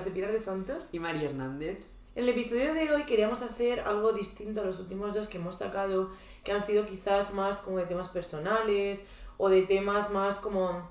podcast 0.00 0.06
de 0.06 0.12
Pilar 0.12 0.32
de 0.32 0.38
Santos 0.38 0.88
y 0.92 0.98
María 0.98 1.28
Hernández. 1.28 1.78
En 2.14 2.24
el 2.24 2.30
episodio 2.30 2.72
de 2.72 2.90
hoy 2.90 3.04
queríamos 3.04 3.42
hacer 3.42 3.80
algo 3.80 4.12
distinto 4.12 4.62
a 4.62 4.64
los 4.64 4.80
últimos 4.80 5.12
dos 5.12 5.28
que 5.28 5.36
hemos 5.36 5.56
sacado, 5.56 6.10
que 6.42 6.52
han 6.52 6.64
sido 6.64 6.86
quizás 6.86 7.34
más 7.34 7.56
como 7.58 7.76
de 7.76 7.84
temas 7.84 8.08
personales 8.08 9.04
o 9.36 9.50
de 9.50 9.60
temas 9.62 10.10
más 10.10 10.38
como 10.38 10.88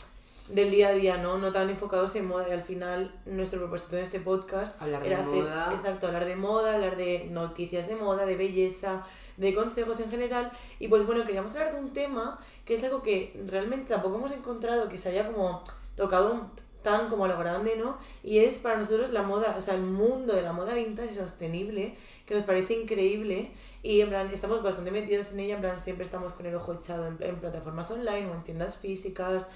del 0.49 0.69
día 0.69 0.89
a 0.89 0.91
día, 0.91 1.17
¿no? 1.17 1.39
No 1.39 1.51
tan 1.51 1.71
enfocados 1.71 2.15
en 2.15 2.27
moda. 2.27 2.47
Y 2.49 2.51
al 2.51 2.61
final, 2.61 3.11
nuestro 3.25 3.59
propósito 3.59 3.97
en 3.97 4.03
este 4.03 4.19
podcast 4.19 4.79
hablar 4.79 5.03
era 5.03 5.17
de 5.17 5.23
hacer, 5.23 5.43
moda. 5.43 5.71
exacto, 5.73 6.05
hablar 6.07 6.25
de 6.25 6.35
moda, 6.35 6.75
hablar 6.75 6.95
de 6.95 7.27
noticias 7.31 7.87
de 7.87 7.95
moda, 7.95 8.27
de 8.27 8.35
belleza, 8.35 9.03
de 9.37 9.55
consejos 9.55 9.99
en 10.01 10.11
general. 10.11 10.51
Y 10.77 10.87
pues 10.87 11.03
bueno, 11.05 11.25
queríamos 11.25 11.51
hablar 11.55 11.73
de 11.73 11.79
un 11.79 11.93
tema 11.93 12.39
que 12.63 12.75
es 12.75 12.83
algo 12.83 13.01
que 13.01 13.41
realmente 13.47 13.91
tampoco 13.91 14.17
hemos 14.17 14.31
encontrado 14.31 14.87
que 14.87 14.99
se 14.99 15.09
haya 15.09 15.25
como 15.25 15.63
tocado 15.95 16.31
un- 16.33 16.68
tan 16.81 17.09
como 17.09 17.25
a 17.25 17.27
lo 17.27 17.37
grande, 17.37 17.75
¿no? 17.75 17.97
Y 18.23 18.39
es 18.39 18.59
para 18.59 18.77
nosotros 18.77 19.11
la 19.11 19.23
moda, 19.23 19.55
o 19.57 19.61
sea, 19.61 19.75
el 19.75 19.81
mundo 19.81 20.35
de 20.35 20.41
la 20.41 20.53
moda 20.53 20.73
vintage 20.73 21.11
y 21.11 21.15
sostenible, 21.15 21.95
que 22.25 22.35
nos 22.35 22.43
parece 22.43 22.73
increíble. 22.73 23.51
Y 23.83 24.01
en 24.01 24.13
estamos 24.13 24.63
bastante 24.63 24.91
metidos 24.91 25.31
en 25.33 25.39
ella, 25.39 25.55
en 25.55 25.61
plan, 25.61 25.77
siempre 25.79 26.03
estamos 26.03 26.33
con 26.33 26.45
el 26.45 26.55
ojo 26.55 26.73
echado 26.73 27.07
en, 27.07 27.39
plataformas 27.39 27.89
online 27.91 28.27
o 28.29 28.35
en 28.35 28.43
tiendas 28.43 28.77
físicas. 28.77 29.47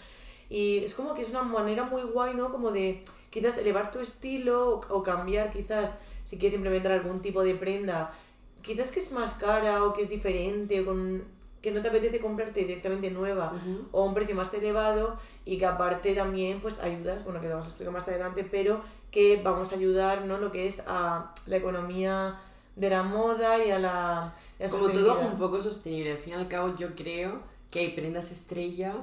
Y 0.49 0.83
es 0.83 0.95
como 0.95 1.13
que 1.13 1.21
es 1.21 1.29
una 1.29 1.43
manera 1.43 1.83
muy 1.85 2.03
guay, 2.03 2.33
¿no? 2.33 2.51
Como 2.51 2.71
de 2.71 3.03
quizás 3.29 3.57
elevar 3.57 3.91
tu 3.91 3.99
estilo 3.99 4.81
o, 4.89 5.03
cambiar, 5.03 5.51
quizás, 5.51 5.97
si 6.25 6.37
quieres 6.37 6.55
implementar 6.55 6.91
algún 6.91 7.21
tipo 7.21 7.43
de 7.43 7.55
prenda, 7.55 8.13
quizás 8.61 8.91
que 8.91 8.99
es 8.99 9.11
más 9.11 9.33
cara 9.33 9.83
o 9.83 9.93
que 9.93 10.03
es 10.03 10.09
diferente 10.09 10.85
con, 10.85 11.23
que 11.63 11.71
no 11.71 11.81
te 11.81 11.87
apetece 11.87 12.19
comprarte 12.19 12.59
directamente 12.59 13.09
nueva 13.09 13.53
o 13.93 14.03
a 14.03 14.05
un 14.05 14.13
precio 14.13 14.35
más 14.35 14.53
elevado 14.53 15.17
y 15.45 15.57
que 15.57 15.65
aparte 15.65 16.13
también 16.13 16.59
pues 16.59 16.79
ayudas, 16.79 17.23
bueno 17.23 17.39
que 17.39 17.47
lo 17.47 17.53
vamos 17.53 17.67
a 17.67 17.69
explicar 17.69 17.93
más 17.93 18.07
adelante, 18.09 18.43
pero 18.43 18.81
que 19.09 19.41
vamos 19.41 19.71
a 19.71 19.75
ayudar, 19.75 20.25
¿no? 20.25 20.37
Lo 20.37 20.51
que 20.51 20.67
es 20.67 20.83
a 20.85 21.33
la 21.47 21.57
economía 21.57 22.37
de 22.75 22.89
la 22.89 23.03
moda 23.03 23.65
y 23.65 23.71
a 23.71 23.79
la... 23.79 24.33
y 24.59 24.63
a 24.63 24.65
la 24.67 24.71
Como 24.71 24.89
todo 24.89 25.19
un 25.21 25.39
poco 25.39 25.61
sostenible. 25.61 26.11
Al 26.11 26.17
fin 26.17 26.33
y 26.33 26.35
al 26.35 26.49
cabo, 26.49 26.75
yo 26.75 26.93
creo 26.95 27.39
que 27.71 27.79
hay 27.79 27.89
prendas 27.89 28.31
estrella 28.31 28.95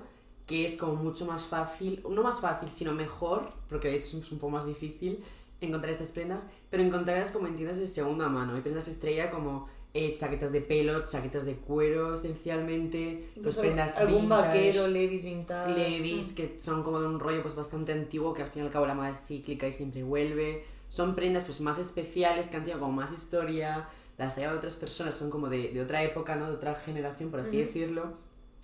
que 0.47 0.67
es 0.67 0.77
como 0.77 0.97
mucho 0.97 1.25
más 1.25 1.45
fácil, 1.45 2.05
no 2.11 2.23
más 2.23 2.41
fácil, 2.41 2.69
sino 2.69 2.93
mejor, 2.93 3.53
porque 3.71 3.89
de 3.89 3.97
hecho 3.97 4.19
es 4.19 4.33
un 4.33 4.39
poco 4.39 4.51
más 4.51 4.67
difícil 4.67 5.25
encontrar 5.63 5.93
estas 5.93 6.13
prendas, 6.13 6.51
pero 6.69 6.83
encontrarlas 6.83 7.31
como 7.31 7.47
en 7.47 7.57
tiendas 7.57 7.79
de 7.79 7.87
segunda 7.87 8.29
mano. 8.29 8.55
Hay 8.55 8.61
prendas 8.61 8.89
estrella 8.89 9.31
como 9.31 9.69
eh, 9.93 10.15
chaquetas 10.17 10.53
de 10.53 10.61
pelo, 10.61 11.07
chaquetas 11.07 11.45
de 11.45 11.57
cuero, 11.57 12.15
esencialmente, 12.15 13.29
pues 13.43 13.57
prendas 13.57 13.97
algún 13.97 14.23
vintage, 14.23 14.47
vaquero, 14.47 14.87
Levis 14.89 15.25
vintage. 15.25 15.75
Levis, 15.75 16.33
que 16.33 16.61
son 16.61 16.83
como 16.83 17.01
de 17.01 17.09
un 17.09 17.19
rollo 17.19 17.43
pues 17.43 17.55
bastante 17.55 17.93
antiguo, 17.93 18.33
que 18.33 18.43
al 18.43 18.51
fin 18.51 18.63
y 18.63 18.67
al 18.67 18.73
cabo 18.73 18.87
la 18.87 18.95
moda 18.95 19.11
es 19.11 19.21
cíclica 19.27 19.67
y 19.67 19.73
siempre 19.73 20.03
vuelve. 20.03 20.65
Son 20.89 21.15
prendas 21.15 21.45
pues 21.45 21.61
más 21.61 21.79
especiales, 21.79 22.49
que 22.49 22.57
han 22.57 22.65
tenido 22.65 22.81
como 22.81 22.93
más 22.93 23.13
historia, 23.13 23.89
las 24.19 24.37
hay 24.39 24.45
de 24.45 24.51
otras 24.51 24.77
personas, 24.77 25.15
son 25.15 25.31
como 25.31 25.49
de, 25.49 25.71
de 25.71 25.81
otra 25.81 26.03
época, 26.03 26.37
¿no? 26.37 26.47
De 26.47 26.55
otra 26.55 26.75
generación, 26.75 27.31
por 27.31 27.41
así 27.41 27.57
Ujú. 27.57 27.67
decirlo. 27.67 28.13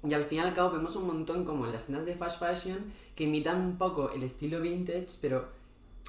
Y 0.04 0.12
al 0.14 0.24
fin 0.24 0.38
y 0.38 0.40
al 0.42 0.54
cabo 0.54 0.70
vemos 0.70 0.94
un 0.96 1.06
montón 1.06 1.44
como 1.44 1.66
en 1.66 1.72
las 1.72 1.86
tiendas 1.86 2.06
de 2.06 2.14
fast 2.14 2.38
fashion 2.38 2.92
que 3.14 3.24
imitan 3.24 3.60
un 3.60 3.78
poco 3.78 4.10
el 4.12 4.22
estilo 4.22 4.60
vintage, 4.60 5.06
pero 5.20 5.48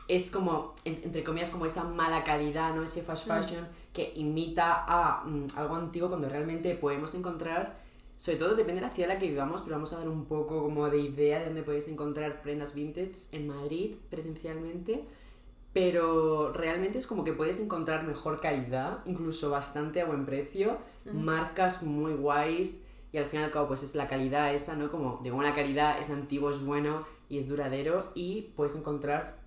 es 0.08 0.31
como, 0.31 0.73
en- 0.86 1.02
entre 1.03 1.23
comillas, 1.23 1.50
como 1.50 1.66
esa 1.66 1.83
mala 1.83 2.23
calidad, 2.23 2.73
¿no? 2.75 2.83
Ese 2.83 3.02
fast 3.02 3.27
Mm. 3.27 3.30
fashion 3.30 3.67
que 3.94 4.14
imita 4.16 4.86
a 4.88 5.23
mm, 5.25 5.47
algo 5.55 5.75
antiguo 5.75 6.08
cuando 6.09 6.30
realmente 6.30 6.73
podemos 6.75 7.14
encontrar, 7.16 7.77
sobre 8.17 8.38
todo 8.38 8.55
depende 8.55 8.81
de 8.81 8.88
la 8.88 8.94
ciudad 8.94 9.11
en 9.11 9.16
la 9.16 9.19
que 9.19 9.27
vivamos, 9.30 9.61
pero 9.61 9.75
vamos 9.75 9.94
a 9.94 9.97
dar 9.97 10.09
un 10.09 10.25
poco 10.25 10.61
como 10.64 10.89
de 10.89 10.99
idea 10.99 11.39
de 11.39 11.45
dónde 11.45 11.64
podéis 11.64 11.87
encontrar 11.87 12.42
prendas 12.42 12.73
vintage 12.73 13.14
en 13.32 13.48
Madrid 13.48 13.95
presencialmente. 14.09 15.04
Pero 15.73 16.53
realmente 16.53 16.98
es 16.98 17.05
como 17.05 17.23
que 17.23 17.33
puedes 17.33 17.59
encontrar 17.59 18.03
mejor 18.08 18.39
calidad, 18.39 18.99
incluso 19.05 19.52
bastante 19.52 20.02
a 20.02 20.05
buen 20.05 20.26
precio, 20.26 20.77
marcas 21.14 21.83
muy 21.83 22.14
guays 22.14 22.82
y 23.14 23.17
al 23.17 23.26
fin 23.26 23.42
y 23.42 23.43
al 23.43 23.52
cabo 23.52 23.67
pues 23.67 23.83
es 23.83 23.93
la 23.93 24.08
calidad 24.08 24.53
esa, 24.53 24.76
¿no? 24.76 24.89
Como 24.89 25.20
de 25.23 25.30
buena 25.32 25.53
calidad, 25.53 25.99
es 25.99 26.09
antiguo, 26.09 26.49
es 26.49 26.65
bueno 26.65 26.99
y 27.30 27.37
es 27.37 27.48
duradero 27.48 28.11
y 28.15 28.53
puedes 28.55 28.76
encontrar 28.76 29.37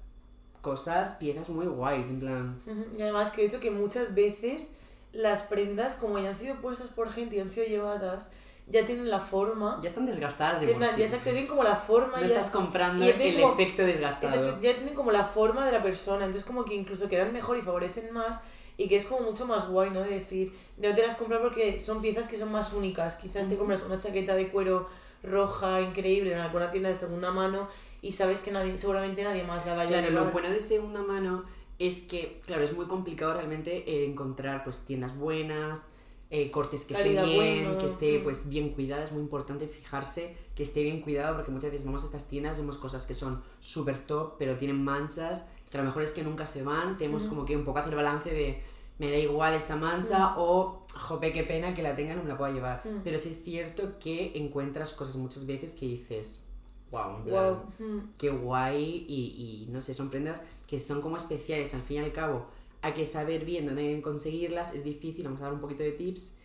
cosas, 0.61 1.15
piezas 1.15 1.49
muy 1.49 1.67
guays, 1.67 2.09
en 2.09 2.21
plan... 2.21 2.61
Y 2.97 3.03
además 3.03 3.31
que 3.31 3.43
de 3.43 3.49
hecho 3.49 3.61
que 3.61 3.71
muchas 3.71 4.15
veces 4.15 4.69
las 5.13 5.43
prendas, 5.43 5.97
como 5.97 6.19
ya 6.19 6.29
han 6.29 6.35
sido 6.35 6.57
puestas 6.57 6.89
por 6.89 7.11
gente 7.11 7.37
y 7.37 7.41
han 7.41 7.51
sido 7.51 7.67
llevadas, 7.67 8.31
ya 8.67 8.85
tienen 8.87 9.11
la 9.11 9.19
forma. 9.19 9.81
Ya 9.83 9.89
están 9.89 10.07
desgastadas 10.07 10.61
de 10.61 10.69
por 10.69 10.85
sí. 10.85 10.91
ya 10.99 11.05
exacto, 11.05 11.25
tienen 11.31 11.49
como 11.49 11.65
la 11.65 11.75
forma. 11.75 12.19
No 12.19 12.23
ya, 12.23 12.27
estás 12.35 12.51
comprando 12.51 13.05
ya 13.05 13.15
el 13.17 13.41
como- 13.41 13.55
efecto 13.55 13.83
desgastado. 13.83 14.35
exacto, 14.37 14.61
ya 14.63 14.75
tienen 14.77 14.95
como 14.95 15.11
la 15.11 15.25
forma 15.25 15.67
de 15.67 15.73
la 15.73 15.83
persona. 15.83 16.25
Entonces 16.27 16.47
como 16.47 16.65
que 16.65 16.75
incluso 16.75 17.09
quedan 17.09 17.33
mejor 17.33 17.57
y 17.59 17.63
favorecen 17.63 18.13
más. 18.13 18.41
Y 18.77 18.89
que 18.89 18.95
es 18.97 19.05
como 19.05 19.23
mucho 19.23 19.45
más 19.47 19.69
guay, 19.69 19.91
¿no? 19.91 20.03
De 20.03 20.11
decir, 20.11 20.53
de 20.77 20.89
no 20.89 20.95
te 20.95 21.03
las 21.03 21.17
comprar 21.17 21.41
porque 21.43 21.81
son 21.81 22.01
piezas 22.01 22.29
que 22.29 22.39
son 22.39 22.53
más 22.53 22.73
únicas. 22.73 23.17
Quizás 23.17 23.49
te 23.49 23.55
Ujú. 23.55 23.59
compras 23.59 23.83
una 23.83 23.99
chaqueta 23.99 24.37
de 24.37 24.49
cuero 24.51 24.89
roja 25.25 25.81
increíble 25.81 26.33
en 26.33 26.39
alguna 26.39 26.71
tienda 26.71 26.89
de 26.89 26.95
segunda 26.97 27.31
mano 27.33 27.69
y 28.03 28.13
sabes 28.13 28.41
que 28.41 28.51
nadie, 28.51 28.77
seguramente 28.77 29.23
nadie 29.23 29.45
más 29.45 29.67
la 29.67 29.75
vaya 29.75 29.99
a 29.99 30.03
Claro, 30.03 30.25
lo 30.25 30.31
bueno 30.31 30.51
de 30.51 30.61
segunda 30.61 31.03
mano 31.03 31.45
es 31.79 32.03
que, 32.03 32.41
claro, 32.45 32.63
es 32.63 32.75
muy 32.75 32.87
complicado 32.87 33.35
realmente 33.35 33.91
eh, 33.91 34.05
encontrar 34.05 34.65
pues 34.65 34.81
tiendas 34.81 35.17
buenas, 35.17 35.89
eh, 36.31 36.51
cortes 36.51 36.85
que 36.85 36.95
estén 36.95 37.25
bien, 37.25 37.65
buena, 37.65 37.79
que 37.79 37.87
esté 37.87 38.21
pues 38.21 38.49
bien 38.49 38.71
cuidada, 38.71 39.03
es 39.03 39.13
muy 39.13 39.23
importante 39.23 39.67
fijarse 39.67 40.37
que 40.55 40.63
esté 40.63 40.83
bien 40.83 41.01
cuidado 41.01 41.35
porque 41.35 41.51
muchas 41.51 41.71
veces 41.71 41.87
vamos 41.87 42.03
a 42.03 42.07
estas 42.07 42.29
tiendas, 42.29 42.57
vemos 42.57 42.79
cosas 42.79 43.07
que 43.07 43.15
son 43.15 43.43
súper 43.59 43.99
top, 43.99 44.37
pero 44.39 44.57
tienen 44.57 44.83
manchas, 44.83 45.49
que 45.71 45.79
a 45.79 45.81
lo 45.81 45.87
mejor 45.87 46.03
es 46.03 46.13
que 46.13 46.23
nunca 46.23 46.47
se 46.47 46.63
van, 46.63 46.97
tenemos 46.97 47.27
como 47.27 47.45
que 47.45 47.57
un 47.57 47.65
poco 47.65 47.79
hacer 47.79 47.97
balance 47.97 48.31
de 48.31 48.63
me 49.01 49.11
da 49.11 49.17
igual 49.17 49.55
esta 49.55 49.77
mancha 49.77 50.35
o 50.37 50.85
jope 50.95 51.33
qué 51.33 51.43
pena 51.43 51.75
que 51.75 51.83
la 51.83 51.97
tenga 51.97 52.15
no 52.15 52.23
me 52.23 52.29
la 52.29 52.37
pueda 52.37 52.53
llevar. 52.53 52.83
Mm. 52.85 53.01
Pero 53.03 53.17
sí 53.17 53.31
es 53.31 53.43
cierto 53.43 53.99
que 53.99 54.33
encuentras 54.35 54.93
cosas 54.93 55.17
muchas 55.17 55.47
veces 55.47 55.73
que 55.73 55.87
dices, 55.87 56.45
wow, 56.91 57.17
en 57.19 57.25
plan, 57.25 57.45
Wow. 57.79 57.89
mm. 57.89 58.11
qué 58.19 58.31
guay 58.31 59.05
y, 59.09 59.65
y 59.69 59.71
no 59.71 59.81
sé, 59.81 59.95
son 59.95 60.11
prendas 60.11 60.43
que 60.67 60.79
son 60.81 61.01
como 61.01 61.17
especiales, 61.17 61.75
al 61.75 61.83
fin 61.83 61.97
y 61.99 62.01
al 62.01 62.13
cabo 62.13 62.47
hay 62.83 62.93
que 62.93 63.05
saber 63.07 63.45
bien 63.45 63.67
dónde 63.67 64.01
conseguirlas, 64.03 64.75
es 64.75 64.85
difícil, 64.85 65.25
vamos 65.25 65.41
a 65.41 65.45
dar 65.45 65.53
un 65.53 65.61
poquito 65.61 65.83
de 65.83 65.93
tips, 65.93 66.37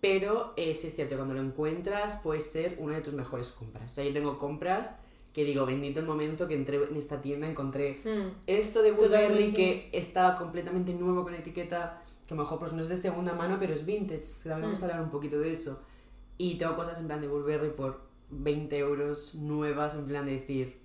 pero 0.00 0.52
es 0.56 0.80
cierto, 0.80 1.16
cuando 1.16 1.34
lo 1.34 1.40
encuentras 1.40 2.16
puede 2.16 2.40
ser 2.40 2.76
una 2.78 2.94
de 2.96 3.00
tus 3.00 3.14
mejores 3.14 3.48
compras. 3.50 3.90
O 3.90 3.94
sea, 3.94 4.04
yo 4.04 4.12
tengo 4.12 4.38
compras 4.38 5.00
que 5.32 5.44
digo, 5.44 5.66
bendito 5.66 6.00
el 6.00 6.06
momento 6.06 6.46
que 6.46 6.54
entré 6.54 6.76
en 6.76 6.96
esta 6.96 7.20
tienda, 7.20 7.48
encontré 7.48 8.00
Mm. 8.04 8.28
esto 8.46 8.82
de 8.82 8.92
Burberry 8.92 9.52
que 9.52 9.90
estaba 9.92 10.36
completamente 10.36 10.92
nuevo 10.94 11.24
con 11.24 11.34
etiqueta, 11.34 12.02
que 12.26 12.34
a 12.34 12.36
lo 12.36 12.42
mejor 12.44 12.58
pues 12.58 12.72
no 12.72 12.80
es 12.80 12.88
de 12.88 12.96
segunda 12.96 13.34
mano, 13.34 13.56
pero 13.58 13.72
es 13.74 13.84
vintage, 13.84 14.24
también 14.44 14.62
vamos 14.62 14.82
a 14.82 14.86
hablar 14.86 15.02
un 15.02 15.10
poquito 15.10 15.38
de 15.38 15.50
eso. 15.50 15.80
Y 16.38 16.56
tengo 16.58 16.76
cosas 16.76 16.98
en 17.00 17.06
plan 17.06 17.20
de 17.20 17.28
Burberry 17.28 17.70
por 17.70 18.05
20 18.30 18.76
euros 18.78 19.34
nuevas, 19.36 19.94
en 19.94 20.06
plan 20.06 20.26
de 20.26 20.32
decir, 20.32 20.80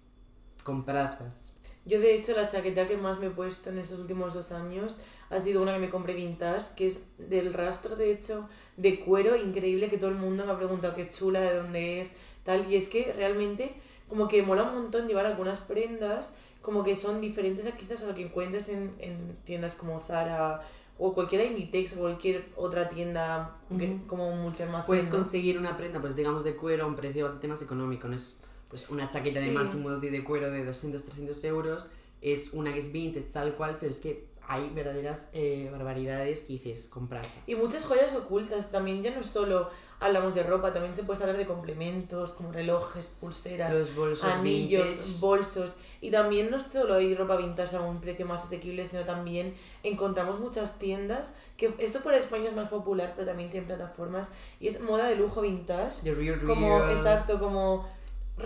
comprazas. 0.64 1.58
Yo 1.86 2.00
de 2.00 2.16
hecho 2.16 2.36
la 2.36 2.48
chaqueta 2.48 2.88
que 2.88 2.98
más 2.98 3.20
me 3.20 3.28
he 3.28 3.32
puesto 3.32 3.70
en 3.72 3.80
estos 3.80 4.00
últimos 4.00 4.34
dos 4.34 4.52
años 4.52 4.98
ha 5.32 5.40
sido 5.40 5.62
una 5.62 5.74
que 5.74 5.80
me 5.80 5.90
compré 5.90 6.14
vintage, 6.14 6.76
que 6.76 6.88
es 6.88 7.02
del 7.18 7.54
rastro 7.54 7.96
de 7.96 8.12
hecho 8.12 8.48
de 8.78 9.00
cuero 9.00 9.36
increíble 9.36 9.90
que 9.90 9.98
todo 9.98 10.12
el 10.12 10.18
mundo 10.18 10.46
me 10.46 10.52
ha 10.52 10.58
preguntado 10.58 10.94
qué 10.94 11.10
chula, 11.10 11.42
de 11.42 11.56
dónde 11.56 12.02
es, 12.02 12.12
tal, 12.44 12.72
y 12.72 12.76
es 12.76 12.88
que 12.88 13.14
realmente 13.14 13.74
como 14.08 14.28
que 14.28 14.44
mola 14.44 14.64
un 14.64 14.76
montón 14.76 15.08
llevar 15.08 15.26
algunas 15.26 15.60
prendas 15.60 16.36
como 16.62 16.84
que 16.84 16.96
son 16.96 17.22
diferentes 17.22 17.66
a 17.66 17.72
quizás 17.72 18.04
a 18.04 18.08
lo 18.08 18.14
que 18.14 18.24
encuentres 18.24 18.70
en, 18.70 18.94
en 19.00 19.38
tiendas 19.44 19.74
como 19.74 20.00
Zara 20.00 20.62
o 21.04 21.12
cualquier 21.14 21.46
Inditex 21.48 21.94
o 21.98 22.02
cualquier 22.02 22.50
otra 22.56 22.88
tienda 22.88 23.58
que- 23.76 23.96
Ujú. 23.96 24.06
como 24.08 24.30
un 24.32 24.42
multialmacén. 24.44 24.86
Puedes 24.86 25.08
conseguir 25.08 25.58
una 25.58 25.76
prenda, 25.76 26.00
pues 26.00 26.16
digamos 26.16 26.44
de 26.44 26.56
cuero 26.56 26.84
a 26.84 26.88
un 26.88 26.96
precio 26.96 27.24
bastante 27.24 27.48
más 27.48 27.62
económico, 27.64 28.08
no 28.08 28.16
es 28.16 28.36
pues 28.70 28.88
una 28.90 29.10
chaqueta 29.10 29.40
de 29.42 29.48
Sí. 29.48 29.52
máximo 29.52 29.90
de 29.98 30.12
de 30.12 30.24
cuero 30.24 30.50
de 30.52 30.64
200, 30.64 31.04
300 31.04 31.44
euros, 31.44 31.88
es 32.22 32.54
una 32.54 32.72
que 32.72 32.80
es 32.80 32.92
vintage 32.92 33.26
tal 33.34 33.56
cual, 33.56 33.78
pero 33.80 33.90
es 33.92 34.00
que 34.00 34.28
hay 34.52 34.70
verdaderas 34.76 35.30
eh, 35.32 35.70
barbaridades 35.72 36.42
que 36.42 36.54
dices, 36.54 36.88
comprad. 36.88 37.22
Y 37.48 37.56
muchas 37.56 37.86
joyas 37.86 38.14
ocultas 38.16 38.70
también, 38.70 39.02
ya 39.02 39.12
no 39.12 39.24
solo 39.24 39.70
hablamos 40.02 40.36
de 40.36 40.44
ropa, 40.44 40.74
también 40.74 40.94
se 40.94 41.04
puede 41.04 41.22
hablar 41.22 41.38
de 41.38 41.46
complementos 41.46 42.34
como 42.34 42.52
relojes, 42.52 43.10
pulseras, 43.22 43.78
Los 43.78 43.96
bolsos 43.96 44.30
anillos, 44.30 44.86
vintage. 44.88 45.20
bolsos. 45.22 45.74
Y 46.02 46.12
también 46.12 46.52
no 46.52 46.60
solo 46.60 46.96
hay 46.96 47.16
ropa 47.16 47.38
vintage 47.38 47.78
a 47.78 47.82
un 47.82 48.02
precio 48.02 48.26
más 48.26 48.44
asequible, 48.44 48.86
sino 48.86 49.06
también 49.06 49.56
encontramos 49.84 50.40
muchas 50.40 50.78
tiendas 50.80 51.34
que 51.56 51.74
esto 51.78 52.00
fuera 52.02 52.18
de 52.18 52.24
España 52.26 52.50
es 52.50 52.56
más 52.56 52.68
popular, 52.70 53.14
pero 53.16 53.28
también 53.28 53.50
tiene 53.50 53.68
plataformas 53.68 54.30
y 54.60 54.68
es 54.68 54.82
moda 54.82 55.08
de 55.08 55.16
lujo 55.16 55.40
vintage. 55.42 56.02
The 56.04 56.14
Real 56.14 56.42
Como, 56.46 56.80
Real. 56.80 56.92
exacto, 56.92 57.40
como 57.40 57.88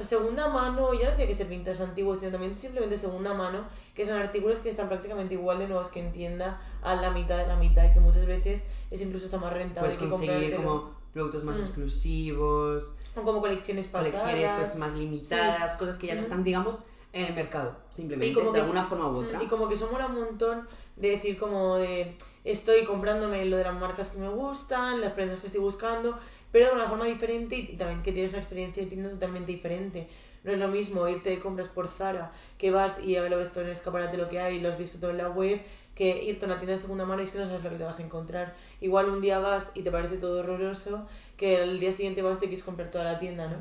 segunda 0.04 0.50
mano, 0.50 0.94
ya 0.94 1.10
no 1.10 1.16
tiene 1.16 1.28
que 1.28 1.34
ser 1.34 1.48
vintage 1.48 1.82
antiguo, 1.84 2.16
sino 2.16 2.32
también 2.32 2.58
simplemente 2.58 2.98
segunda 2.98 3.34
mano, 3.34 3.66
que 3.94 4.06
son 4.06 4.18
artículos 4.18 4.60
que 4.60 4.70
están 4.70 4.88
prácticamente 4.88 5.34
igual 5.36 5.60
de 5.60 5.68
nuevos 5.68 5.90
que 5.90 6.00
en 6.00 6.12
tienda 6.12 6.62
a 6.82 6.96
la 6.96 7.12
mitad 7.12 7.38
de 7.38 7.48
la 7.48 7.56
mitad 7.56 7.86
y 7.86 7.94
que 7.94 8.00
muchas 8.00 8.26
veces 8.26 8.66
es 8.92 9.02
incluso 9.02 9.26
hasta 9.26 9.38
más 9.38 9.54
rentable 9.54 9.82
Puedes 9.90 9.98
que 9.98 10.10
conseguir 10.10 10.34
comprártelo. 10.56 10.64
como 10.82 10.96
productos 11.14 11.44
más 11.44 11.58
Mm. 11.58 11.62
exclusivos, 11.62 12.94
O 13.16 13.22
como 13.22 13.40
colecciones 13.42 13.88
pasadas. 13.88 14.22
colecciones 14.24 14.52
pues 14.58 14.76
más 14.76 14.94
limitadas, 14.94 15.76
cosas 15.78 15.98
que 15.98 16.08
ya 16.08 16.16
no 16.16 16.22
están, 16.22 16.44
digamos, 16.44 16.80
En 17.14 17.28
el 17.28 17.34
mercado, 17.34 17.78
simplemente, 17.90 18.28
Y 18.28 18.34
como 18.34 18.48
de 18.52 18.56
que 18.60 18.62
alguna 18.62 18.84
forma 18.84 19.08
u 19.10 19.16
otra. 19.20 19.42
Y 19.42 19.48
como 19.48 19.70
que 19.70 19.76
eso 19.76 19.88
mola 19.90 20.08
un 20.08 20.16
montón 20.16 20.68
de 20.98 21.12
decir 21.12 21.38
como 21.38 21.78
de 21.78 22.18
estoy 22.44 22.84
comprándome 22.84 23.46
lo 23.46 23.56
de 23.56 23.64
las 23.64 23.74
marcas 23.74 24.10
que 24.10 24.18
me 24.18 24.28
gustan, 24.28 25.00
las 25.00 25.14
prendas 25.14 25.40
que 25.40 25.48
estoy 25.48 25.62
buscando, 25.62 26.18
pero 26.52 26.68
de 26.68 26.74
una 26.74 26.88
forma 26.88 27.06
diferente 27.06 27.56
y, 27.58 27.72
y 27.74 27.78
también 27.78 28.02
que 28.04 28.12
tienes 28.12 28.32
una 28.32 28.40
experiencia 28.40 28.84
de 28.84 28.90
tienda 28.90 29.10
totalmente 29.10 29.52
diferente. 29.52 30.08
No 30.44 30.52
es 30.52 30.60
lo 30.60 30.68
mismo 30.68 31.08
irte 31.08 31.32
de 31.32 31.40
compras 31.40 31.68
por 31.68 31.88
Zara, 31.88 32.32
que 32.58 32.70
vas 32.72 33.00
y 33.04 33.14
ya 33.14 33.28
lo 33.28 33.38
ves 33.38 33.52
todo 33.52 33.62
en 33.64 33.70
el 33.70 33.76
escaparate 33.76 34.16
lo 34.18 34.30
que 34.30 34.40
hay, 34.40 34.60
lo 34.60 34.70
has 34.70 34.78
visto 34.78 35.00
todo 35.00 35.10
en 35.10 35.18
la 35.18 35.30
web, 35.30 35.60
que 35.96 36.24
irte 36.24 36.46
a 36.46 36.48
una 36.50 36.58
tienda 36.58 36.74
de 36.74 36.78
segunda 36.78 37.06
mano 37.06 37.22
y 37.22 37.24
es 37.24 37.32
que 37.32 37.40
no 37.40 37.46
sabes 37.46 37.64
lo 37.64 37.70
que 37.72 37.78
te 37.78 37.84
vas 37.84 37.98
a 38.00 38.04
encontrar. 38.04 38.56
Igual 38.80 39.10
un 39.10 39.22
día 39.22 39.40
vas 39.40 39.72
y 39.74 39.82
te 39.82 39.90
parece 39.92 40.18
todo 40.18 40.42
horroroso, 40.42 41.08
que 41.36 41.64
el 41.64 41.80
día 41.80 41.92
siguiente 41.92 42.22
vas 42.22 42.38
y 42.38 42.42
te 42.42 42.46
quieres 42.48 42.64
comprar 42.64 42.92
toda 42.92 43.06
la 43.06 43.18
tienda, 43.18 43.48
¿no? 43.48 43.56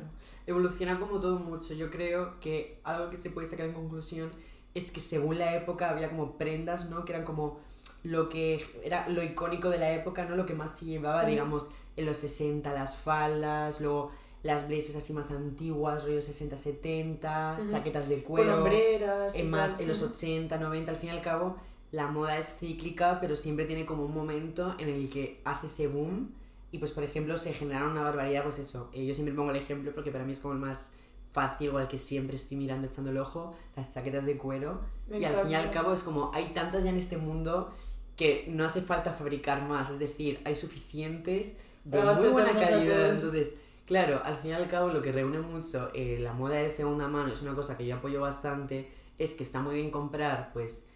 Evoluciona 0.46 0.98
como 1.00 1.20
todo 1.20 1.38
mucho. 1.38 1.72
Yo 1.74 1.90
creo 1.90 2.38
que 2.40 2.78
algo 2.84 3.08
que 3.08 3.16
se 3.16 3.30
puede 3.30 3.46
sacar 3.46 3.66
en 3.66 3.72
conclusión 3.72 4.30
es 4.74 4.90
que 4.90 5.00
según 5.00 5.38
la 5.38 5.54
época 5.54 5.88
había 5.88 6.10
como 6.10 6.36
prendas, 6.36 6.90
¿no? 6.90 7.04
Que 7.06 7.12
eran 7.14 7.24
como 7.24 7.60
lo 8.02 8.28
que 8.28 8.62
era 8.82 9.08
lo 9.08 9.22
icónico 9.22 9.70
de 9.70 9.78
la 9.78 9.92
época, 9.94 10.26
¿no? 10.26 10.36
Lo 10.36 10.44
que 10.44 10.52
más 10.54 10.76
se 10.76 10.84
llevaba, 10.84 11.22
Sí. 11.24 11.30
digamos, 11.30 11.68
en 11.96 12.06
los 12.06 12.16
60, 12.18 12.72
las 12.72 12.96
faldas, 12.96 13.80
luego 13.80 14.10
las 14.42 14.68
blazers 14.68 14.96
así 14.96 15.12
más 15.12 15.30
antiguas, 15.30 16.04
rollos 16.04 16.24
60, 16.24 16.56
70, 16.56 17.56
Ujú. 17.60 17.70
chaquetas 17.70 18.08
de 18.08 18.22
cuero. 18.22 18.58
hombreras. 18.58 19.34
en 19.34 19.50
más 19.50 19.80
en 19.80 19.88
los 19.88 20.02
80, 20.02 20.58
90, 20.58 20.90
al 20.90 20.96
fin 20.98 21.08
y 21.08 21.12
al 21.12 21.22
cabo, 21.22 21.56
la 21.92 22.08
moda 22.08 22.36
es 22.38 22.56
cíclica, 22.58 23.18
pero 23.20 23.36
siempre 23.36 23.64
tiene 23.64 23.86
como 23.86 24.04
un 24.04 24.12
momento 24.12 24.74
en 24.78 24.88
el 24.88 25.08
que 25.10 25.40
hace 25.44 25.66
ese 25.68 25.88
boom. 25.88 26.32
Y 26.72 26.78
pues, 26.78 26.90
por 26.90 27.04
ejemplo, 27.04 27.38
se 27.38 27.52
generaron 27.52 27.92
una 27.92 28.02
barbaridad, 28.02 28.42
pues 28.42 28.58
eso. 28.58 28.90
eh, 28.92 29.06
yo 29.06 29.14
siempre 29.14 29.32
pongo 29.34 29.50
el 29.52 29.56
ejemplo 29.56 29.92
porque 29.94 30.10
para 30.10 30.24
mí 30.24 30.32
es 30.32 30.40
como 30.40 30.54
el 30.54 30.60
más 30.60 30.90
fácil 31.30 31.70
o 31.70 31.78
al 31.78 31.86
que 31.88 31.98
siempre 31.98 32.34
estoy 32.36 32.56
mirando, 32.56 32.86
echando 32.88 33.10
el 33.10 33.18
ojo, 33.18 33.54
las 33.76 33.94
chaquetas 33.94 34.26
de 34.26 34.36
cuero. 34.36 34.80
Me 35.08 35.20
y 35.20 35.24
al 35.24 35.36
fin 35.40 35.50
y 35.52 35.54
al 35.54 35.70
cabo 35.70 35.92
es 35.92 36.02
como, 36.02 36.30
hay 36.34 36.46
tantas 36.52 36.82
ya 36.84 36.90
en 36.90 36.96
este 36.96 37.16
mundo 37.16 37.70
que 38.16 38.44
no 38.48 38.64
hace 38.66 38.82
falta 38.82 39.12
fabricar 39.12 39.62
más. 39.66 39.88
Es 39.90 39.98
decir, 40.00 40.40
hay 40.44 40.54
suficientes 40.56 41.56
de 41.84 42.02
muy 42.02 42.28
buena 42.28 42.58
calidad. 42.58 43.10
Entonces, 43.10 43.54
claro, 43.86 44.20
al 44.24 44.38
fin 44.38 44.50
y 44.50 44.54
al 44.54 44.68
cabo 44.68 44.88
lo 44.88 45.02
que 45.02 45.12
reúne 45.12 45.38
mucho 45.38 45.90
eh, 45.94 46.18
la 46.20 46.32
moda 46.32 46.56
de 46.56 46.68
segunda 46.68 47.08
mano, 47.08 47.32
es 47.32 47.42
una 47.42 47.54
cosa 47.54 47.76
que 47.76 47.86
yo 47.86 47.96
apoyo 47.96 48.20
bastante, 48.20 48.90
es 49.18 49.34
que 49.34 49.42
está 49.42 49.60
muy 49.60 49.76
bien 49.76 49.90
comprar, 49.90 50.50
pues, 50.52 50.90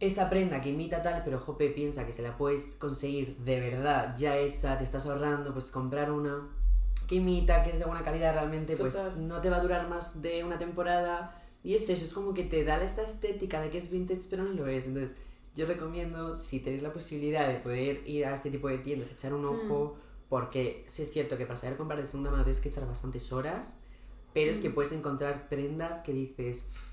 esa 0.00 0.30
prenda 0.30 0.60
que 0.60 0.70
imita 0.70 1.02
tal, 1.02 1.22
pero 1.24 1.40
Jope 1.40 1.70
piensa 1.70 2.06
que 2.06 2.12
se 2.12 2.22
la 2.22 2.36
puedes 2.36 2.76
conseguir 2.76 3.36
de 3.38 3.60
verdad, 3.60 4.14
ya 4.16 4.36
hecha, 4.36 4.78
te 4.78 4.84
estás 4.84 5.06
ahorrando, 5.06 5.52
pues 5.52 5.70
comprar 5.70 6.12
una 6.12 6.48
que 7.08 7.16
imita, 7.16 7.64
que 7.64 7.70
es 7.70 7.78
de 7.78 7.86
buena 7.86 8.04
calidad 8.04 8.34
realmente, 8.34 8.76
pues 8.76 8.96
no 9.16 9.40
te 9.40 9.50
va 9.50 9.56
a 9.56 9.60
durar 9.60 9.88
más 9.88 10.20
de 10.22 10.44
una 10.44 10.58
temporada. 10.58 11.34
Y 11.64 11.74
es 11.74 11.88
eso, 11.88 12.04
es 12.04 12.12
como 12.12 12.34
que 12.34 12.44
te 12.44 12.64
da 12.64 12.80
esta 12.82 13.02
estética 13.02 13.60
de 13.60 13.70
que 13.70 13.78
es 13.78 13.90
vintage, 13.90 14.20
pero 14.30 14.44
no 14.44 14.50
lo 14.52 14.66
es. 14.68 14.86
Entonces, 14.86 15.16
yo 15.58 15.66
recomiendo, 15.66 16.34
si 16.36 16.60
tenéis 16.60 16.82
la 16.82 16.92
posibilidad 16.92 17.48
de 17.48 17.56
poder 17.56 18.00
ir 18.06 18.24
a 18.26 18.32
este 18.32 18.48
tipo 18.48 18.68
de 18.68 18.78
tiendas, 18.78 19.10
echar 19.10 19.34
un 19.34 19.44
ojo, 19.44 19.96
porque 20.28 20.84
sí 20.86 21.02
es 21.02 21.10
cierto 21.10 21.36
que 21.36 21.46
para 21.46 21.56
saber 21.56 21.76
comprar 21.76 21.98
de 21.98 22.06
segunda 22.06 22.30
mano 22.30 22.44
tienes 22.44 22.60
que 22.60 22.68
echar 22.68 22.86
bastantes 22.86 23.32
horas, 23.32 23.80
pero 24.32 24.52
es 24.52 24.60
que 24.60 24.70
puedes 24.70 24.92
encontrar 24.92 25.48
prendas 25.48 26.00
que 26.00 26.12
dices, 26.12 26.62
"Pff, 26.62 26.88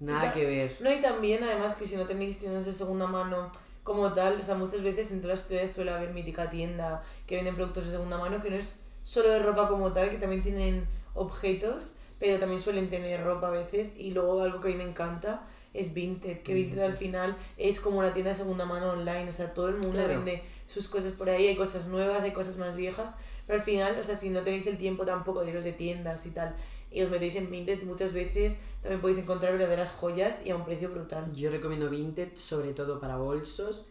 nada 0.00 0.32
que 0.32 0.46
ver. 0.46 0.76
No, 0.80 0.90
y 0.90 1.00
también, 1.02 1.44
además, 1.44 1.74
que 1.74 1.84
si 1.84 1.96
no 1.96 2.06
tenéis 2.06 2.38
tiendas 2.38 2.64
de 2.64 2.72
segunda 2.72 3.06
mano 3.06 3.52
como 3.82 4.12
tal, 4.14 4.40
o 4.40 4.42
sea, 4.42 4.54
muchas 4.54 4.82
veces 4.82 5.10
en 5.10 5.20
todas 5.20 5.40
las 5.40 5.48
ciudades 5.48 5.72
suele 5.72 5.90
haber 5.90 6.14
mítica 6.14 6.48
tienda 6.48 7.04
que 7.26 7.36
venden 7.36 7.54
productos 7.54 7.84
de 7.84 7.90
segunda 7.90 8.16
mano, 8.16 8.42
que 8.42 8.48
no 8.48 8.56
es 8.56 8.78
solo 9.02 9.28
de 9.30 9.40
ropa 9.40 9.68
como 9.68 9.92
tal, 9.92 10.08
que 10.08 10.16
también 10.16 10.40
tienen 10.40 10.86
objetos, 11.14 11.92
pero 12.18 12.38
también 12.38 12.60
suelen 12.60 12.88
tener 12.88 13.22
ropa 13.22 13.48
a 13.48 13.50
veces. 13.50 13.92
Y 13.98 14.12
luego 14.12 14.40
algo 14.42 14.58
que 14.60 14.68
a 14.68 14.70
mí 14.70 14.78
me 14.78 14.88
encanta 14.88 15.46
es 15.74 15.92
Vinted, 15.94 16.42
que 16.42 16.54
Vinted 16.54 16.78
al 16.80 16.96
final 16.96 17.36
es 17.56 17.80
como 17.80 17.98
una 17.98 18.12
tienda 18.12 18.30
de 18.30 18.36
segunda 18.36 18.64
mano 18.64 18.90
online, 18.90 19.28
o 19.28 19.32
sea, 19.32 19.52
todo 19.52 19.68
el 19.68 19.74
mundo 19.74 19.92
Claro. 19.92 20.08
vende 20.08 20.42
sus 20.66 20.88
cosas 20.88 21.12
por 21.12 21.28
ahí, 21.28 21.46
hay 21.48 21.56
cosas 21.56 21.86
nuevas, 21.86 22.22
hay 22.22 22.32
cosas 22.32 22.56
más 22.56 22.76
viejas, 22.76 23.14
pero 23.46 23.58
al 23.58 23.64
final, 23.64 23.96
o 23.98 24.02
sea, 24.02 24.16
si 24.16 24.30
no 24.30 24.42
tenéis 24.42 24.66
el 24.66 24.78
tiempo 24.78 25.04
tampoco 25.04 25.42
de 25.42 25.50
iros 25.50 25.64
de 25.64 25.72
tiendas 25.72 26.26
y 26.26 26.30
tal, 26.30 26.56
y 26.90 27.02
os 27.02 27.10
metéis 27.10 27.36
en 27.36 27.50
Vinted, 27.50 27.82
muchas 27.84 28.12
veces 28.12 28.56
también 28.80 29.00
podéis 29.00 29.18
encontrar 29.18 29.52
verdaderas 29.52 29.90
joyas 29.90 30.40
y 30.44 30.50
a 30.50 30.56
un 30.56 30.64
precio 30.64 30.90
brutal. 30.90 31.32
Yo 31.34 31.50
recomiendo 31.50 31.90
Vinted, 31.90 32.34
sobre 32.34 32.72
todo 32.72 32.98
para 33.00 33.16
bolsos. 33.16 33.86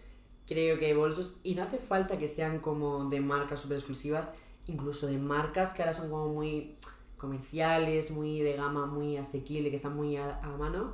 Creo 0.47 0.77
que 0.79 0.85
hay 0.87 0.93
bolsos, 0.93 1.35
y 1.43 1.55
no 1.55 1.63
hace 1.63 1.77
falta 1.77 2.17
que 2.17 2.27
sean 2.27 2.59
como 2.59 3.09
de 3.09 3.19
marcas 3.19 3.61
super 3.61 3.77
exclusivas, 3.77 4.31
incluso 4.67 5.07
de 5.07 5.17
marcas 5.17 5.73
que 5.73 5.81
ahora 5.81 5.93
son 5.93 6.09
como 6.09 6.27
muy 6.29 6.75
comerciales, 7.17 8.11
muy 8.11 8.41
de 8.41 8.53
gama, 8.53 8.85
muy 8.85 9.17
asequible, 9.17 9.69
que 9.69 9.75
están 9.75 9.95
muy 9.95 10.17
a, 10.17 10.39
a 10.39 10.49
mano. 10.57 10.93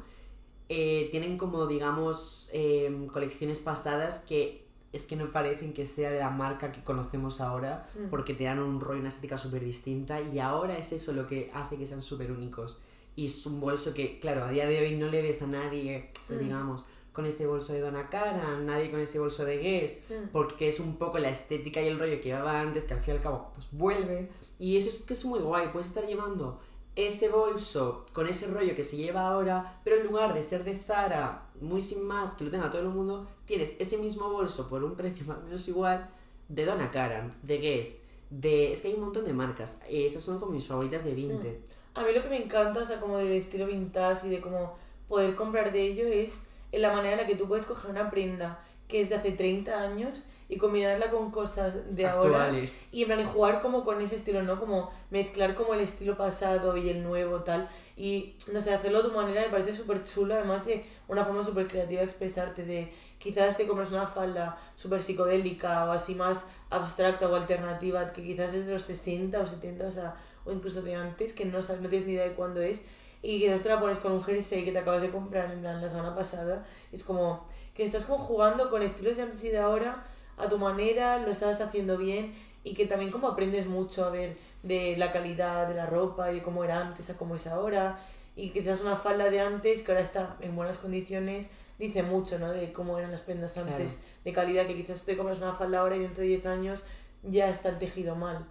Eh, 0.73 1.09
tienen 1.11 1.37
como, 1.37 1.67
digamos, 1.67 2.47
eh, 2.53 3.07
colecciones 3.11 3.59
pasadas 3.59 4.21
que 4.21 4.65
es 4.93 5.03
que 5.05 5.17
no 5.17 5.29
parecen 5.31 5.73
que 5.73 5.85
sea 5.85 6.11
de 6.11 6.19
la 6.19 6.29
marca 6.29 6.71
que 6.71 6.81
conocemos 6.83 7.41
ahora, 7.41 7.85
Mm. 7.95 8.09
porque 8.09 8.33
te 8.33 8.45
dan 8.45 8.59
un 8.59 8.79
rollo, 8.79 8.99
una 9.01 9.09
estética 9.09 9.37
súper 9.37 9.63
distinta, 9.65 10.21
y 10.21 10.39
ahora 10.39 10.77
es 10.77 10.91
eso 10.93 11.11
lo 11.13 11.27
que 11.27 11.49
hace 11.53 11.77
que 11.77 11.85
sean 11.85 12.01
súper 12.01 12.31
únicos. 12.31 12.79
Y 13.17 13.25
es 13.25 13.45
un 13.45 13.59
bolso 13.59 13.93
que, 13.93 14.19
claro, 14.19 14.43
a 14.45 14.49
día 14.49 14.65
de 14.65 14.79
hoy 14.81 14.95
no 14.95 15.07
le 15.07 15.21
ves 15.21 15.41
a 15.41 15.47
nadie, 15.47 16.09
Mm. 16.29 16.37
digamos, 16.39 16.85
con 17.11 17.25
ese 17.25 17.45
bolso 17.47 17.73
de 17.73 17.81
Donna 17.81 18.09
Karan, 18.09 18.65
nadie 18.65 18.89
con 18.89 19.01
ese 19.01 19.19
bolso 19.19 19.43
de 19.43 19.57
Guess, 19.57 20.03
Mm. 20.09 20.27
porque 20.31 20.69
es 20.69 20.79
un 20.79 20.95
poco 20.95 21.19
la 21.19 21.29
estética 21.29 21.81
y 21.81 21.87
el 21.87 21.99
rollo 21.99 22.15
que 22.21 22.29
llevaba 22.29 22.61
antes, 22.61 22.85
que 22.85 22.93
al 22.93 23.01
fin 23.01 23.13
y 23.13 23.17
al 23.17 23.23
cabo, 23.23 23.51
pues 23.53 23.67
vuelve. 23.71 24.29
Y 24.57 24.77
eso 24.77 24.89
es 24.89 24.95
que 25.03 25.13
es 25.13 25.25
muy 25.25 25.39
guay, 25.39 25.67
puedes 25.73 25.87
estar 25.87 26.05
llevando 26.05 26.59
ese 26.95 27.29
bolso 27.29 28.05
con 28.13 28.27
ese 28.27 28.47
rollo 28.47 28.75
que 28.75 28.83
se 28.83 28.97
lleva 28.97 29.27
ahora, 29.27 29.79
pero 29.83 29.97
en 29.97 30.07
lugar 30.07 30.33
de 30.33 30.43
ser 30.43 30.63
de 30.63 30.77
Zara, 30.77 31.45
muy 31.59 31.81
sin 31.81 32.05
más, 32.05 32.35
que 32.35 32.43
lo 32.43 32.51
tenga 32.51 32.69
todo 32.69 32.81
el 32.81 32.89
mundo, 32.89 33.27
tienes 33.45 33.73
ese 33.79 33.97
mismo 33.97 34.29
bolso 34.29 34.67
por 34.67 34.83
un 34.83 34.95
precio 34.95 35.25
más 35.27 35.37
o 35.37 35.41
menos 35.43 35.67
igual 35.67 36.09
de 36.49 36.65
Donna 36.65 36.91
Karan, 36.91 37.33
de 37.43 37.57
Guess, 37.57 38.03
de... 38.29 38.73
Es 38.73 38.81
que 38.81 38.89
hay 38.89 38.95
un 38.95 39.01
montón 39.01 39.23
de 39.23 39.33
marcas. 39.33 39.79
Eh, 39.87 40.05
Esas 40.05 40.23
son 40.23 40.39
como 40.39 40.51
mis 40.51 40.67
favoritas 40.67 41.05
de 41.05 41.13
Vinted. 41.13 41.57
A 41.93 42.03
mí 42.03 42.13
lo 42.13 42.23
que 42.23 42.29
me 42.29 42.43
encanta, 42.43 42.81
o 42.81 42.85
sea, 42.85 42.99
como 42.99 43.17
del 43.17 43.31
estilo 43.31 43.67
vintage 43.67 44.27
y 44.27 44.29
de 44.29 44.41
cómo 44.41 44.75
poder 45.07 45.35
comprar 45.35 45.71
de 45.73 45.81
ello 45.81 46.07
es 46.07 46.43
en 46.71 46.81
la 46.81 46.93
manera 46.93 47.13
en 47.13 47.21
la 47.21 47.27
que 47.27 47.35
tú 47.35 47.47
puedes 47.47 47.65
coger 47.65 47.91
una 47.91 48.09
prenda 48.09 48.63
que 48.87 49.01
es 49.01 49.09
de 49.09 49.15
hace 49.15 49.31
30 49.31 49.81
años 49.81 50.23
y 50.51 50.57
combinarla 50.57 51.09
con 51.09 51.31
cosas 51.31 51.95
de 51.95 52.05
ahora 52.05 52.43
Actuales. 52.43 52.89
y 52.91 53.03
en 53.03 53.07
plan 53.07 53.25
jugar 53.25 53.61
como 53.61 53.85
con 53.85 54.01
ese 54.01 54.17
estilo, 54.17 54.43
¿no? 54.43 54.59
Como 54.59 54.91
mezclar 55.09 55.55
como 55.55 55.73
el 55.73 55.79
estilo 55.79 56.17
pasado 56.17 56.75
y 56.75 56.89
el 56.89 57.03
nuevo 57.03 57.39
tal 57.39 57.69
y 57.95 58.35
no 58.51 58.59
sé, 58.59 58.73
hacerlo 58.73 58.99
a 58.99 59.01
tu 59.01 59.13
manera 59.13 59.43
me 59.43 59.47
parece 59.47 59.73
súper 59.73 60.03
chulo, 60.03 60.33
además 60.33 60.65
de 60.65 60.85
una 61.07 61.23
forma 61.23 61.41
súper 61.41 61.69
creativa 61.69 62.01
de 62.01 62.05
expresarte 62.05 62.65
de 62.65 62.91
quizás 63.17 63.55
te 63.55 63.65
compras 63.65 63.91
una 63.91 64.07
falda 64.07 64.57
súper 64.75 65.01
psicodélica 65.01 65.85
o 65.85 65.91
así 65.93 66.15
más 66.15 66.47
abstracta 66.69 67.29
o 67.29 67.35
alternativa 67.35 68.11
que 68.11 68.21
quizás 68.21 68.53
es 68.53 68.65
de 68.65 68.73
los 68.73 68.83
60 68.83 69.39
o 69.39 69.47
70 69.47 69.87
o 69.87 69.91
sea, 69.91 70.15
o 70.43 70.51
incluso 70.51 70.81
de 70.81 70.95
antes 70.95 71.31
que 71.31 71.45
no 71.45 71.63
sabes, 71.63 71.81
no 71.81 71.87
tienes 71.87 72.05
ni 72.05 72.15
idea 72.15 72.25
de 72.25 72.33
cuándo 72.33 72.59
es 72.59 72.83
y 73.21 73.39
quizás 73.39 73.63
te 73.63 73.69
la 73.69 73.79
pones 73.79 73.99
con 73.99 74.11
un 74.11 74.21
jersey 74.21 74.65
que 74.65 74.73
te 74.73 74.79
acabas 74.79 75.01
de 75.01 75.11
comprar 75.11 75.49
en 75.49 75.61
plan 75.61 75.81
la 75.81 75.87
semana 75.87 76.13
pasada 76.13 76.65
es 76.91 77.05
como 77.05 77.47
que 77.73 77.85
estás 77.85 78.03
como 78.03 78.21
jugando 78.21 78.69
con 78.69 78.81
estilos 78.81 79.15
de 79.15 79.23
antes 79.23 79.41
y 79.45 79.47
de 79.49 79.59
ahora 79.59 80.03
a 80.41 80.49
tu 80.49 80.57
manera, 80.57 81.17
lo 81.19 81.31
estás 81.31 81.61
haciendo 81.61 81.97
bien 81.97 82.33
y 82.63 82.73
que 82.73 82.85
también 82.85 83.11
como 83.11 83.27
aprendes 83.27 83.65
mucho 83.67 84.05
a 84.05 84.09
ver 84.09 84.37
de 84.63 84.95
la 84.97 85.11
calidad 85.11 85.67
de 85.67 85.75
la 85.75 85.85
ropa 85.85 86.31
y 86.31 86.35
de 86.35 86.41
cómo 86.41 86.63
era 86.63 86.79
antes 86.79 87.09
a 87.09 87.17
cómo 87.17 87.35
es 87.35 87.47
ahora 87.47 87.99
y 88.35 88.49
quizás 88.51 88.81
una 88.81 88.95
falda 88.95 89.29
de 89.29 89.39
antes 89.39 89.81
que 89.81 89.91
ahora 89.91 90.03
está 90.03 90.37
en 90.41 90.55
buenas 90.55 90.77
condiciones 90.77 91.49
dice 91.79 92.03
mucho, 92.03 92.37
¿no? 92.37 92.51
De 92.51 92.71
cómo 92.71 92.97
eran 92.99 93.11
las 93.11 93.21
prendas 93.21 93.53
Claro. 93.53 93.69
antes 93.71 93.97
de 94.23 94.33
calidad 94.33 94.67
que 94.67 94.75
quizás 94.75 94.99
tú 94.99 95.05
te 95.07 95.17
compras 95.17 95.39
una 95.39 95.53
falda 95.53 95.79
ahora 95.79 95.95
y 95.95 95.99
dentro 95.99 96.21
de 96.21 96.29
10 96.29 96.45
años 96.45 96.83
ya 97.23 97.49
está 97.49 97.69
el 97.69 97.79
tejido 97.79 98.15
mal. 98.15 98.45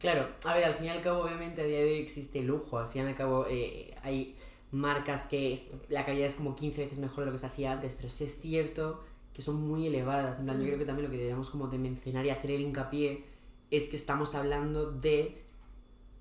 Claro, 0.00 0.28
a 0.44 0.54
ver, 0.54 0.64
al 0.64 0.74
fin 0.74 0.86
y 0.86 0.88
al 0.90 1.00
cabo, 1.00 1.22
obviamente, 1.22 1.62
a 1.62 1.64
día 1.64 1.78
de 1.78 1.84
hoy 1.84 1.98
existe 2.00 2.42
lujo. 2.42 2.78
Al 2.78 2.88
fin 2.88 3.04
y 3.04 3.06
al 3.08 3.14
cabo, 3.14 3.46
eh, 3.48 3.94
hay 4.02 4.36
marcas 4.72 5.26
que 5.26 5.58
la 5.88 6.04
calidad 6.04 6.26
es 6.26 6.34
como 6.34 6.54
15 6.54 6.82
veces 6.82 6.98
mejor 6.98 7.20
de 7.20 7.26
lo 7.26 7.32
que 7.32 7.38
se 7.38 7.46
hacía 7.46 7.72
antes, 7.72 7.94
pero 7.94 8.08
sí 8.08 8.24
es 8.24 8.38
cierto 8.40 9.02
que 9.36 9.42
son 9.42 9.56
muy 9.68 9.86
elevadas. 9.86 10.38
En 10.38 10.46
plan, 10.46 10.56
yo 10.56 10.62
Mm. 10.64 10.66
creo 10.68 10.78
que 10.78 10.84
también 10.86 11.04
lo 11.04 11.10
que 11.10 11.18
deberíamos 11.18 11.50
como 11.50 11.68
de 11.68 11.76
mencionar 11.76 12.24
y 12.24 12.30
hacer 12.30 12.52
el 12.52 12.62
hincapié 12.62 13.22
es 13.70 13.86
que 13.86 13.96
estamos 13.96 14.34
hablando 14.34 14.90
de... 14.90 15.42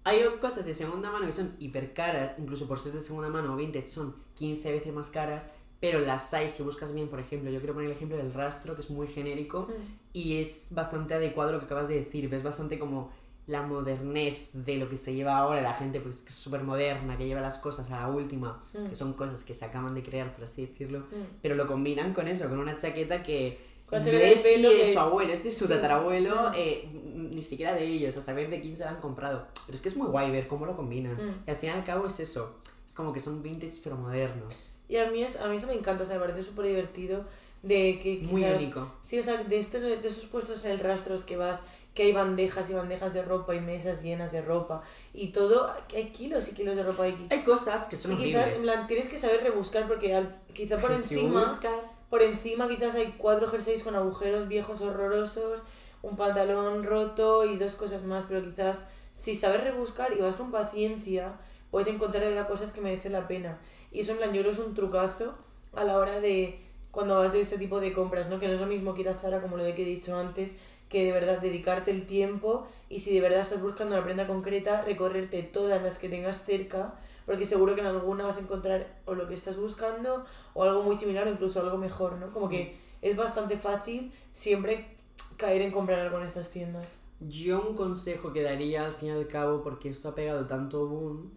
Hay 0.03 0.19
cosas 0.41 0.65
de 0.65 0.73
segunda 0.73 1.09
mano 1.09 1.25
que 1.25 1.31
son 1.31 1.55
hiper 1.57 1.93
caras, 1.93 2.35
incluso 2.37 2.67
por 2.67 2.77
ser 2.77 2.91
de 2.91 2.99
segunda 2.99 3.29
mano 3.29 3.53
o 3.53 3.55
vintage 3.55 3.87
son 3.87 4.15
15 4.35 4.69
veces 4.69 4.93
más 4.93 5.09
caras, 5.09 5.47
pero 5.79 5.99
las 6.01 6.33
hay, 6.33 6.49
si 6.49 6.61
buscas 6.61 6.93
bien, 6.93 7.07
por 7.07 7.19
ejemplo, 7.21 7.49
yo 7.49 7.59
quiero 7.59 7.73
poner 7.73 7.89
el 7.89 7.95
ejemplo 7.95 8.17
del 8.17 8.33
rastro, 8.33 8.75
que 8.75 8.81
es 8.81 8.89
muy 8.89 9.07
genérico, 9.07 9.67
y 10.13 10.37
es 10.37 10.69
bastante 10.73 11.13
adecuado 11.13 11.53
lo 11.53 11.59
que 11.59 11.65
acabas 11.65 11.87
de 11.87 11.95
decir, 11.95 12.27
ves 12.29 12.43
bastante 12.43 12.77
como 12.77 13.11
la 13.47 13.61
modernez 13.61 14.37
de 14.53 14.77
lo 14.77 14.89
que 14.89 14.97
se 14.97 15.13
lleva 15.13 15.37
ahora, 15.37 15.61
la 15.61 15.73
gente 15.73 15.99
pues 15.99 16.21
que 16.23 16.29
es 16.29 16.35
súper 16.35 16.63
moderna, 16.63 17.17
que 17.17 17.27
lleva 17.27 17.41
las 17.41 17.59
cosas 17.59 17.91
a 17.91 17.99
la 18.01 18.07
última, 18.07 18.63
Mm. 18.73 18.87
que 18.87 18.95
son 18.95 19.13
cosas 19.13 19.43
que 19.43 19.53
se 19.53 19.65
acaban 19.65 19.93
de 19.93 20.01
crear, 20.01 20.33
por 20.33 20.43
así 20.45 20.65
decirlo, 20.65 20.99
Mm. 21.01 21.37
pero 21.41 21.55
lo 21.55 21.67
combinan 21.67 22.13
con 22.13 22.27
eso, 22.27 22.49
con 22.49 22.57
una 22.59 22.75
chaqueta 22.77 23.21
que 23.21 23.59
no 23.91 23.99
de 23.99 24.31
es 24.33 24.43
de 24.43 24.55
que 24.61 24.61
su 24.85 24.91
es- 24.91 24.97
abuelo, 24.97 25.31
es 25.31 25.43
de 25.43 25.51
su 25.51 25.65
Sí. 25.65 25.69
tatarabuelo, 25.73 26.49
Mm. 26.49 26.53
eh, 26.55 26.89
ni 27.15 27.41
siquiera 27.43 27.75
de 27.75 27.85
ellos, 27.85 28.17
a 28.17 28.21
saber 28.21 28.49
de 28.49 28.59
quién 28.61 28.75
se 28.75 28.83
la 28.83 28.89
han 28.91 28.99
comprado, 28.99 29.45
pero 29.67 29.75
es 29.75 29.81
que 29.81 29.89
es 29.89 29.95
muy 29.95 30.07
guay 30.07 30.31
ver 30.31 30.47
cómo 30.47 30.65
lo 30.65 30.75
combinan, 30.75 31.13
Mm. 31.15 31.43
y 31.47 31.51
al 31.51 31.57
fin 31.57 31.69
y 31.69 31.73
al 31.73 31.83
cabo 31.85 32.07
es 32.07 32.19
eso, 32.19 32.55
es 32.87 32.93
como 32.93 33.13
que 33.13 33.19
son 33.19 33.43
vintage 33.43 33.79
pero 33.83 33.95
modernos. 33.95 34.71
Y 34.89 34.97
a 34.97 35.09
mí, 35.11 35.21
es, 35.23 35.39
a 35.39 35.47
mí 35.47 35.57
eso 35.57 35.67
me 35.67 35.75
encanta, 35.75 36.01
o 36.03 36.05
sea, 36.05 36.15
me 36.17 36.21
parece 36.25 36.41
súper 36.43 36.65
divertido 36.65 37.25
de 37.63 37.99
que 38.01 38.19
Muy 38.23 38.41
quizás- 38.41 38.61
único. 38.61 38.91
Sí, 39.01 39.17
o 39.19 39.23
sea, 39.23 39.37
de, 39.43 39.57
esto, 39.57 39.79
de 39.79 39.95
esos 40.07 40.25
puestos 40.25 40.63
en 40.65 40.71
el 40.71 40.79
rastros 40.79 41.23
que 41.23 41.37
vas, 41.37 41.61
que 41.95 42.03
hay 42.03 42.11
bandejas 42.11 42.69
y 42.69 42.73
bandejas 42.73 43.13
de 43.13 43.23
ropa 43.23 43.55
y 43.55 43.61
mesas 43.61 44.03
llenas 44.03 44.31
de 44.31 44.41
ropa 44.41 44.83
y 45.13 45.29
todo, 45.29 45.73
que 45.87 45.97
hay 45.97 46.09
kilos 46.11 46.47
y 46.49 46.53
kilos 46.53 46.75
de 46.75 46.83
ropa. 46.83 47.03
Hay 47.05 47.43
cosas 47.45 47.87
que 47.87 47.95
son 47.95 48.11
Y 48.13 48.15
quizás, 48.17 48.41
horribles. 48.49 48.57
en 48.59 48.63
plan, 48.65 48.87
tienes 48.87 49.07
que 49.07 49.17
saber 49.17 49.41
rebuscar 49.41 49.87
porque 49.87 50.13
al- 50.13 50.35
quizá 50.53 50.77
por 50.77 50.89
si 50.99 51.15
encima, 51.15 51.39
buscas- 51.41 52.01
por 52.09 52.21
encima 52.21 52.67
quizás 52.67 52.93
hay 52.95 53.15
cuatro 53.17 53.47
jerseys 53.47 53.81
con 53.81 53.95
agujeros 53.95 54.47
viejos 54.49 54.81
horrorosos, 54.81 55.63
un 56.01 56.17
pantalón 56.17 56.83
roto 56.83 57.45
y 57.45 57.55
dos 57.57 57.75
cosas 57.75 58.03
más, 58.03 58.25
pero 58.27 58.43
quizás 58.43 58.87
si 59.13 59.33
sabes 59.33 59.63
rebuscar 59.63 60.11
y 60.13 60.19
vas 60.21 60.35
con 60.35 60.51
paciencia, 60.51 61.37
puedes 61.71 61.87
encontrar 61.87 62.25
de 62.29 62.45
cosas 62.45 62.73
que 62.73 62.81
merecen 62.81 63.13
la 63.13 63.27
pena. 63.27 63.57
Y 63.91 64.01
eso 64.01 64.11
en 64.11 64.17
plan 64.17 64.33
yo 64.33 64.41
creo 64.41 64.51
es 64.51 64.59
un 64.59 64.73
trucazo 64.73 65.33
a 65.73 65.85
la 65.85 65.97
hora 65.97 66.19
de 66.19 66.59
cuando 66.91 67.15
vas 67.15 67.31
de 67.33 67.41
este 67.41 67.57
tipo 67.57 67.79
de 67.79 67.91
compras, 67.93 68.29
¿no? 68.29 68.39
Que 68.39 68.47
no 68.47 68.53
es 68.53 68.59
lo 68.59 68.67
mismo 68.67 68.93
que 68.93 69.01
ir 69.01 69.09
a 69.09 69.15
Zara 69.15 69.41
como 69.41 69.57
lo 69.57 69.63
de 69.63 69.73
que 69.75 69.81
he 69.83 69.85
dicho 69.85 70.15
antes, 70.17 70.55
que 70.89 71.03
de 71.03 71.11
verdad 71.11 71.39
dedicarte 71.39 71.91
el 71.91 72.05
tiempo 72.05 72.67
y 72.89 72.99
si 72.99 73.13
de 73.13 73.21
verdad 73.21 73.41
estás 73.41 73.61
buscando 73.61 73.95
una 73.95 74.03
prenda 74.03 74.27
concreta, 74.27 74.81
recorrerte 74.83 75.43
todas 75.43 75.81
las 75.81 75.99
que 75.99 76.09
tengas 76.09 76.45
cerca, 76.45 76.95
porque 77.25 77.45
seguro 77.45 77.75
que 77.75 77.81
en 77.81 77.87
alguna 77.87 78.25
vas 78.25 78.37
a 78.37 78.41
encontrar 78.41 78.99
o 79.05 79.15
lo 79.15 79.27
que 79.27 79.33
estás 79.33 79.57
buscando 79.57 80.25
o 80.53 80.63
algo 80.63 80.83
muy 80.83 80.95
similar 80.95 81.27
o 81.27 81.31
incluso 81.31 81.59
algo 81.59 81.77
mejor, 81.77 82.17
¿no? 82.17 82.31
Como 82.31 82.49
que 82.49 82.77
es 83.01 83.15
bastante 83.15 83.57
fácil 83.57 84.11
siempre 84.31 84.95
caer 85.37 85.61
en 85.61 85.71
comprar 85.71 85.99
algo 85.99 86.17
en 86.19 86.25
estas 86.25 86.51
tiendas. 86.51 86.97
Yo 87.19 87.61
un 87.61 87.75
consejo 87.75 88.33
que 88.33 88.43
daría 88.43 88.85
al 88.85 88.93
fin 88.93 89.09
y 89.09 89.11
al 89.11 89.27
cabo, 89.27 89.63
porque 89.63 89.89
esto 89.89 90.09
ha 90.09 90.15
pegado 90.15 90.45
tanto 90.45 90.87
boom, 90.87 91.31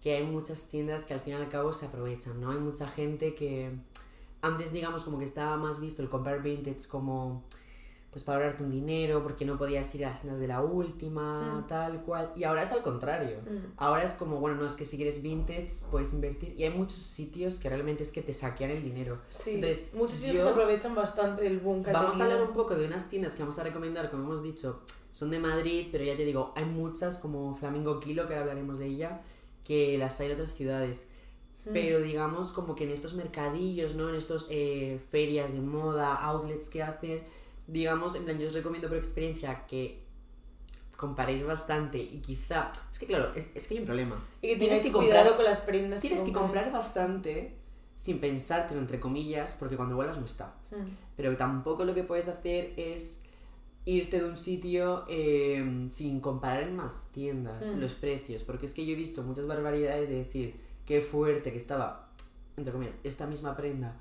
que 0.00 0.16
hay 0.16 0.24
muchas 0.24 0.68
tiendas 0.68 1.04
que 1.04 1.14
al 1.14 1.20
fin 1.20 1.34
y 1.34 1.36
al 1.36 1.48
cabo 1.48 1.72
se 1.72 1.86
aprovechan, 1.86 2.40
¿no? 2.40 2.50
Hay 2.50 2.58
mucha 2.58 2.86
gente 2.88 3.34
que 3.34 3.70
antes 4.42 4.72
digamos 4.72 5.04
como 5.04 5.18
que 5.18 5.24
estaba 5.24 5.56
más 5.56 5.80
visto 5.80 6.02
el 6.02 6.08
comprar 6.08 6.42
vintage 6.42 6.88
como 6.88 7.44
pues 8.12 8.24
para 8.24 8.36
ahorrarte 8.36 8.62
un 8.62 8.70
dinero, 8.70 9.22
porque 9.22 9.46
no 9.46 9.56
podías 9.56 9.92
ir 9.94 10.04
a 10.04 10.10
las 10.10 10.20
tiendas 10.20 10.38
de 10.38 10.46
la 10.46 10.60
última, 10.60 11.60
Mm. 11.60 11.66
tal 11.66 12.02
cual, 12.02 12.30
y 12.36 12.44
ahora 12.44 12.62
es 12.62 12.70
al 12.70 12.82
contrario. 12.82 13.38
Mm. 13.40 13.72
Ahora 13.78 14.04
es 14.04 14.10
como, 14.12 14.38
bueno, 14.38 14.58
no 14.58 14.66
es 14.66 14.74
que 14.74 14.84
si 14.84 14.96
quieres 14.96 15.22
vintage 15.22 15.68
puedes 15.90 16.12
invertir, 16.12 16.54
y 16.56 16.64
hay 16.64 16.70
muchos 16.70 16.98
sitios 16.98 17.54
que 17.56 17.70
realmente 17.70 18.02
es 18.02 18.12
que 18.12 18.20
te 18.20 18.34
saquean 18.34 18.70
el 18.70 18.84
dinero. 18.84 19.18
Sí, 19.30 19.54
Entonces, 19.54 19.90
muchos 19.94 20.18
sitios 20.18 20.44
aprovechan 20.44 20.94
bastante 20.94 21.42
del 21.42 21.58
boom 21.58 21.82
que 21.82 21.90
Vamos 21.90 22.20
a 22.20 22.24
hablar 22.24 22.42
un 22.42 22.52
poco 22.52 22.76
de 22.76 22.84
unas 22.86 23.08
tiendas 23.08 23.34
que 23.34 23.40
vamos 23.42 23.58
a 23.58 23.62
recomendar, 23.62 24.10
como 24.10 24.24
hemos 24.24 24.42
dicho, 24.42 24.80
son 25.10 25.30
de 25.30 25.38
Madrid, 25.38 25.88
pero 25.90 26.04
ya 26.04 26.14
te 26.14 26.24
digo, 26.26 26.52
hay 26.54 26.66
muchas 26.66 27.16
como 27.16 27.54
Flamingo 27.54 27.98
Kilo, 27.98 28.26
que 28.26 28.34
ahora 28.34 28.42
hablaremos 28.42 28.78
de 28.78 28.86
ella, 28.88 29.22
que 29.64 29.96
las 29.96 30.20
hay 30.20 30.26
en 30.26 30.32
otras 30.34 30.54
ciudades. 30.54 31.06
Mm. 31.64 31.72
Pero 31.72 32.00
digamos 32.00 32.52
como 32.52 32.74
que 32.74 32.84
en 32.84 32.90
estos 32.90 33.14
mercadillos, 33.14 33.94
¿no? 33.94 34.08
En 34.10 34.16
estos 34.16 34.48
eh, 34.50 35.00
ferias 35.10 35.52
de 35.54 35.60
moda, 35.60 36.14
outlets 36.14 36.68
que 36.68 36.82
hacen, 36.82 37.22
digamos, 37.66 38.14
en 38.14 38.24
plan, 38.24 38.38
yo 38.38 38.48
os 38.48 38.54
recomiendo 38.54 38.88
por 38.88 38.96
experiencia 38.98 39.64
que 39.66 40.02
comparéis 40.96 41.44
bastante 41.44 41.98
y 41.98 42.18
quizá... 42.20 42.70
Es 42.92 42.98
que 42.98 43.06
claro, 43.06 43.32
es, 43.34 43.50
es 43.54 43.66
que 43.66 43.74
hay 43.74 43.80
un 43.80 43.86
problema. 43.86 44.24
Y 44.40 44.48
que 44.48 44.56
tienes 44.56 44.80
que 44.80 44.92
cuidado 44.92 45.30
comprar- 45.30 45.36
con 45.36 45.44
las 45.44 45.58
prendas 45.58 46.00
Tienes 46.00 46.22
que 46.22 46.32
comprar 46.32 46.70
bastante 46.72 47.56
sin 47.96 48.18
pensártelo, 48.20 48.80
entre 48.80 48.98
comillas, 49.00 49.54
porque 49.58 49.76
cuando 49.76 49.96
vuelvas 49.96 50.18
no 50.18 50.24
está. 50.24 50.54
Mm. 50.70 50.90
Pero 51.16 51.36
tampoco 51.36 51.84
lo 51.84 51.94
que 51.94 52.02
puedes 52.04 52.28
hacer 52.28 52.72
es 52.76 53.24
irte 53.84 54.20
de 54.20 54.28
un 54.28 54.36
sitio 54.36 55.04
eh, 55.08 55.86
sin 55.90 56.20
comparar 56.20 56.62
en 56.64 56.76
más 56.76 57.08
tiendas 57.12 57.66
Hmm. 57.66 57.80
los 57.80 57.94
precios. 57.94 58.44
Porque 58.44 58.66
es 58.66 58.74
que 58.74 58.86
yo 58.86 58.92
he 58.92 58.96
visto 58.96 59.22
muchas 59.24 59.46
barbaridades 59.46 60.08
de 60.08 60.16
decir 60.16 60.54
qué 60.86 61.00
fuerte 61.00 61.50
que 61.50 61.58
estaba, 61.58 62.08
entre 62.56 62.72
comillas, 62.72 62.94
esta 63.02 63.26
misma 63.26 63.56
prenda 63.56 63.96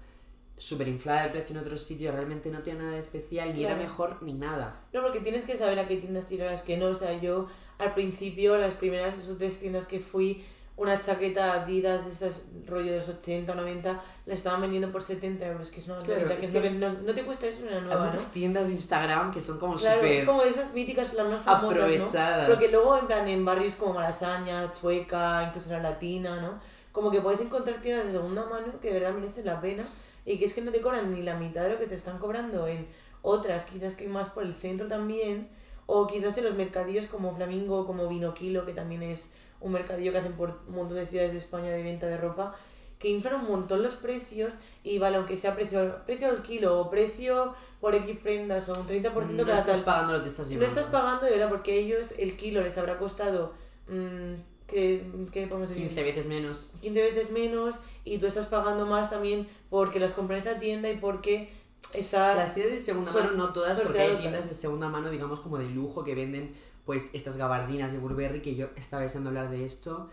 súper 0.61 0.87
inflada 0.87 1.23
de 1.23 1.29
precio 1.31 1.55
en 1.55 1.61
otros 1.63 1.81
sitios, 1.81 2.13
realmente 2.13 2.49
no 2.51 2.61
tiene 2.61 2.79
nada 2.79 2.91
de 2.91 2.99
especial, 2.99 3.51
ni 3.53 3.63
era 3.63 3.73
Claro. 3.73 3.89
mejor 3.89 4.17
ni 4.21 4.33
nada. 4.33 4.79
No, 4.93 5.01
porque 5.01 5.19
tienes 5.19 5.43
que 5.43 5.57
saber 5.57 5.79
a 5.79 5.87
qué 5.87 5.97
tiendas 5.97 6.31
ir, 6.31 6.43
a 6.43 6.51
las 6.51 6.61
que 6.61 6.77
no. 6.77 6.85
O 6.87 6.93
sea, 6.93 7.19
yo 7.19 7.47
al 7.79 7.93
principio, 7.95 8.55
las 8.57 8.75
primeras 8.75 9.15
dos 9.15 9.29
o 9.29 9.37
tres 9.37 9.59
tiendas 9.59 9.87
que 9.87 9.99
fui, 9.99 10.45
una 10.77 11.01
chaqueta 11.01 11.53
Adidas, 11.53 12.05
esas 12.05 12.45
rollo 12.67 12.91
de 12.91 12.97
los 12.97 13.09
80 13.09 13.51
o 13.51 13.55
90, 13.55 13.99
la 14.27 14.33
estaban 14.33 14.61
vendiendo 14.61 14.91
por 14.91 15.01
70 15.01 15.45
euros, 15.47 15.71
que 15.71 15.79
es 15.79 15.87
una 15.87 15.97
Claro, 15.97 16.27
que 16.27 16.35
es 16.45 16.51
que- 16.51 16.61
que 16.61 16.69
no, 16.71 16.93
no 16.93 17.13
te 17.13 17.23
cuesta 17.23 17.47
eso 17.47 17.63
una 17.63 17.77
Hay 17.77 17.81
nueva, 17.81 17.99
¿no? 17.99 18.05
muchas 18.05 18.31
tiendas 18.31 18.67
de 18.67 18.73
Instagram 18.73 19.31
que 19.31 19.41
son 19.41 19.59
como 19.59 19.75
Claro, 19.75 19.99
súper 19.99 20.13
es 20.13 20.23
como 20.25 20.43
de 20.43 20.49
esas 20.49 20.73
míticas, 20.73 21.13
las 21.15 21.27
más 21.27 21.41
famosas, 21.41 21.77
aprovechadas. 21.81 22.47
¿no? 22.47 22.53
Porque 22.53 22.71
luego, 22.71 22.97
en 22.99 23.07
plan, 23.07 23.27
en 23.27 23.43
barrios 23.45 23.75
como 23.75 23.93
Malasaña, 23.95 24.71
Chueca, 24.71 25.43
incluso 25.47 25.69
la 25.71 25.79
Latina, 25.81 26.39
¿no? 26.39 26.59
Como 26.91 27.09
que 27.11 27.19
puedes 27.21 27.41
encontrar 27.41 27.81
tiendas 27.81 28.05
de 28.07 28.11
segunda 28.13 28.45
mano 28.45 28.79
que 28.79 28.93
de 28.93 28.99
verdad 28.99 29.13
merecen 29.17 29.45
la 29.45 29.59
pena 29.61 29.83
y 30.25 30.37
que 30.37 30.45
es 30.45 30.53
que 30.53 30.61
no 30.61 30.71
te 30.71 30.81
cobran 30.81 31.13
ni 31.13 31.23
la 31.23 31.35
mitad 31.35 31.63
de 31.63 31.69
lo 31.69 31.79
que 31.79 31.87
te 31.87 31.95
están 31.95 32.19
cobrando 32.19 32.67
en 32.67 32.87
otras, 33.21 33.65
quizás 33.65 33.95
que 33.95 34.07
más 34.07 34.29
por 34.29 34.43
el 34.43 34.53
centro 34.53 34.87
también, 34.87 35.49
o 35.85 36.07
quizás 36.07 36.37
en 36.37 36.45
los 36.45 36.55
mercadillos 36.55 37.07
como 37.07 37.35
Flamingo, 37.35 37.85
como 37.85 38.07
Vinoquilo, 38.07 38.65
que 38.65 38.73
también 38.73 39.03
es 39.03 39.33
un 39.59 39.71
mercadillo 39.71 40.11
que 40.11 40.17
hacen 40.19 40.33
por 40.33 40.59
un 40.67 40.75
montón 40.75 40.97
de 40.97 41.07
ciudades 41.07 41.33
de 41.33 41.37
España 41.37 41.69
de 41.69 41.83
venta 41.83 42.07
de 42.07 42.17
ropa, 42.17 42.55
que 42.97 43.09
inflan 43.09 43.41
un 43.41 43.47
montón 43.47 43.81
los 43.81 43.95
precios 43.95 44.55
y 44.83 44.99
vale, 44.99 45.17
aunque 45.17 45.35
sea 45.35 45.55
precio, 45.55 46.05
precio 46.05 46.29
al 46.29 46.43
kilo 46.43 46.79
o 46.79 46.89
precio 46.89 47.55
por 47.79 47.95
X 47.95 48.17
prendas 48.21 48.69
o 48.69 48.79
un 48.79 48.87
30% 48.87 49.11
no 49.31 49.43
cada 49.43 49.59
estás 49.59 49.77
tal, 49.77 49.83
pagando 49.85 50.13
lo 50.13 50.21
que 50.21 50.29
estás 50.29 50.45
no 50.45 50.51
llevando. 50.51 50.67
estás 50.67 50.85
pagando 50.85 51.25
de 51.25 51.31
verdad 51.31 51.49
porque 51.49 51.79
ellos 51.79 52.13
el 52.19 52.37
kilo 52.37 52.61
les 52.61 52.77
habrá 52.77 52.99
costado 52.99 53.53
mm, 53.87 54.35
¿qué, 54.71 55.05
qué 55.31 55.47
podemos 55.47 55.69
decir? 55.69 55.87
15 55.87 56.03
veces 56.03 56.25
menos. 56.25 56.73
15 56.81 57.01
veces 57.01 57.31
menos 57.31 57.75
y 58.03 58.17
tú 58.17 58.25
estás 58.25 58.47
pagando 58.47 58.85
más 58.85 59.09
también 59.09 59.47
porque 59.69 59.99
las 59.99 60.13
compras 60.13 60.45
en 60.45 60.51
esa 60.51 60.59
tienda 60.59 60.89
y 60.89 60.97
porque 60.97 61.49
está 61.93 62.35
Las 62.35 62.53
tiendas 62.53 62.73
de 62.73 62.79
segunda 62.79 63.11
mano, 63.13 63.31
no 63.33 63.53
todas, 63.53 63.79
porque 63.79 63.99
hay 63.99 64.17
tiendas 64.17 64.47
de 64.47 64.53
segunda 64.53 64.89
mano, 64.89 65.09
digamos, 65.09 65.39
como 65.39 65.57
de 65.57 65.69
lujo 65.69 66.03
que 66.03 66.15
venden 66.15 66.53
pues 66.85 67.11
estas 67.13 67.37
gabardinas 67.37 67.91
de 67.91 67.99
Burberry, 67.99 68.41
que 68.41 68.55
yo 68.55 68.69
estaba 68.75 69.03
deseando 69.03 69.29
hablar 69.29 69.49
de 69.49 69.65
esto. 69.65 70.09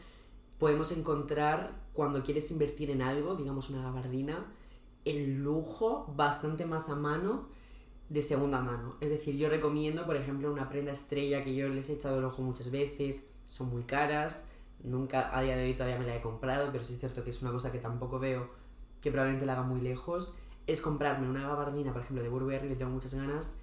Podemos 0.59 0.93
encontrar, 0.93 1.73
cuando 1.93 2.23
quieres 2.23 2.51
invertir 2.51 2.91
en 2.91 3.01
algo, 3.01 3.37
digamos 3.37 3.71
una 3.71 3.83
gabardina, 3.83 4.45
el 5.05 5.43
lujo 5.43 6.13
bastante 6.17 6.67
más 6.67 6.89
a 6.89 6.97
mano 6.97 7.49
de 8.09 8.23
segunda 8.23 8.61
mano. 8.61 8.97
Es 9.01 9.11
decir, 9.11 9.37
yo 9.37 9.49
recomiendo, 9.49 10.05
por 10.05 10.17
ejemplo, 10.17 10.53
una 10.53 10.69
prenda 10.69 10.93
estrella 10.93 11.45
que 11.45 11.55
yo 11.55 11.69
les 11.69 11.89
he 11.91 11.95
echado 11.95 12.19
el 12.19 12.25
ojo 12.25 12.43
muchas 12.43 12.71
veces, 12.71 13.25
son 13.51 13.69
muy 13.71 13.83
caras, 13.85 14.47
nunca 14.83 15.37
a 15.37 15.43
día 15.43 15.57
de 15.57 15.65
hoy 15.65 15.75
todavía 15.75 15.99
me 15.99 16.07
la 16.07 16.17
he 16.17 16.21
comprado, 16.21 16.71
pero 16.73 16.85
sí 16.85 16.95
es 16.95 17.01
cierto 17.01 17.25
que 17.25 17.31
es 17.31 17.43
una 17.43 17.51
cosa 17.51 17.73
que 17.73 17.79
tampoco 17.79 18.19
veo 18.19 18.49
que 19.01 19.11
probablemente 19.11 19.47
la 19.47 19.53
haga 19.55 19.63
muy 19.63 19.81
lejos, 19.81 20.35
es 20.67 20.81
comprarme 20.81 21.29
una 21.29 21.43
gabardina, 21.49 21.93
por 21.93 22.03
ejemplo, 22.03 22.23
de 22.23 22.29
Burberry, 22.29 22.69
le 22.69 22.77
tengo 22.77 22.91
muchas 22.91 23.15
ganas, 23.15 23.57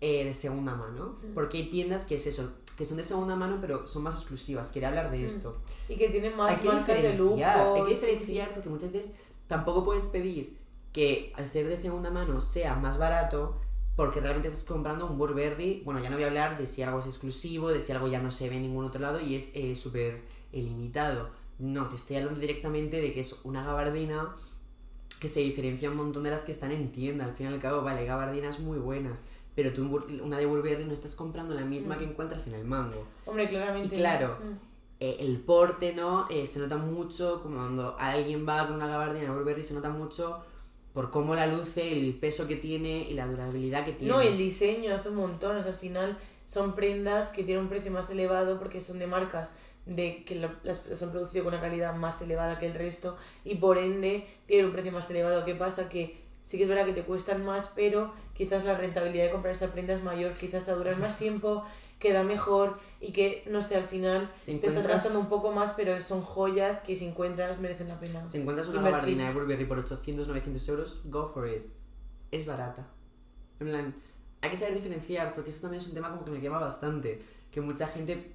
eh, 0.00 0.24
de 0.24 0.34
segunda 0.34 0.74
mano. 0.74 1.16
Mm. 1.22 1.34
Porque 1.34 1.58
hay 1.58 1.70
tiendas 1.70 2.06
que 2.06 2.14
es 2.16 2.26
eso, 2.26 2.52
que 2.76 2.84
son 2.84 2.96
de 2.96 3.04
segunda 3.04 3.34
mano, 3.36 3.58
pero 3.60 3.86
son 3.86 4.02
más 4.02 4.14
exclusivas. 4.14 4.68
Quería 4.70 4.88
hablar 4.88 5.10
de 5.10 5.18
Mm. 5.18 5.24
esto. 5.24 5.58
y 5.88 5.96
que 5.96 6.08
tienen 6.10 6.36
más 6.36 6.50
hay 6.52 6.56
que 6.58 6.68
marcas 6.68 7.02
de 7.02 7.14
lujo 7.16 7.34
hay 7.44 7.82
que 7.82 7.88
sí, 7.88 7.94
diferenciar 7.94 8.54
porque 8.54 8.68
muchas 8.68 8.92
veces 8.92 9.14
tampoco 9.46 9.84
puedes 9.84 10.04
pedir 10.04 10.56
que 10.92 11.32
al 11.36 11.46
ser 11.46 11.66
de 11.68 11.76
segunda 11.76 12.10
mano 12.10 12.40
sea 12.40 12.74
más 12.74 12.96
barato 12.98 13.56
porque 13.96 14.20
realmente 14.20 14.48
estás 14.48 14.64
comprando 14.64 15.06
un 15.06 15.16
Burberry, 15.18 15.82
bueno, 15.84 16.00
ya 16.00 16.10
no 16.10 16.16
voy 16.16 16.24
a 16.24 16.28
hablar 16.28 16.58
de 16.58 16.66
si 16.66 16.82
algo 16.82 16.98
es 17.00 17.06
exclusivo, 17.06 17.70
de 17.70 17.80
si 17.80 17.92
algo 17.92 18.06
ya 18.08 18.20
no 18.20 18.30
se 18.30 18.48
ve 18.50 18.56
en 18.56 18.62
ningún 18.62 18.84
otro 18.84 19.00
lado 19.00 19.20
y 19.20 19.34
es 19.34 19.52
eh, 19.54 19.74
súper 19.74 20.20
limitado. 20.52 21.30
No, 21.58 21.88
te 21.88 21.94
estoy 21.96 22.16
hablando 22.16 22.38
directamente 22.40 23.00
de 23.00 23.12
que 23.14 23.20
es 23.20 23.36
una 23.44 23.64
gabardina 23.64 24.34
que 25.20 25.28
se 25.28 25.40
diferencia 25.40 25.90
un 25.90 25.96
montón 25.96 26.22
de 26.24 26.30
las 26.30 26.44
que 26.44 26.52
están 26.52 26.72
en 26.72 26.92
tienda. 26.92 27.24
Al 27.24 27.32
fin 27.34 27.46
y 27.50 27.54
al 27.54 27.58
cabo, 27.60 27.82
vale, 27.82 28.04
gabardinas 28.04 28.60
muy 28.60 28.76
buenas, 28.78 29.24
pero 29.54 29.72
tú 29.72 29.82
una 30.22 30.36
de 30.36 30.44
Burberry 30.44 30.84
no 30.84 30.92
estás 30.92 31.14
comprando 31.14 31.54
la 31.54 31.64
misma 31.64 31.94
Mm. 31.94 31.98
que 31.98 32.04
encuentras 32.04 32.46
en 32.48 32.54
el 32.54 32.64
mango. 32.66 33.06
hombre 33.24 33.48
claramente 33.48 33.94
Y 33.94 33.98
claro, 33.98 34.36
Mm. 34.42 34.56
Eh, 34.98 35.16
el 35.20 35.40
porte, 35.40 35.92
¿no? 35.94 36.26
Eh, 36.30 36.46
se 36.46 36.58
nota 36.58 36.78
mucho, 36.78 37.40
como 37.42 37.56
cuando 37.56 37.96
alguien 37.98 38.46
va 38.48 38.66
con 38.66 38.76
una 38.76 38.86
gabardina 38.86 39.26
de 39.26 39.30
Burberry, 39.30 39.62
se 39.62 39.74
nota 39.74 39.90
mucho 39.90 40.38
por 40.96 41.10
cómo 41.10 41.34
la 41.34 41.46
luce, 41.46 41.92
el 41.92 42.14
peso 42.14 42.48
que 42.48 42.56
tiene 42.56 43.02
y 43.02 43.12
la 43.12 43.26
durabilidad 43.26 43.84
que 43.84 43.92
tiene. 43.92 44.14
No, 44.14 44.22
y 44.22 44.28
el 44.28 44.38
diseño 44.38 44.94
hace 44.94 45.10
un 45.10 45.16
montón. 45.16 45.56
O 45.58 45.62
sea, 45.62 45.72
al 45.72 45.76
final 45.76 46.16
son 46.46 46.74
prendas 46.74 47.28
que 47.30 47.44
tienen 47.44 47.64
un 47.64 47.68
precio 47.68 47.92
más 47.92 48.08
elevado 48.08 48.58
porque 48.58 48.80
son 48.80 48.98
de 48.98 49.06
marcas 49.06 49.52
de 49.84 50.24
que 50.24 50.36
la- 50.36 50.58
las, 50.62 50.86
las 50.86 51.02
han 51.02 51.10
producido 51.12 51.44
con 51.44 51.52
una 51.52 51.60
calidad 51.62 51.94
más 51.94 52.22
elevada 52.22 52.58
que 52.58 52.64
el 52.64 52.72
resto 52.74 53.18
y 53.44 53.56
por 53.56 53.76
ende 53.76 54.26
tienen 54.46 54.66
un 54.68 54.72
precio 54.72 54.90
más 54.90 55.10
elevado. 55.10 55.44
¿Qué 55.44 55.54
pasa? 55.54 55.90
Que 55.90 56.18
sí 56.42 56.56
que 56.56 56.62
es 56.62 56.68
verdad 56.70 56.86
que 56.86 56.94
te 56.94 57.02
cuestan 57.02 57.44
más, 57.44 57.70
pero 57.76 58.14
quizás 58.32 58.64
la 58.64 58.78
rentabilidad 58.78 59.24
de 59.26 59.30
comprar 59.32 59.54
esa 59.54 59.72
prenda 59.74 59.92
es 59.92 60.02
mayor, 60.02 60.32
quizás 60.32 60.64
te 60.64 60.72
duran 60.72 60.98
más 60.98 61.18
tiempo, 61.24 61.62
queda 61.98 62.22
mejor 62.24 62.78
y 63.00 63.12
que, 63.12 63.44
no 63.50 63.62
sé, 63.62 63.76
al 63.76 63.84
final 63.86 64.30
Si 64.38 64.56
te 64.58 64.66
estás 64.66 64.86
gastando 64.86 65.18
un 65.18 65.28
poco 65.28 65.50
más, 65.52 65.72
pero 65.72 65.98
son 66.00 66.22
joyas 66.22 66.80
que 66.80 66.94
si 66.94 67.06
encuentras 67.06 67.58
merecen 67.58 67.88
la 67.88 67.98
pena. 67.98 68.26
si 68.28 68.38
encuentras 68.38 68.68
una 68.68 68.78
invertir. 68.78 69.00
gabardina 69.00 69.28
de 69.28 69.32
Burberry 69.34 69.64
por 69.64 69.78
800, 69.78 70.28
900 70.28 70.68
euros, 70.68 71.00
go 71.04 71.28
for 71.32 71.48
it. 71.48 71.64
Es 72.30 72.44
barata. 72.46 72.86
En 73.60 73.66
plan, 73.68 73.94
hay 74.42 74.50
que 74.50 74.56
saber 74.56 74.74
diferenciar, 74.74 75.34
porque 75.34 75.50
eso 75.50 75.62
también 75.62 75.80
es 75.80 75.88
un 75.88 75.94
tema 75.94 76.10
como 76.10 76.24
que 76.24 76.30
me 76.30 76.40
quema 76.40 76.58
bastante. 76.58 77.22
Que 77.50 77.60
mucha 77.62 77.86
gente 77.88 78.32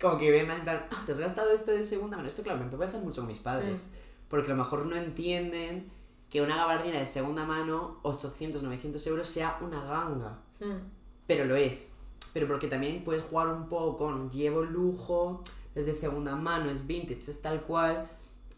como 0.00 0.18
que 0.18 0.30
ven 0.30 0.50
en 0.50 0.62
plan, 0.62 0.86
"Ah, 0.92 1.02
¿te 1.06 1.12
has 1.12 1.18
gastado 1.18 1.50
esto 1.50 1.70
de 1.72 1.82
segunda 1.82 2.16
mano? 2.16 2.28
Esto, 2.28 2.42
claro, 2.42 2.58
me 2.60 2.66
puede 2.66 2.84
pasar 2.84 3.02
mucho 3.02 3.22
con 3.22 3.28
mis 3.28 3.38
padres. 3.40 3.88
Porque 4.28 4.52
a 4.52 4.54
lo 4.54 4.62
mejor 4.62 4.84
no 4.86 4.94
entienden 4.94 5.90
que 6.28 6.42
una 6.42 6.56
gabardina 6.56 6.98
de 6.98 7.06
segunda 7.06 7.44
mano, 7.46 7.98
800, 8.02 8.62
900 8.62 9.06
euros, 9.06 9.26
sea 9.26 9.56
una 9.62 9.82
ganga. 9.82 10.38
Mm. 10.60 10.86
Pero 11.26 11.46
lo 11.46 11.56
es. 11.56 11.97
Pero 12.38 12.46
porque 12.46 12.68
también 12.68 13.02
puedes 13.02 13.24
jugar 13.24 13.48
un 13.48 13.68
poco 13.68 13.96
con 13.96 14.30
llevo 14.30 14.62
lujo, 14.62 15.42
es 15.74 15.86
de 15.86 15.92
segunda 15.92 16.36
mano, 16.36 16.70
es 16.70 16.86
vintage, 16.86 17.18
es 17.32 17.42
tal 17.42 17.62
cual. 17.62 18.08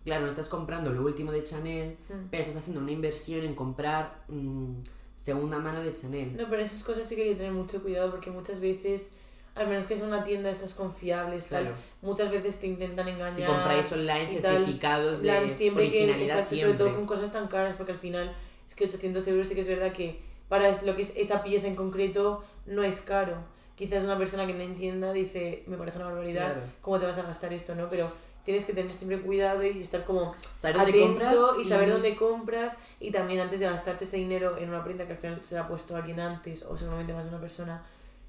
Claro, 0.04 0.25
no 0.25 0.28
estás 0.28 0.50
comprando 0.50 0.92
lo 0.92 1.02
último 1.02 1.32
de 1.32 1.42
Chanel, 1.44 1.96
Mm. 2.10 2.28
pero 2.30 2.42
estás 2.42 2.56
haciendo 2.58 2.82
una 2.82 2.90
inversión 2.92 3.42
en 3.42 3.54
comprar 3.54 4.22
mm, 4.28 4.82
segunda 5.16 5.58
mano 5.60 5.80
de 5.80 5.94
Chanel. 5.94 6.37
No, 6.37 6.46
pero 6.50 6.60
esas 6.60 6.82
cosas 6.82 7.06
sí 7.08 7.16
que 7.16 7.22
hay 7.22 7.28
que 7.30 7.37
tener 7.37 7.52
mucho 7.52 7.80
cuidado 7.82 8.10
porque 8.10 8.30
muchas 8.30 8.60
veces, 8.60 9.12
al 9.54 9.66
menos 9.66 9.87
que 9.87 9.96
sea 9.96 10.06
una 10.06 10.25
tienda 10.25 10.50
estas 10.50 10.75
confiables, 10.75 11.46
tal, 11.46 11.62
Claro. 11.64 11.76
muchas 12.02 12.30
veces 12.30 12.60
te 12.60 12.66
intentan 12.66 13.08
engañar. 13.08 13.32
Si 13.34 13.42
compráis 13.44 13.90
online, 13.92 14.34
y 14.34 14.40
tal. 14.40 14.56
certificados 14.58 15.16
En 15.16 15.22
de 15.22 15.28
plan, 15.30 15.50
siempre 15.50 15.90
que, 15.90 16.04
exacto, 16.22 16.54
siempre. 16.54 16.72
sobre 16.72 16.78
todo 16.78 16.94
con 16.96 17.06
cosas 17.06 17.32
tan 17.32 17.49
caras, 17.49 17.76
porque 17.76 17.92
al 17.92 17.99
final 17.99 18.37
es 18.68 18.75
que 18.75 18.84
800 18.84 19.26
euros 19.28 19.46
sí 19.49 19.54
que 19.54 19.62
es 19.62 19.66
verdad 19.68 19.90
que 19.92 20.20
para 20.50 20.70
lo 20.82 20.94
que 20.96 21.00
es 21.02 21.14
esa 21.16 21.42
pieza 21.42 21.66
en 21.66 21.76
concreto 21.76 22.44
no 22.66 22.82
es 22.82 23.00
caro. 23.00 23.37
Quizás 23.80 24.04
una 24.04 24.18
persona 24.18 24.46
que 24.46 24.52
no 24.52 24.60
entienda 24.62 25.10
dice, 25.10 25.64
me 25.66 25.78
parece 25.78 25.96
una 25.96 26.08
barbaridad, 26.08 26.52
Claro. 26.52 26.60
¿cómo 26.82 26.99
te 26.99 27.06
vas 27.06 27.16
a 27.16 27.22
gastar 27.22 27.50
esto? 27.54 27.75
no 27.75 27.88
Pero 27.88 28.12
tienes 28.44 28.66
que 28.66 28.75
tener 28.75 28.92
siempre 28.92 29.20
cuidado 29.22 29.64
y 29.64 29.80
estar 29.80 30.04
como 30.04 30.34
Saber 30.54 30.80
atento 30.82 31.58
y 31.58 31.64
saber 31.64 31.90
dónde 31.90 32.14
compras 32.14 32.76
y 33.00 33.10
también 33.10 33.40
antes 33.40 33.58
de 33.58 33.64
gastarte 33.64 34.04
ese 34.04 34.18
dinero 34.18 34.58
en 34.58 34.68
una 34.68 34.84
prenda 34.84 35.06
que 35.06 35.12
al 35.12 35.18
final 35.18 35.42
se 35.42 35.54
la 35.54 35.62
ha 35.62 35.68
puesto 35.68 35.96
alguien 35.96 36.20
antes 36.20 36.62
o 36.62 36.76
seguramente 36.76 37.14
más 37.14 37.25
de 37.25 37.30
una 37.30 37.40
persona, 37.40 37.82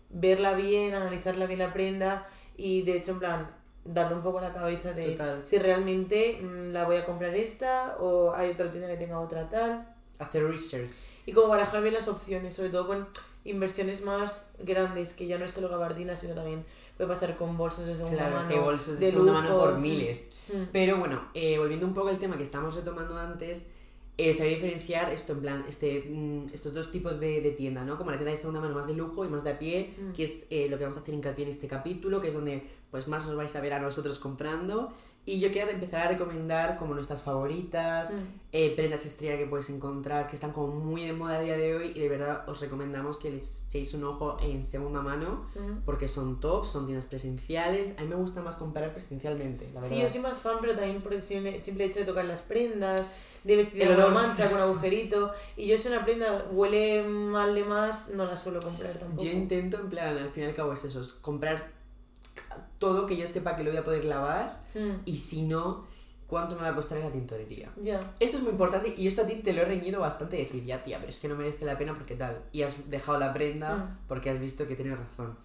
verla 0.09 0.53
bien, 0.53 0.93
analizarla 0.95 1.45
bien 1.47 1.59
la 1.59 1.73
prenda 1.73 2.27
y 2.55 2.83
de 2.83 2.95
hecho 2.95 3.11
en 3.11 3.19
plan 3.19 3.51
darle 3.83 4.15
un 4.15 4.21
poco 4.23 4.37
a 4.37 4.41
la 4.43 4.53
cabeza 4.53 4.93
de 4.93 5.11
Total. 5.11 5.45
si 5.45 5.57
realmente 5.59 6.39
mm, 6.41 6.71
la 6.71 6.85
voy 6.85 6.95
a 6.95 7.03
comprar 7.05 7.35
esta 7.35 7.97
o 7.99 8.33
hay 8.33 8.51
otra 8.51 8.69
tienda 8.71 8.87
que 8.87 8.95
tenga 8.97 9.19
otra 9.19 9.49
tal 9.49 9.85
Hacer 10.19 10.45
research. 10.47 11.13
y 11.25 11.33
como 11.33 11.47
barajar 11.49 11.81
bien 11.81 11.93
las 11.95 12.07
opciones, 12.07 12.53
sobre 12.53 12.69
todo 12.69 12.87
con 12.87 13.07
inversiones 13.45 14.03
más 14.03 14.45
grandes, 14.59 15.13
que 15.13 15.27
ya 15.27 15.37
no 15.37 15.45
es 15.45 15.51
solo 15.51 15.69
gabardina, 15.69 16.15
sino 16.15 16.33
también 16.35 16.63
puede 16.97 17.09
pasar 17.09 17.35
con 17.35 17.57
bolsos 17.57 17.85
de 17.87 17.95
segunda 17.95 18.17
Claro, 18.17 18.35
mano. 18.35 18.41
es 18.41 18.47
que 18.47 18.53
hay 18.59 18.63
bolsos 18.65 18.99
de, 18.99 19.09
segunda 19.11 19.33
mano 19.33 19.49
lujo. 19.49 19.59
por 19.61 19.77
miles. 19.79 20.31
Mm. 20.53 20.63
Pero 20.71 20.97
bueno, 20.97 21.21
eh, 21.33 21.57
volviendo 21.57 21.85
un 21.87 21.93
poco 21.93 22.09
al 22.09 22.19
tema 22.19 22.37
que 22.37 22.43
estábamos 22.43 22.75
retomando 22.75 23.17
antes, 23.17 23.69
eh, 24.17 24.33
saber 24.33 24.53
diferenciar 24.55 25.09
esto, 25.09 25.33
en 25.33 25.39
plan, 25.41 25.65
este, 25.67 26.05
mm, 26.07 26.49
estos 26.53 26.73
dos 26.73 26.91
tipos 26.91 27.19
de, 27.19 27.41
de 27.41 27.51
tienda, 27.51 27.83
¿no? 27.85 27.97
Como 27.97 28.11
la 28.11 28.17
tienda 28.17 28.31
de 28.31 28.37
segunda 28.37 28.59
mano 28.59 28.75
más 28.75 28.85
de 28.85 28.93
lujo 28.93 29.25
y 29.25 29.29
más 29.29 29.43
de 29.43 29.51
a 29.51 29.57
pie, 29.59 29.95
Mm. 29.97 30.11
que 30.11 30.23
es 30.23 30.45
eh, 30.51 30.67
lo 30.69 30.77
que 30.77 30.83
vamos 30.83 30.97
a 30.97 30.99
hacer 31.01 31.15
hincapié 31.15 31.45
en 31.45 31.49
este 31.49 31.67
capítulo, 31.67 32.21
que 32.21 32.27
es 32.27 32.33
donde 32.35 32.67
pues 32.91 33.07
más 33.07 33.25
os 33.25 33.35
vais 33.35 33.55
a 33.55 33.61
ver 33.61 33.73
a 33.73 33.79
nosotros 33.79 34.19
comprando. 34.19 34.91
Y 35.23 35.39
yo 35.39 35.51
quiero 35.51 35.69
empezar 35.69 36.07
a 36.07 36.09
recomendar 36.09 36.77
como 36.77 36.95
nuestras 36.95 37.21
favoritas, 37.21 38.09
Mm. 38.09 38.15
eh, 38.53 38.73
prendas 38.75 39.05
estrella 39.05 39.37
que 39.37 39.45
puedes 39.45 39.69
encontrar, 39.69 40.25
que 40.27 40.35
están 40.35 40.51
como 40.51 40.67
muy 40.75 41.05
de 41.05 41.13
moda 41.13 41.37
a 41.37 41.41
día 41.41 41.55
de 41.57 41.75
hoy 41.75 41.91
y 41.95 41.99
de 41.99 42.09
verdad 42.09 42.49
os 42.49 42.59
recomendamos 42.59 43.17
que 43.19 43.29
les 43.29 43.65
echéis 43.67 43.93
un 43.93 44.03
ojo 44.03 44.37
en 44.41 44.63
segunda 44.63 45.01
mano 45.01 45.45
Mm. 45.55 45.83
porque 45.85 46.07
son 46.07 46.39
top, 46.39 46.65
son 46.65 46.85
tiendas 46.87 47.05
presenciales. 47.05 47.93
A 47.99 48.01
mí 48.01 48.07
me 48.07 48.15
gusta 48.15 48.41
más 48.41 48.55
comprar 48.55 48.91
presencialmente, 48.93 49.65
la 49.67 49.75
verdad. 49.81 49.89
Sí, 49.89 50.01
yo 50.01 50.09
soy 50.09 50.21
más 50.21 50.41
fan, 50.41 50.57
pero 50.59 50.73
también 50.75 51.01
por 51.03 51.13
el 51.13 51.21
simple 51.21 51.85
hecho 51.85 51.99
de 51.99 52.05
tocar 52.05 52.25
las 52.25 52.41
prendas, 52.41 53.07
de 53.43 53.55
vestir 53.55 53.87
olor. 53.87 54.11
mancha, 54.11 54.49
con 54.49 54.59
agujerito. 54.61 55.31
Y 55.55 55.67
yo 55.67 55.77
si 55.77 55.87
una 55.87 56.03
prenda 56.03 56.45
huele 56.51 57.03
mal 57.03 57.53
de 57.53 57.63
más, 57.63 58.09
no 58.09 58.25
la 58.25 58.35
suelo 58.37 58.59
comprar 58.59 58.93
tampoco. 58.93 59.23
Yo 59.23 59.31
intento, 59.31 59.79
en 59.79 59.89
plan, 59.89 60.17
al 60.17 60.31
fin 60.31 60.43
y 60.43 60.45
al 60.47 60.55
cabo 60.55 60.73
es 60.73 60.83
eso, 60.83 60.99
es 61.01 61.13
comprar 61.13 61.71
todo 62.81 63.05
que 63.05 63.15
yo 63.15 63.25
sepa 63.27 63.55
que 63.55 63.63
lo 63.63 63.69
voy 63.69 63.77
a 63.79 63.85
poder 63.85 64.03
lavar 64.03 64.59
Mm, 64.73 65.01
y 65.05 65.15
si 65.17 65.41
no, 65.43 65.85
cuánto 66.27 66.55
me 66.55 66.61
va 66.61 66.69
a 66.69 66.75
costar 66.75 66.97
en 66.97 67.03
la 67.03 67.11
tintorería. 67.11 67.69
Ya. 67.81 67.99
Esto 68.21 68.37
es 68.37 68.43
muy 68.43 68.51
importante 68.53 68.93
y 68.97 69.05
esto 69.05 69.21
a 69.21 69.25
ti 69.25 69.35
te 69.35 69.51
lo 69.53 69.61
he 69.61 69.65
reñido 69.65 69.99
bastante 69.99 70.37
decir, 70.37 70.63
ya 70.63 70.81
tía, 70.81 70.97
pero 70.97 71.09
es 71.09 71.19
que 71.19 71.27
no 71.27 71.35
merece 71.35 71.65
la 71.65 71.77
pena 71.77 71.93
porque 71.93 72.15
tal. 72.15 72.41
Y 72.53 72.61
has 72.63 72.89
dejado 72.89 73.19
la 73.19 73.33
prenda 73.33 73.75
Mm. 73.75 73.97
porque 74.07 74.29
has 74.29 74.39
visto 74.39 74.67
que 74.67 74.75
tienes 74.75 74.97
razón. 74.97 75.37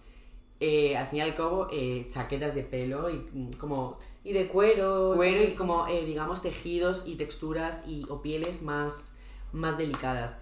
Eh, 0.61 0.95
al 0.97 1.05
fin 1.07 1.19
y 1.19 1.21
al 1.21 1.35
cabo, 1.35 1.67
eh, 1.71 2.05
chaquetas 2.09 2.55
de 2.55 2.63
pelo 2.63 3.09
y 3.09 3.17
mm, 3.31 3.51
como 3.59 3.99
Y 4.23 4.31
de 4.33 4.47
cuero. 4.47 5.13
cuero 5.15 5.43
y 5.43 5.51
como, 5.51 5.87
eh, 5.87 6.03
digamos, 6.05 6.41
tejidos 6.41 7.05
y 7.05 7.15
texturas 7.15 7.85
y, 7.87 8.05
o 8.09 8.21
pieles 8.21 8.61
más, 8.63 9.13
más 9.53 9.77
delicadas. 9.77 10.39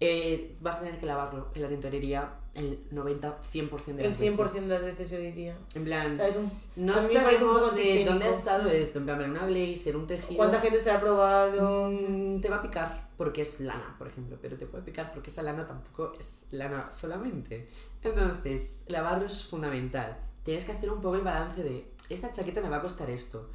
Eh, 0.00 0.56
vas 0.60 0.78
a 0.78 0.80
tener 0.84 0.98
que 0.98 1.06
lavarlo 1.06 1.48
en 1.54 1.62
la 1.62 1.68
tintorería 1.68 2.30
el 2.54 2.78
90-100% 2.90 3.84
de 3.84 4.04
El 4.04 4.10
las 4.10 4.20
100% 4.20 4.36
veces. 4.36 4.68
de 4.68 4.74
las 4.74 4.82
veces 4.82 5.10
yo 5.10 5.18
diría. 5.18 5.56
En 5.74 5.84
plan, 5.84 6.14
¿Sabes? 6.14 6.36
Un, 6.36 6.50
no 6.76 7.00
sabemos 7.00 7.74
de 7.74 8.04
dónde 8.04 8.26
ha 8.26 8.30
estado 8.30 8.68
esto. 8.68 8.98
En 8.98 9.06
plan, 9.06 9.30
una 9.30 9.46
blazer, 9.46 9.96
un 9.96 10.06
tejido. 10.06 10.36
¿Cuánta 10.36 10.60
gente 10.60 10.80
se 10.80 10.90
ha 10.90 11.00
probado? 11.00 11.90
Mm, 11.90 12.40
te 12.40 12.48
va 12.48 12.56
a 12.56 12.62
picar 12.62 13.08
porque 13.16 13.42
es 13.42 13.60
lana, 13.60 13.94
por 13.98 14.08
ejemplo, 14.08 14.36
pero 14.40 14.56
te 14.56 14.66
puede 14.66 14.84
picar 14.84 15.12
porque 15.12 15.30
esa 15.30 15.42
lana 15.42 15.66
tampoco 15.66 16.12
es 16.18 16.48
lana 16.50 16.90
solamente. 16.90 17.68
Entonces, 18.02 18.84
lavarlo 18.88 19.26
es 19.26 19.44
fundamental. 19.44 20.18
Tienes 20.42 20.64
que 20.64 20.72
hacer 20.72 20.90
un 20.90 21.00
poco 21.00 21.16
el 21.16 21.22
balance 21.22 21.62
de, 21.62 21.86
esta 22.08 22.32
chaqueta 22.32 22.60
me 22.60 22.68
va 22.68 22.78
a 22.78 22.80
costar 22.80 23.08
esto, 23.10 23.48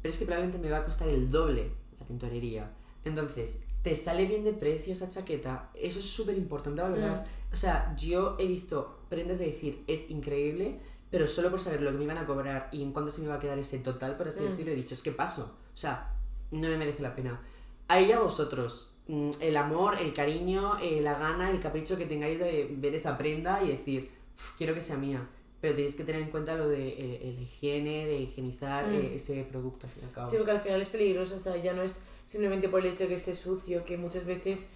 pero 0.00 0.12
es 0.12 0.18
que 0.18 0.24
probablemente 0.24 0.58
me 0.58 0.70
va 0.70 0.78
a 0.78 0.84
costar 0.84 1.08
el 1.08 1.30
doble 1.30 1.70
la 2.00 2.06
tintorería. 2.06 2.72
Entonces, 3.04 3.62
¿te 3.82 3.94
sale 3.94 4.26
bien 4.26 4.44
de 4.44 4.52
precio 4.52 4.92
esa 4.92 5.08
chaqueta? 5.08 5.70
Eso 5.74 6.00
es 6.00 6.06
súper 6.06 6.36
importante 6.36 6.82
valorar. 6.82 7.24
O 7.52 7.56
sea, 7.56 7.94
yo 7.96 8.36
he 8.38 8.46
visto 8.46 9.00
prendas 9.08 9.38
de 9.38 9.46
decir, 9.46 9.84
es 9.86 10.10
increíble, 10.10 10.78
pero 11.10 11.26
solo 11.26 11.50
por 11.50 11.60
saber 11.60 11.82
lo 11.82 11.90
que 11.92 11.98
me 11.98 12.04
iban 12.04 12.18
a 12.18 12.24
cobrar 12.24 12.68
y 12.72 12.82
en 12.82 12.92
cuánto 12.92 13.12
se 13.12 13.20
me 13.20 13.28
va 13.28 13.34
a 13.34 13.38
quedar 13.38 13.58
ese 13.58 13.78
total, 13.78 14.16
por 14.16 14.28
así 14.28 14.40
Mm. 14.42 14.50
decirlo, 14.50 14.72
he 14.72 14.76
dicho, 14.76 14.94
es 14.94 15.02
que 15.02 15.12
paso. 15.12 15.54
O 15.74 15.76
sea, 15.76 16.14
no 16.50 16.68
me 16.68 16.76
merece 16.78 17.02
la 17.02 17.14
pena. 17.14 17.40
Ahí 17.88 18.10
a 18.12 18.20
vosotros, 18.20 18.92
mm, 19.08 19.30
el 19.40 19.56
amor, 19.58 19.98
el 20.00 20.14
cariño, 20.14 20.78
eh, 20.80 21.00
la 21.02 21.18
gana, 21.18 21.50
el 21.50 21.60
capricho 21.60 21.98
que 21.98 22.06
tengáis 22.06 22.38
de 22.38 22.68
ver 22.78 22.94
esa 22.94 23.18
prenda 23.18 23.62
y 23.62 23.68
decir, 23.68 24.10
"Uf, 24.36 24.56
quiero 24.56 24.72
que 24.72 24.80
sea 24.80 24.96
mía. 24.96 25.28
Pero 25.60 25.74
tenéis 25.74 25.94
que 25.94 26.02
tener 26.04 26.22
en 26.22 26.30
cuenta 26.30 26.56
lo 26.56 26.68
de 26.68 26.88
eh, 26.88 27.20
el 27.28 27.40
higiene, 27.42 28.06
de 28.06 28.16
higienizar 28.20 28.90
Mm. 28.90 28.94
eh, 28.94 29.14
ese 29.16 29.44
producto 29.44 29.86
al 29.86 29.92
fin 29.92 30.02
y 30.02 30.06
al 30.06 30.12
cabo. 30.12 30.30
Sí, 30.30 30.36
porque 30.36 30.50
al 30.52 30.60
final 30.60 30.80
es 30.80 30.88
peligroso, 30.88 31.36
o 31.36 31.38
sea, 31.38 31.56
ya 31.56 31.72
no 31.74 31.82
es 31.82 32.00
simplemente 32.24 32.68
por 32.68 32.80
el 32.80 32.86
hecho 32.92 33.04
de 33.04 33.08
que 33.10 33.14
esté 33.14 33.34
sucio, 33.34 33.84
que 33.84 33.96
muchas 33.98 34.24
veces 34.24 34.66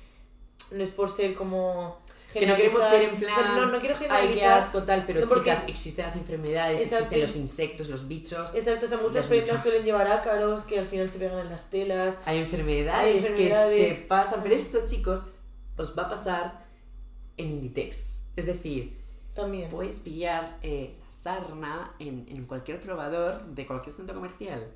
no 0.71 0.83
es 0.83 0.91
por 0.91 1.09
ser 1.11 1.35
como... 1.35 1.99
Que 2.39 2.47
no 2.47 2.57
queremos 2.57 2.83
ser 2.85 3.03
en 3.03 3.17
plan, 3.19 3.57
No, 3.57 3.67
no 3.67 3.79
quiero 3.79 3.95
Ay, 3.95 4.03
generalizar. 4.03 4.39
qué 4.39 4.45
asco 4.47 4.83
tal, 4.83 5.05
pero 5.07 5.21
No, 5.21 5.27
porque- 5.27 5.51
chicas, 5.51 5.65
existen 5.69 6.05
las 6.05 6.17
enfermedades, 6.17 6.81
Exacto. 6.83 6.97
existen 7.15 7.21
los 7.23 7.37
insectos, 7.37 7.89
los 7.89 8.09
bichos. 8.09 8.55
Exacto, 8.55 8.87
o 8.87 8.89
sea, 8.89 8.99
muchas 8.99 9.27
prendas 9.27 9.63
suelen 9.63 9.85
llevar 9.85 10.07
ácaros 10.11 10.63
que 10.65 10.79
al 10.79 10.87
final 10.87 11.09
se 11.09 11.19
pegan 11.19 11.39
en 11.39 11.51
las 11.51 11.71
telas. 11.71 12.19
Hay 12.25 12.39
enfermedades, 12.39 13.25
Hay 13.25 13.31
enfermedades. 13.31 13.77
que 13.95 14.01
se 14.01 14.07
pasan, 14.07 14.41
pero 14.43 14.55
esto, 14.55 14.81
chicos, 14.87 15.23
os 15.77 15.97
va 15.99 16.05
a 16.05 16.09
pasar 16.09 16.65
en 17.37 17.49
Inditex. 17.51 18.23
Es 18.37 18.47
decir, 18.47 18.97
También. 19.35 19.69
puedes 19.71 19.99
pillar 20.01 20.59
eh, 20.63 20.95
sarna 21.09 21.95
en, 21.99 22.27
en 22.31 22.45
cualquier 22.47 22.81
probador 22.81 23.43
de 23.47 23.67
cualquier 23.67 23.95
centro 23.97 24.15
comercial. 24.15 24.67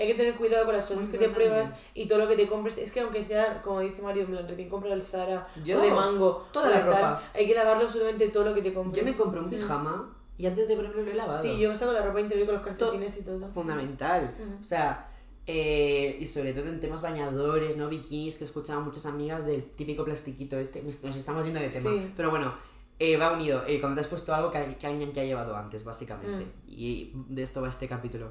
Hay 0.00 0.06
que 0.06 0.14
tener 0.14 0.34
cuidado 0.36 0.64
con 0.64 0.74
las 0.74 0.86
cosas 0.88 1.04
Muy 1.04 1.12
que 1.12 1.18
te 1.18 1.28
pruebas 1.28 1.70
y 1.94 2.06
todo 2.08 2.18
lo 2.20 2.26
que 2.28 2.34
te 2.36 2.48
compres. 2.48 2.78
Es 2.78 2.90
que 2.90 3.00
aunque 3.00 3.22
sea, 3.22 3.60
como 3.62 3.80
dice 3.80 4.00
Mario, 4.02 4.22
en 4.22 4.30
plan, 4.30 4.48
recién 4.48 4.68
comprado 4.70 4.94
el 4.94 5.02
Zara 5.02 5.46
Yo, 5.62 5.78
o 5.78 5.82
de 5.82 5.90
Mango, 5.90 6.46
toda 6.52 6.68
o 6.68 6.70
la 6.70 6.78
tal, 6.80 6.86
ropa. 6.88 7.22
hay 7.34 7.46
que 7.46 7.54
lavarlo 7.54 7.84
absolutamente 7.84 8.28
todo 8.28 8.44
lo 8.44 8.54
que 8.54 8.62
te 8.62 8.72
compres. 8.72 9.04
Yo 9.04 9.10
me 9.10 9.16
compré 9.16 9.40
un 9.40 9.50
pijama 9.50 10.16
y 10.38 10.46
antes 10.46 10.66
de 10.68 10.74
ponerlo 10.76 11.02
lo 11.02 11.10
he 11.10 11.14
lavado. 11.14 11.42
Sí, 11.42 11.58
yo 11.58 11.68
he 11.68 11.72
estado 11.72 11.92
con 11.92 12.00
la 12.00 12.06
ropa 12.06 12.20
interior 12.20 12.46
con 12.46 12.54
los 12.56 12.64
calcetines 12.64 13.16
y 13.18 13.22
todo. 13.22 13.46
Fundamental. 13.48 14.34
O 14.58 14.62
sea, 14.62 15.06
eh, 15.46 16.16
y 16.20 16.26
sobre 16.26 16.52
todo 16.54 16.68
en 16.68 16.80
temas 16.80 17.02
bañadores, 17.02 17.76
¿no? 17.76 17.88
Bikinis, 17.88 18.38
que 18.38 18.44
escuchaba 18.44 18.80
muchas 18.80 19.04
amigas 19.06 19.44
del 19.44 19.64
típico 19.64 20.04
plastiquito 20.04 20.58
este. 20.58 20.82
Nos 20.82 21.16
estamos 21.16 21.44
yendo 21.44 21.60
de 21.60 21.68
tema. 21.68 21.90
Sí. 21.90 22.12
Pero 22.16 22.30
bueno, 22.30 22.54
eh, 22.98 23.16
va 23.16 23.32
unido. 23.32 23.64
Eh, 23.66 23.80
cuando 23.80 23.96
te 23.96 24.00
has 24.02 24.06
puesto 24.08 24.34
algo 24.34 24.50
que, 24.50 24.58
al- 24.58 24.78
que 24.78 24.86
alguien 24.86 25.12
ya 25.12 25.22
ha 25.22 25.24
llevado 25.24 25.56
antes, 25.56 25.84
básicamente. 25.84 26.44
Mm. 26.44 26.48
Y 26.68 27.12
de 27.28 27.42
esto 27.42 27.60
va 27.60 27.68
este 27.68 27.88
capítulo. 27.88 28.30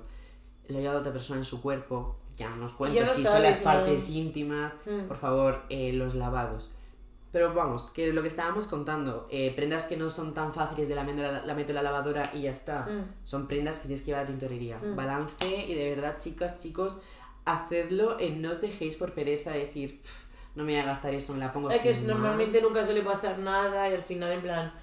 Lo 0.69 0.77
ha 0.77 0.82
llevado 0.82 0.99
otra 1.01 1.12
persona 1.12 1.39
en 1.39 1.45
su 1.45 1.62
cuerpo. 1.62 2.15
Ya 2.38 2.49
no 2.49 2.55
nos 2.55 2.71
cuento 2.73 3.05
si 3.05 3.25
son 3.25 3.43
las 3.43 3.58
¿no? 3.60 3.63
partes 3.65 4.10
íntimas. 4.10 4.77
Mm. 4.86 5.08
Por 5.08 5.17
favor, 5.17 5.63
eh, 5.69 5.91
los 5.93 6.15
lavados. 6.15 6.71
Pero 7.32 7.53
vamos, 7.53 7.91
que 7.91 8.12
lo 8.12 8.21
que 8.23 8.27
estábamos 8.29 8.65
contando, 8.65 9.27
eh, 9.29 9.53
prendas 9.55 9.86
que 9.86 9.97
no 9.97 10.10
son 10.10 10.34
tan 10.34 10.51
fáciles 10.53 10.89
de 10.89 10.95
la, 10.95 11.03
la, 11.03 11.45
la 11.45 11.53
meto 11.53 11.71
en 11.71 11.75
la 11.75 11.84
lavadora 11.84 12.32
y 12.34 12.41
ya 12.43 12.51
está. 12.51 12.88
Mm. 12.88 13.13
Son 13.23 13.47
prendas 13.47 13.79
que 13.79 13.88
tienes 13.88 14.01
que 14.01 14.08
llevar 14.08 14.21
a 14.21 14.23
la 14.23 14.29
tintorería. 14.29 14.77
Mm. 14.79 14.95
Balance 14.95 15.65
y 15.67 15.73
de 15.75 15.89
verdad, 15.93 16.17
chicas, 16.17 16.60
chicos, 16.60 16.97
hacedlo. 17.45 18.17
eh, 18.19 18.32
no 18.32 18.51
os 18.51 18.62
dejéis 18.62 18.95
por 18.95 19.13
pereza 19.13 19.51
de 19.51 19.60
decir, 19.65 20.01
"Pff, 20.01 20.23
no 20.55 20.63
me 20.63 20.71
voy 20.73 20.82
a 20.82 20.86
gastar 20.86 21.13
eso, 21.13 21.34
me 21.34 21.39
la 21.39 21.51
pongo 21.51 21.69
Es 21.69 21.82
que 21.82 21.93
normalmente 22.01 22.60
más". 22.62 22.63
nunca 22.69 22.86
suele 22.86 23.01
pasar 23.03 23.38
nada 23.39 23.89
y 23.89 23.93
al 23.93 24.03
final, 24.03 24.32
en 24.32 24.41
plan. 24.41 24.73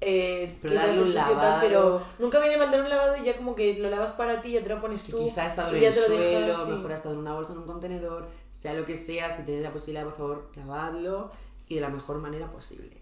Eh, 0.00 0.56
Pero 0.62 0.74
darle 0.74 1.02
un 1.02 1.12
lavado. 1.14 1.60
pero 1.60 2.02
nunca 2.20 2.38
viene 2.38 2.56
mal 2.56 2.70
dar 2.70 2.82
un 2.82 2.88
lavado 2.88 3.16
y 3.16 3.24
ya 3.24 3.36
como 3.36 3.56
que 3.56 3.74
lo 3.80 3.90
lavas 3.90 4.12
para 4.12 4.40
ti, 4.40 4.52
ya 4.52 4.62
te 4.62 4.68
lo 4.68 4.80
pones 4.80 5.02
Que 5.02 5.10
tú. 5.12 5.18
quizá 5.24 5.42
ha 5.42 5.46
estado 5.46 5.74
en 5.74 5.82
el 5.82 5.92
suelo, 5.92 6.18
dejas, 6.46 6.64
sí. 6.64 6.70
mejor 6.70 6.92
ha 6.92 6.94
estado 6.94 7.14
en 7.14 7.20
una 7.20 7.34
bolsa, 7.34 7.52
en 7.52 7.58
un 7.58 7.66
contenedor, 7.66 8.28
sea 8.52 8.74
lo 8.74 8.84
que 8.84 8.96
sea, 8.96 9.28
si 9.28 9.42
tenéis 9.42 9.64
la 9.64 9.72
posibilidad, 9.72 10.04
por 10.04 10.16
favor, 10.16 10.50
lavadlo 10.54 11.30
y 11.68 11.74
de 11.76 11.80
la 11.80 11.88
mejor 11.88 12.18
manera 12.18 12.46
posible. 12.46 12.96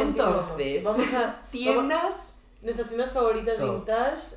Entonces, 0.00 0.84
vamos 0.84 1.14
a. 1.14 1.40
tiendas. 1.50 2.38
Nuestras 2.62 2.88
tiendas 2.88 3.12
favoritas 3.12 3.56
Top. 3.58 3.76
vintage. 3.76 4.36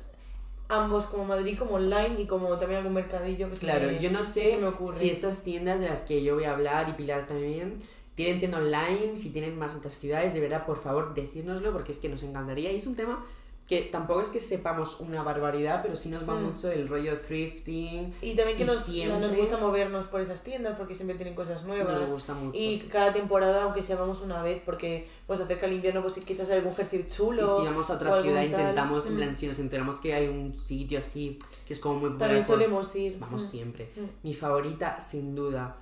ambos 0.68 1.06
como 1.06 1.24
Madrid, 1.26 1.58
como 1.58 1.74
online 1.74 2.20
y 2.22 2.26
como 2.26 2.56
también 2.56 2.78
algún 2.78 2.94
mercadillo 2.94 3.50
que 3.50 3.56
se 3.56 3.66
Claro, 3.66 3.86
me- 3.88 3.98
yo 3.98 4.10
no 4.10 4.22
sé 4.24 4.46
se 4.46 4.56
me 4.58 4.72
si 4.94 5.10
estas 5.10 5.42
tiendas 5.42 5.78
de 5.80 5.88
las 5.90 6.02
que 6.02 6.22
yo 6.22 6.34
voy 6.36 6.44
a 6.44 6.52
hablar 6.52 6.88
y 6.88 6.92
Pilar 6.94 7.26
también 7.26 7.82
tienen 8.14 8.38
tienda 8.38 8.58
online, 8.58 9.16
si 9.16 9.30
tienen 9.30 9.58
más 9.58 9.74
otras 9.74 9.94
ciudades, 9.98 10.32
de 10.34 10.40
verdad, 10.40 10.64
por 10.66 10.76
favor, 10.80 11.14
decírnoslo 11.14 11.72
porque 11.72 11.92
es 11.92 11.98
que 11.98 12.08
nos 12.08 12.22
encantaría. 12.22 12.70
Y 12.72 12.76
es 12.76 12.86
un 12.86 12.94
tema 12.96 13.24
que 13.66 13.80
tampoco 13.80 14.20
es 14.20 14.28
que 14.28 14.40
sepamos 14.40 15.00
una 15.00 15.22
barbaridad, 15.22 15.80
pero 15.82 15.96
sí 15.96 16.10
nos 16.10 16.28
va 16.28 16.34
Mm. 16.34 16.42
mucho 16.44 16.70
el 16.70 16.86
rollo 16.86 17.18
thrifting. 17.22 18.12
Y 18.20 18.36
también 18.36 18.58
que 18.58 18.64
y 18.64 18.66
nos, 18.66 18.80
siempre- 18.84 19.18
nos 19.18 19.34
gusta 19.34 19.56
movernos 19.56 20.04
por 20.04 20.20
esas 20.20 20.42
tiendas 20.42 20.76
porque 20.76 20.94
siempre 20.94 21.16
tienen 21.16 21.34
cosas 21.34 21.64
nuevas. 21.64 21.98
Nos 21.98 22.10
gusta 22.10 22.34
mucho. 22.34 22.58
Y 22.60 22.80
cada 22.92 23.12
temporada, 23.14 23.62
aunque 23.64 23.80
sea 23.80 23.96
vamos 23.96 24.20
una 24.20 24.42
vez, 24.42 24.60
porque 24.66 25.08
pues 25.26 25.40
acerca 25.40 25.64
el 25.64 25.72
invierno, 25.72 26.02
pues 26.02 26.14
quizás 26.24 26.50
hay 26.50 26.58
algún 26.58 26.74
jersey 26.74 27.00
Y 27.00 27.10
chulo. 27.10 27.58
si 27.60 27.64
vamos 27.64 27.88
a 27.90 27.94
otra 27.94 28.20
ciudad, 28.22 28.42
intentamos, 28.42 29.06
en 29.06 29.14
Mm. 29.14 29.16
plan, 29.16 29.34
si 29.34 29.46
nos 29.46 29.58
enteramos 29.58 29.96
que 29.98 30.12
hay 30.12 30.28
un 30.28 30.60
sitio 30.60 30.98
así, 30.98 31.38
que 31.66 31.72
es 31.72 31.80
como 31.80 31.94
muy 32.00 32.10
popular 32.10 32.28
También 32.28 32.46
por- 32.46 32.56
solemos 32.56 32.94
ir. 32.96 33.16
Vamos 33.18 33.42
Mm. 33.44 33.46
siempre. 33.46 33.88
Mm. 33.96 34.04
Mi 34.26 34.34
favorita, 34.34 35.00
sin 35.00 35.34
duda, 35.34 35.78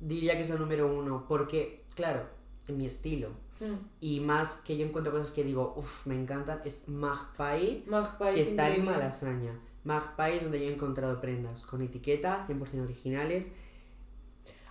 diría 0.00 0.34
que 0.34 0.42
es 0.42 0.50
la 0.50 0.56
número 0.56 0.86
uno, 0.92 1.24
porque, 1.28 1.84
claro, 1.94 2.26
en 2.68 2.78
mi 2.78 2.86
estilo, 2.86 3.30
y 4.00 4.20
más 4.20 4.56
que 4.56 4.76
yo 4.76 4.84
encuentro 4.84 5.12
cosas 5.12 5.30
que 5.30 5.42
digo, 5.42 5.74
uff, 5.76 6.06
me 6.06 6.14
encantan, 6.14 6.60
es 6.64 6.88
Magpie, 6.88 7.84
Magpie 7.86 8.30
que 8.34 8.40
es 8.40 8.48
está 8.48 8.74
en. 8.74 8.84
Malasaña. 8.84 9.58
Magpie 9.84 10.36
es 10.36 10.42
donde 10.42 10.60
yo 10.60 10.66
he 10.66 10.72
encontrado 10.72 11.20
prendas 11.20 11.64
con 11.64 11.80
etiqueta, 11.82 12.46
100% 12.48 12.82
originales. 12.82 13.48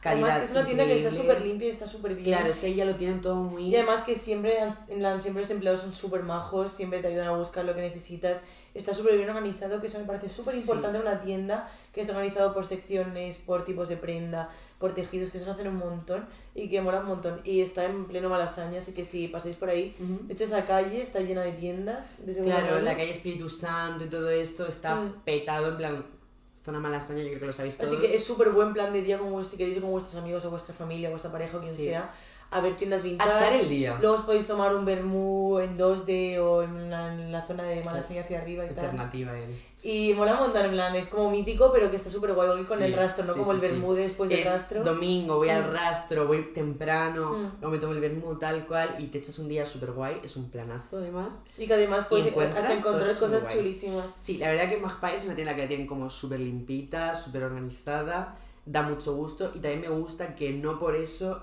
Además 0.03 0.37
que 0.37 0.43
es 0.43 0.51
una 0.51 0.65
tienda 0.65 0.85
que 0.85 0.95
está 0.95 1.11
súper 1.11 1.41
limpia 1.41 1.67
y 1.67 1.71
está 1.71 1.87
súper 1.87 2.15
bien. 2.15 2.25
Claro, 2.25 2.49
es 2.49 2.57
que 2.57 2.65
ahí 2.65 2.75
ya 2.75 2.85
lo 2.85 2.95
tienen 2.95 3.21
todo 3.21 3.35
muy... 3.35 3.69
Y 3.69 3.75
además 3.75 4.03
que 4.03 4.15
siempre, 4.15 4.57
en 4.89 4.99
plan, 4.99 5.21
siempre 5.21 5.43
los 5.43 5.51
empleados 5.51 5.81
son 5.81 5.93
súper 5.93 6.23
majos, 6.23 6.71
siempre 6.71 6.99
te 6.99 7.07
ayudan 7.07 7.27
a 7.27 7.37
buscar 7.37 7.63
lo 7.63 7.73
que 7.73 7.81
necesitas. 7.81 8.41
Está 8.73 8.93
súper 8.93 9.15
bien 9.17 9.29
organizado, 9.29 9.79
que 9.79 9.85
eso 9.87 9.99
me 9.99 10.05
parece 10.05 10.29
súper 10.29 10.55
importante 10.55 10.97
en 10.97 11.03
una 11.03 11.19
tienda, 11.19 11.69
que 11.93 12.01
está 12.01 12.13
organizado 12.13 12.53
por 12.55 12.65
secciones, 12.65 13.37
por 13.37 13.63
tipos 13.63 13.87
de 13.89 13.97
prenda, 13.97 14.49
por 14.79 14.93
tejidos, 14.95 15.29
que 15.29 15.37
se 15.39 15.47
hacen 15.49 15.67
un 15.67 15.75
montón 15.77 16.25
y 16.55 16.69
que 16.69 16.81
mola 16.81 17.01
un 17.01 17.05
montón. 17.07 17.39
Y 17.43 17.61
está 17.61 17.85
en 17.85 18.05
pleno 18.07 18.29
Malasaña, 18.29 18.79
así 18.79 18.93
que 18.93 19.05
si 19.05 19.27
pasáis 19.27 19.57
por 19.57 19.69
ahí, 19.69 19.95
Ujú. 19.99 20.25
de 20.27 20.33
hecho 20.33 20.45
esa 20.45 20.65
calle 20.65 21.01
está 21.01 21.19
llena 21.19 21.43
de 21.43 21.51
tiendas 21.53 22.05
de 22.25 22.33
Claro, 22.33 22.65
mano. 22.71 22.79
la 22.81 22.95
calle 22.95 23.11
Espíritu 23.11 23.47
Santo 23.47 24.05
y 24.05 24.09
todo 24.09 24.29
esto 24.31 24.65
está 24.67 24.95
Mm. 24.95 25.21
petado, 25.23 25.67
en 25.69 25.77
plan, 25.77 26.05
zona 26.65 26.79
malasaña, 26.79 27.19
yo 27.21 27.27
creo 27.27 27.41
que 27.41 27.45
lo 27.47 27.53
sabéis 27.53 27.77
todos. 27.77 27.89
Así 27.91 28.01
que 28.01 28.15
es 28.15 28.23
súper 28.23 28.49
buen 28.49 28.73
plan 28.73 28.91
de 28.91 29.01
día 29.03 29.19
como 29.19 29.43
si 29.43 29.55
queréis 29.57 29.75
ir 29.75 29.81
con 29.83 29.91
vuestros 29.91 30.15
amigos 30.15 30.43
o 30.45 30.49
vuestra 30.49 30.73
familia, 30.73 31.09
vuestra 31.11 31.31
pareja 31.31 31.57
o 31.57 31.59
quien 31.59 31.73
Sí. 31.73 31.83
sea, 31.85 32.11
a 32.53 32.61
ver 32.61 32.75
tiendas 32.75 33.03
vintage. 33.03 33.29
A 33.31 33.59
el 33.59 33.69
día. 33.69 33.97
Luego 33.99 34.15
os 34.15 34.21
podéis 34.21 34.45
tomar 34.47 34.75
un 34.75 34.85
vermú 34.85 35.59
en 35.59 35.77
2D 35.77 36.37
o 36.39 36.63
en 36.63 36.89
la, 36.89 37.13
en 37.13 37.31
la 37.31 37.41
zona 37.45 37.63
de 37.63 37.83
Malasaña 37.83 38.21
hacia 38.21 38.39
arriba 38.41 38.63
y 38.65 38.69
tal. 38.69 38.85
Alternativa 38.85 39.37
eres. 39.37 39.73
Y 39.83 40.13
mola 40.13 40.33
un 40.35 40.39
montón, 40.39 40.65
en 40.65 40.71
plan, 40.71 40.95
es 40.95 41.07
como 41.07 41.29
mítico, 41.29 41.71
pero 41.73 41.89
que 41.89 41.97
está 41.97 42.09
súper 42.09 42.33
guay 42.33 42.63
con 42.63 42.77
Sí, 42.77 42.83
el 42.85 42.93
rastro, 42.93 43.25
¿no? 43.25 43.33
sí, 43.33 43.39
como 43.39 43.51
sí, 43.51 43.65
el 43.65 43.71
vermú 43.71 43.93
después 43.93 44.29
del 44.29 44.39
es 44.39 44.45
rastro. 44.49 44.83
domingo, 44.83 45.37
voy 45.37 45.49
al 45.49 45.69
Mm. 45.69 45.73
rastro, 45.73 46.25
voy 46.27 46.53
temprano, 46.53 47.31
Mm. 47.33 47.51
luego 47.59 47.69
me 47.71 47.77
tomo 47.79 47.93
el 47.93 47.99
vermú 47.99 48.35
tal 48.37 48.65
cual 48.65 48.95
y 48.99 49.07
te 49.07 49.17
echas 49.17 49.39
un 49.39 49.49
día 49.49 49.65
súper 49.65 49.91
guay, 49.91 50.21
es 50.23 50.35
un 50.37 50.49
planazo 50.49 50.97
además. 50.97 51.43
Y 51.57 51.67
que 51.67 51.73
además 51.73 52.05
puedes 52.09 52.27
hasta 52.27 52.73
encontrar 52.73 53.17
cosas 53.17 53.19
cosas, 53.19 53.53
chulísimas. 53.53 54.13
Sí, 54.15 54.37
la 54.37 54.49
verdad 54.49 54.69
que 54.69 54.77
Magpie 54.77 55.15
es 55.17 55.25
una 55.25 55.35
tienda 55.35 55.55
que 55.55 55.63
la 55.63 55.67
tienen 55.67 55.85
como 55.87 56.09
súper 56.09 56.39
limpita, 56.39 57.13
súper 57.15 57.43
organizada, 57.43 58.37
da 58.65 58.83
mucho 58.83 59.13
gusto 59.15 59.47
y 59.53 59.59
también 59.59 59.81
me 59.81 59.89
gusta 59.89 60.35
que 60.35 60.53
no 60.53 60.79
por 60.79 60.95
eso 60.95 61.41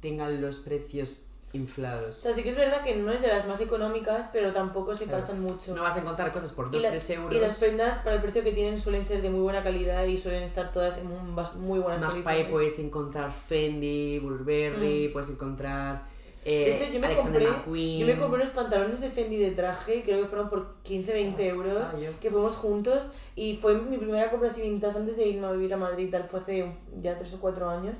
tengan 0.00 0.40
los 0.40 0.56
precios 0.56 1.22
O 1.52 1.56
inflados. 1.56 2.14
sea, 2.16 2.32
sí 2.34 2.42
que 2.42 2.50
es 2.50 2.56
verdad 2.56 2.84
que 2.84 2.94
no 2.96 3.10
es 3.10 3.22
de 3.22 3.28
las 3.28 3.46
más 3.46 3.58
económicas, 3.62 4.28
pero 4.32 4.52
tampoco 4.52 4.94
se 4.94 5.04
Claro. 5.04 5.20
pasan 5.20 5.40
mucho. 5.40 5.74
No 5.74 5.82
vas 5.82 5.96
a 5.96 6.00
encontrar 6.00 6.30
cosas 6.30 6.52
por 6.52 6.66
y, 6.66 6.78
2-3 6.78 7.08
la- 7.08 7.14
euros. 7.14 7.34
y 7.36 7.40
las 7.40 7.58
prendas, 7.58 7.98
para 8.00 8.16
el 8.16 8.22
precio 8.22 8.44
que 8.44 8.52
tienen, 8.52 8.78
suelen 8.78 9.06
ser 9.06 9.22
de 9.22 9.30
muy 9.30 9.40
buena 9.40 9.62
calidad 9.62 10.04
y 10.04 10.18
suelen 10.18 10.42
estar 10.42 10.70
todas 10.72 10.98
en 10.98 11.06
un 11.06 11.34
muy 11.56 11.78
buenas 11.80 12.00
Magpie 12.02 12.22
condiciones. 12.22 12.50
puedes 12.52 12.78
encontrar 12.78 13.32
Fendi, 13.32 14.18
Burberry, 14.18 15.08
puedes 15.08 15.30
encontrar 15.30 16.02
eh, 16.44 16.60
Mm. 16.60 16.64
De 16.64 16.84
hecho, 16.84 16.92
yo 16.94 17.00
me, 17.00 17.06
Alexander 17.08 17.42
compré, 17.42 17.58
McQueen. 17.58 17.98
yo 18.00 18.06
me 18.06 18.18
compré 18.18 18.42
unos 18.42 18.54
pantalones 18.54 19.00
de 19.00 19.10
Fendi 19.10 19.36
de 19.38 19.50
traje, 19.50 20.02
creo 20.02 20.22
que 20.22 20.28
fueron 20.28 20.48
por 20.48 20.76
15-20 20.84 21.52
Ostras, 21.52 21.94
euros, 21.94 22.16
que 22.18 22.30
fuimos 22.30 22.56
juntos 22.56 23.10
y 23.36 23.56
fue 23.60 23.74
mi 23.74 23.98
primera 23.98 24.30
compra 24.30 24.48
así 24.48 24.62
vintage 24.62 24.98
antes 24.98 25.16
de 25.16 25.26
irme 25.26 25.46
a 25.46 25.52
vivir 25.52 25.74
a 25.74 25.76
Madrid, 25.76 26.08
tal, 26.10 26.24
fue 26.28 26.40
hace 26.40 26.72
ya 27.00 27.18
3 27.18 27.34
o 27.34 27.40
4 27.40 27.68
años. 27.68 27.98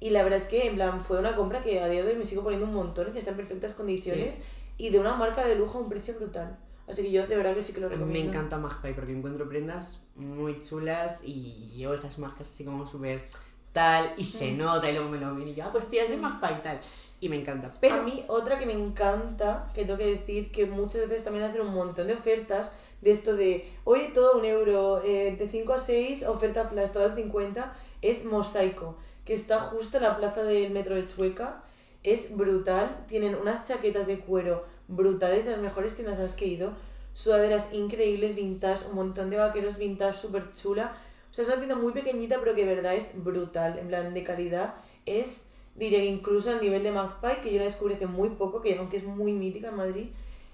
Y 0.00 0.10
la 0.10 0.22
verdad 0.22 0.38
es 0.38 0.46
que, 0.46 0.66
en 0.66 0.74
plan, 0.74 1.00
fue 1.02 1.18
una 1.18 1.34
compra 1.36 1.62
que 1.62 1.80
a 1.80 1.88
día 1.88 2.02
de 2.04 2.12
hoy 2.12 2.18
me 2.18 2.24
sigo 2.24 2.42
poniendo 2.42 2.66
un 2.66 2.74
montón, 2.74 3.12
que 3.12 3.18
está 3.18 3.30
en 3.30 3.36
perfectas 3.36 3.72
condiciones 3.72 4.36
y 4.78 4.90
de 4.90 4.98
una 4.98 5.14
marca 5.14 5.44
de 5.44 5.54
lujo 5.56 5.78
a 5.78 5.80
un 5.82 5.88
precio 5.88 6.14
brutal. 6.14 6.58
Así 6.86 7.02
que 7.02 7.10
yo 7.10 7.26
de 7.26 7.34
verdad 7.34 7.54
que 7.54 7.62
sí 7.62 7.72
que 7.72 7.80
lo 7.80 7.88
recomiendo. 7.88 8.22
me 8.22 8.28
encanta 8.28 8.58
Magpie 8.58 8.92
porque 8.94 9.12
encuentro 9.12 9.48
prendas 9.48 10.02
muy 10.14 10.60
chulas 10.60 11.22
y 11.24 11.70
llevo 11.74 11.94
esas 11.94 12.18
marcas 12.18 12.48
así 12.50 12.64
como 12.64 12.86
súper 12.86 13.24
tal 13.72 14.12
y 14.16 14.22
se 14.24 14.52
Mm. 14.52 14.58
nota 14.58 14.88
y 14.88 14.92
luego 14.94 15.08
me 15.10 15.18
lo 15.18 15.34
ven 15.34 15.48
y 15.48 15.54
yo, 15.54 15.64
ah, 15.64 15.72
pues 15.72 15.88
tía, 15.88 16.02
es 16.04 16.10
de 16.10 16.16
Magpie 16.16 16.58
y 16.58 16.62
tal. 16.62 16.80
Y 17.18 17.28
me 17.30 17.36
encanta. 17.36 17.72
Pero 17.80 17.96
A 17.96 18.02
mí 18.02 18.22
otra 18.28 18.58
que 18.58 18.66
me 18.66 18.74
encanta, 18.74 19.68
que 19.74 19.84
tengo 19.84 19.98
que 19.98 20.06
decir, 20.06 20.52
que 20.52 20.66
muchas 20.66 21.08
veces 21.08 21.24
también 21.24 21.44
hacen 21.46 21.62
un 21.62 21.72
montón 21.74 22.06
de 22.06 22.14
ofertas 22.14 22.70
de 23.00 23.10
esto 23.10 23.34
de, 23.34 23.72
oye, 23.84 24.10
todo 24.14 24.38
un 24.38 24.44
euro, 24.44 25.02
eh, 25.02 25.34
de 25.38 25.48
5 25.48 25.72
a 25.72 25.78
6, 25.78 26.24
oferta 26.26 26.68
flash, 26.68 26.90
todo 26.90 27.04
al 27.04 27.14
50, 27.14 27.74
es 28.02 28.24
Mosaico, 28.24 28.96
que 29.26 29.34
está 29.34 29.60
justo 29.60 29.98
en 29.98 30.04
la 30.04 30.16
plaza 30.16 30.44
del 30.44 30.70
metro 30.70 30.94
de 30.94 31.04
Chueca. 31.04 31.62
Es 32.02 32.34
brutal, 32.36 33.04
tienen 33.08 33.34
unas 33.34 33.64
chaquetas 33.64 34.06
de 34.06 34.20
cuero 34.20 34.64
brutales, 34.86 35.44
de 35.44 35.50
las 35.50 35.60
mejores 35.60 35.96
tiendas 35.96 36.18
a 36.18 36.22
las 36.22 36.34
que 36.36 36.44
he 36.44 36.48
ido, 36.48 36.72
sudaderas 37.12 37.72
increíbles, 37.72 38.36
vintage, 38.36 38.86
un 38.88 38.94
montón 38.94 39.28
de 39.28 39.36
vaqueros 39.36 39.76
vintage, 39.76 40.16
súper 40.16 40.52
chula. 40.52 40.96
O 41.30 41.34
sea, 41.34 41.42
es 41.42 41.48
una 41.48 41.56
tienda 41.56 41.74
muy 41.74 41.92
pequeñita, 41.92 42.38
pero 42.38 42.54
que 42.54 42.64
de 42.64 42.74
verdad 42.74 42.94
es 42.94 43.12
brutal, 43.22 43.78
en 43.78 43.88
plan 43.88 44.14
de 44.14 44.22
calidad. 44.22 44.74
Es, 45.04 45.48
que 45.76 46.04
incluso 46.04 46.50
al 46.50 46.60
nivel 46.60 46.84
de 46.84 46.92
Magpie, 46.92 47.40
que 47.42 47.52
yo 47.52 47.58
la 47.58 47.64
descubrí 47.64 47.94
hace 47.94 48.06
muy 48.06 48.30
poco, 48.30 48.62
que 48.62 48.78
aunque 48.78 48.98
es 48.98 49.04
muy 49.04 49.32
mítica 49.32 49.68
en 49.68 49.76
Madrid, 49.76 50.06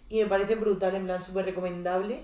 y 0.09 0.19
me 0.19 0.27
parece 0.27 0.55
brutal, 0.55 0.95
en 0.95 1.05
plan 1.05 1.23
súper 1.23 1.45
recomendable. 1.45 2.23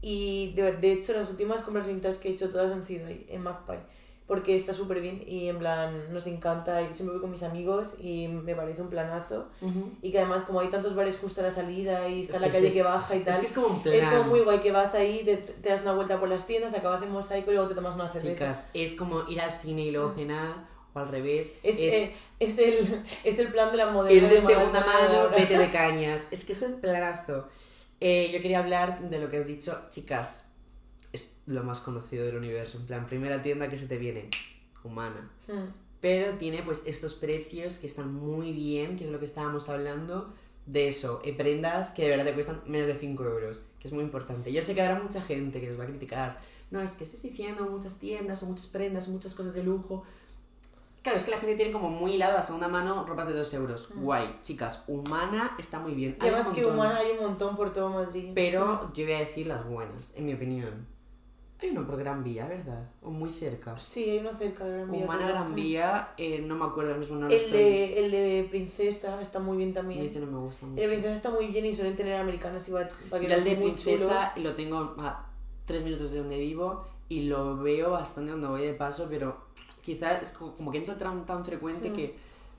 Y 0.00 0.52
de, 0.54 0.72
de 0.72 0.92
hecho, 0.92 1.12
las 1.12 1.28
últimas 1.28 1.62
compras 1.62 1.88
vintage 1.88 2.20
que 2.20 2.28
he 2.28 2.32
hecho 2.32 2.50
todas 2.50 2.70
han 2.70 2.84
sido 2.84 3.08
ahí, 3.08 3.26
en 3.28 3.42
Magpie. 3.42 3.80
Porque 4.28 4.54
está 4.54 4.74
súper 4.74 5.00
bien 5.00 5.24
y 5.26 5.48
en 5.48 5.58
plan 5.58 6.12
nos 6.12 6.26
encanta 6.26 6.82
y 6.82 6.92
siempre 6.92 7.14
voy 7.14 7.20
con 7.22 7.30
mis 7.30 7.42
amigos 7.42 7.94
y 7.98 8.28
me 8.28 8.54
parece 8.54 8.82
un 8.82 8.90
planazo. 8.90 9.48
Ujú. 9.62 9.90
Y 10.02 10.12
que 10.12 10.18
además 10.18 10.42
como 10.42 10.60
hay 10.60 10.68
tantos 10.68 10.94
bares 10.94 11.16
justo 11.18 11.40
a 11.40 11.44
la 11.44 11.50
salida 11.50 12.06
y 12.10 12.20
está 12.20 12.34
Es 12.36 12.40
la 12.42 12.46
que 12.48 12.52
calle 12.52 12.68
es- 12.68 12.74
que 12.74 12.82
baja 12.82 13.16
y 13.16 13.20
tal, 13.24 13.34
es 13.34 13.40
que 13.40 13.46
es 13.46 13.52
como 13.52 13.66
un 13.68 13.82
plan. 13.82 13.94
es 13.96 14.04
como 14.04 14.24
muy 14.24 14.40
guay 14.40 14.60
que 14.60 14.70
vas 14.70 14.92
ahí, 14.92 15.22
te, 15.24 15.38
te 15.38 15.70
das 15.70 15.80
una 15.82 15.94
vuelta 15.94 16.20
por 16.20 16.28
las 16.28 16.46
tiendas, 16.46 16.74
acabas 16.74 17.00
en 17.02 17.10
mosaico 17.10 17.50
y 17.50 17.54
luego 17.54 17.68
te 17.70 17.74
tomas 17.74 17.94
una 17.94 18.12
cerveza. 18.12 18.28
Chicas, 18.34 18.70
es 18.74 18.94
como 18.96 19.26
ir 19.28 19.40
al 19.40 19.50
cine 19.62 19.82
y 19.86 19.90
luego 19.92 20.12
cenar 20.14 20.68
o 20.92 20.98
al 20.98 21.08
revés. 21.08 21.48
Es, 21.62 21.78
eh, 21.78 22.14
es, 22.38 22.58
el, 22.58 23.02
es 23.24 23.38
el 23.38 23.48
plan 23.50 23.70
de 23.70 23.78
la 23.78 23.86
modelo. 23.90 24.14
ir 24.14 24.28
de 24.30 24.38
segunda 24.40 24.84
mano, 24.84 25.30
vete 25.30 25.56
de 25.56 25.70
cañas. 25.72 26.26
Es 26.30 26.44
que 26.44 26.52
es 26.52 26.60
un 26.60 26.82
planazo. 26.82 27.46
Eh, 28.00 28.30
yo 28.30 28.42
quería 28.42 28.58
hablar 28.58 29.00
de 29.08 29.18
lo 29.20 29.30
que 29.30 29.38
has 29.38 29.46
dicho, 29.46 29.80
chicas. 29.88 30.47
Es 31.12 31.36
lo 31.46 31.62
más 31.62 31.80
conocido 31.80 32.24
del 32.24 32.36
universo. 32.36 32.78
En 32.78 32.86
plan, 32.86 33.06
primera 33.06 33.40
tienda 33.42 33.68
que 33.68 33.76
se 33.76 33.86
te 33.86 33.96
viene, 33.96 34.28
humana. 34.84 35.30
Hmm. 35.46 35.72
Pero 36.00 36.36
tiene 36.38 36.62
pues 36.62 36.82
estos 36.86 37.14
precios 37.14 37.78
que 37.78 37.86
están 37.86 38.12
muy 38.14 38.52
bien, 38.52 38.96
que 38.96 39.04
es 39.04 39.10
lo 39.10 39.18
que 39.18 39.24
estábamos 39.24 39.68
hablando. 39.68 40.32
De 40.66 40.86
eso, 40.86 41.22
eh, 41.24 41.32
prendas 41.32 41.92
que 41.92 42.02
de 42.02 42.10
verdad 42.10 42.26
te 42.26 42.34
cuestan 42.34 42.60
menos 42.66 42.86
de 42.86 42.94
5 42.94 43.24
euros, 43.24 43.62
que 43.80 43.88
es 43.88 43.94
muy 43.94 44.04
importante. 44.04 44.52
Yo 44.52 44.60
sé 44.60 44.74
que 44.74 44.82
habrá 44.82 45.02
mucha 45.02 45.22
gente 45.22 45.62
que 45.62 45.66
les 45.66 45.80
va 45.80 45.84
a 45.84 45.86
criticar. 45.86 46.40
No, 46.70 46.82
es 46.82 46.92
que 46.92 47.04
estés 47.04 47.22
diciendo 47.22 47.64
muchas 47.64 47.94
tiendas 47.94 48.42
o 48.42 48.46
muchas 48.46 48.66
prendas 48.66 49.08
o 49.08 49.12
muchas 49.12 49.34
cosas 49.34 49.54
de 49.54 49.62
lujo. 49.64 50.04
Claro, 51.02 51.16
es 51.16 51.24
que 51.24 51.30
la 51.30 51.38
gente 51.38 51.54
tiene 51.54 51.72
como 51.72 51.88
muy 51.88 52.14
hilado 52.14 52.36
a 52.36 52.42
segunda 52.42 52.68
mano 52.68 53.06
ropas 53.06 53.28
de 53.28 53.32
2 53.32 53.54
euros. 53.54 53.88
Guay, 53.94 54.40
chicas, 54.42 54.82
humana 54.86 55.54
está 55.58 55.78
muy 55.78 55.94
bien. 55.94 56.18
Y 56.20 56.26
además 56.26 56.48
que 56.48 56.66
humana 56.66 56.98
hay 56.98 57.12
un 57.12 57.20
montón 57.22 57.56
por 57.56 57.72
todo 57.72 57.88
Madrid. 57.88 58.32
Pero 58.34 58.92
yo 58.92 59.04
voy 59.04 59.14
a 59.14 59.20
decir 59.20 59.46
las 59.46 59.66
buenas, 59.66 60.12
en 60.16 60.26
mi 60.26 60.34
opinión. 60.34 60.86
Hay 61.60 61.70
uno 61.70 61.84
por 61.86 61.96
Gran 61.98 62.22
Vía, 62.22 62.46
¿verdad? 62.46 62.88
O 63.02 63.10
muy 63.10 63.30
cerca. 63.32 63.76
Sí, 63.78 64.08
hay 64.10 64.18
uno 64.18 64.32
cerca 64.32 64.64
de 64.64 64.76
Gran 64.76 64.92
Vía. 64.92 65.04
Humana. 65.04 65.26
Gran 65.28 65.54
Vía, 65.56 66.08
eh, 66.16 66.40
no 66.40 66.54
me 66.54 66.64
acuerdo 66.64 66.90
ahora 66.90 67.00
mismo, 67.00 67.16
no 67.16 67.26
El 67.26 67.32
estoy. 67.32 67.58
de, 67.58 68.04
el 68.04 68.10
de 68.12 68.46
Princesa 68.48 69.20
está 69.20 69.40
muy 69.40 69.56
bien 69.56 69.74
también. 69.74 70.00
Y 70.02 70.06
ese 70.06 70.20
no 70.20 70.26
me 70.26 70.38
gusta 70.38 70.66
mucho. 70.66 70.80
El 70.80 70.88
de 70.88 70.94
Princesa 70.96 71.14
está 71.14 71.30
muy 71.30 71.46
bien 71.48 71.66
y 71.66 71.74
suelen 71.74 71.96
tener 71.96 72.20
americanas 72.20 72.66
igual 72.68 72.86
para 73.10 73.20
que 73.20 73.28
Yo 73.28 73.34
el 73.36 73.44
de 73.44 73.56
Princesa 73.56 74.32
chulos. 74.34 74.50
lo 74.50 74.54
tengo 74.54 74.94
a 74.98 75.26
tres 75.64 75.82
minutos 75.82 76.12
de 76.12 76.18
donde 76.20 76.38
vivo 76.38 76.84
y 77.08 77.22
lo 77.24 77.56
veo 77.56 77.90
bastante 77.90 78.30
cuando 78.30 78.50
voy 78.50 78.62
de 78.64 78.74
paso, 78.74 79.06
pero 79.10 79.38
quizás 79.82 80.22
es 80.22 80.32
como, 80.32 80.54
como 80.54 80.70
que 80.70 80.78
entro 80.78 80.94
tan, 80.96 81.26
tan 81.26 81.44
frecuente 81.44 81.90
Hmm. 81.90 81.94
que 81.94 82.14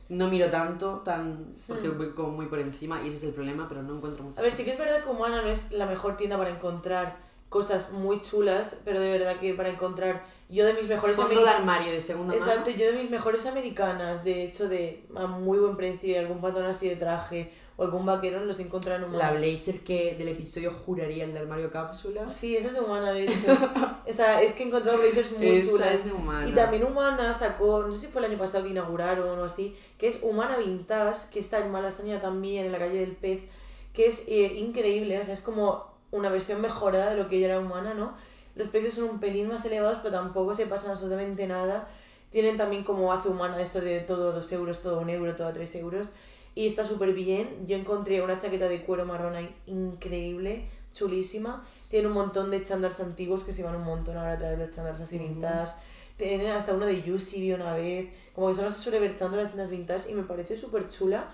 no 0.10 0.28
miro 0.28 0.50
tanto, 0.50 0.98
tan 1.06 1.54
porque 1.68 1.88
Hmm. 1.88 1.98
voy 1.98 2.10
como 2.12 2.32
muy 2.32 2.48
por 2.48 2.60
encima 2.60 3.02
y 3.02 3.08
ese 3.08 3.16
es 3.16 3.24
el 3.24 3.34
problema, 3.34 3.68
pero 3.70 3.82
no 3.82 3.96
encuentro 3.96 4.24
muchas 4.24 4.40
A 4.40 4.42
ver, 4.42 4.52
sí 4.52 4.66
que 4.66 4.72
es 4.72 4.76
cosas. 4.76 4.92
verdad 4.92 5.06
que 5.06 5.12
Humana 5.16 5.42
no 5.42 5.48
es 5.48 5.72
la 5.72 5.86
mejor 5.86 6.18
tienda 6.18 6.38
para 6.38 6.50
encontrar 6.50 7.29
cosas 7.50 7.92
muy 7.92 8.22
chulas, 8.22 8.78
pero 8.86 9.00
de 9.00 9.10
verdad 9.12 9.40
que 9.40 9.54
para 9.56 9.70
encontrar 9.70 10.24
yo 10.50 10.66
de 10.66 10.74
mis 10.74 10.88
mejores 10.88 11.16
Fondo 11.16 11.44
de 11.44 11.50
armario 11.50 11.92
de 11.92 12.00
segunda 12.00 12.36
mano. 12.36 12.46
Exacto, 12.46 12.70
yo 12.72 12.86
de 12.86 12.94
mis 12.94 13.10
mejores 13.10 13.46
americanas, 13.46 14.24
de 14.24 14.44
hecho 14.44 14.70
de 14.70 15.04
a 15.16 15.26
muy 15.28 15.58
buen 15.58 15.76
precio 15.76 16.10
y 16.10 16.16
algún 16.16 16.42
patrón 16.42 16.66
así 16.66 16.88
de 16.88 16.96
traje 16.96 17.52
o 17.76 17.84
algún 17.84 18.06
vaquero 18.06 18.44
los 18.46 18.60
he 18.60 18.64
encontrado 18.64 18.98
en 18.98 19.12
La 19.14 19.30
humana. 19.30 19.40
blazer 19.40 19.80
que 19.80 20.16
del 20.16 20.28
episodio 20.28 20.72
juraría 20.72 21.24
el 21.24 21.34
de 21.34 21.40
armario 21.40 21.72
cápsula. 21.72 22.30
Sí, 22.30 22.56
esa 22.58 22.68
es 22.68 22.74
de 22.74 22.82
humana, 22.82 23.12
de 23.12 23.24
hecho. 23.24 23.34
Esa, 24.06 24.42
es 24.42 24.54
que 24.54 24.64
he 24.64 24.68
encontrado 24.68 24.98
blazers 24.98 25.32
muy 25.38 25.48
Esa 25.48 25.70
chulas. 25.72 25.94
es 25.94 26.06
de 26.06 26.12
humana. 26.12 26.50
Y 26.50 26.54
también 26.54 26.84
Humana 26.84 27.32
sacó, 27.32 27.84
no 27.84 27.92
sé 27.92 28.00
si 28.02 28.08
fue 28.08 28.22
el 28.22 28.32
año 28.32 28.40
pasado 28.40 28.64
que 28.64 28.72
inauguraron 28.72 29.40
o 29.40 29.44
así, 29.44 29.76
que 29.98 30.08
es 30.08 30.20
Humana 30.24 30.58
Vintage, 30.58 31.30
que 31.32 31.40
está 31.40 31.60
en 31.60 31.72
Malasaña 31.72 32.20
también, 32.20 32.66
en 32.66 32.72
la 32.72 32.80
calle 32.80 33.00
del 33.00 33.16
Pez, 33.16 33.42
que 33.94 34.08
es 34.08 34.24
eh, 34.28 34.56
increíble, 34.58 35.20
o 35.20 35.24
sea, 35.24 35.34
es 35.34 35.42
como 35.42 35.90
una 36.12 36.30
versión 36.30 36.62
mejorada 36.62 37.12
de 37.12 37.18
lo 37.18 37.28
que 37.28 37.40
ya 37.40 37.48
era 37.48 37.60
Humana, 37.60 37.94
¿no? 37.94 38.14
Los 38.56 38.68
precios 38.68 38.96
son 38.96 39.06
un 39.06 39.20
pelín 39.20 39.48
más 39.48 39.64
elevados, 39.66 40.00
pero 40.00 40.16
tampoco 40.16 40.54
se 40.54 40.66
pasan 40.66 40.92
absolutamente 40.92 41.48
nada. 41.48 41.88
Tienen 42.30 42.58
también 42.58 42.84
como 42.84 43.14
hace 43.14 43.30
Humana 43.30 43.62
esto 43.62 43.82
de 43.82 44.00
todo 44.02 44.32
2 44.34 44.52
euros, 44.52 44.82
todo 44.82 45.00
1 45.00 45.12
euro, 45.12 45.36
todo 45.36 45.48
a 45.48 45.54
3 45.54 45.76
euros. 45.76 46.10
Y 46.56 46.68
está 46.68 46.84
súper 46.84 47.14
bien. 47.14 47.66
Yo 47.66 47.76
encontré 47.76 48.22
una 48.22 48.38
chaqueta 48.38 48.68
de 48.68 48.84
cuero 48.84 49.06
marrón 49.06 49.36
ahí 49.36 49.56
increíble, 49.66 50.68
chulísima. 50.92 51.66
Tiene 51.88 52.08
un 52.08 52.14
montón 52.14 52.52
de 52.52 52.64
chandars 52.64 53.00
antiguos 53.00 53.44
que 53.44 53.54
se 53.54 53.64
van 53.64 53.76
un 53.76 53.84
montón 53.84 54.18
ahora 54.18 54.34
a 54.34 54.38
través 54.38 54.58
de 54.60 54.66
los 54.66 54.76
chandars 54.76 55.00
así 55.00 55.18
vintage. 55.18 55.74
Tienen 56.18 56.52
hasta 56.52 56.74
uno 56.74 56.86
de 56.86 57.02
Yusi 57.02 57.42
vi 57.42 57.54
una 57.54 57.74
vez. 57.76 58.10
Como 58.36 58.50
que 58.50 58.56
solo 58.56 58.70
se 58.70 58.80
suele 58.80 59.00
ver 59.00 59.18
tanto 59.18 59.38
las 59.38 59.50
tiendas 59.50 59.70
vintage 59.70 60.12
y 60.12 60.14
me 60.14 60.24
parece 60.24 60.58
súper 60.58 60.90
chula. 60.90 61.32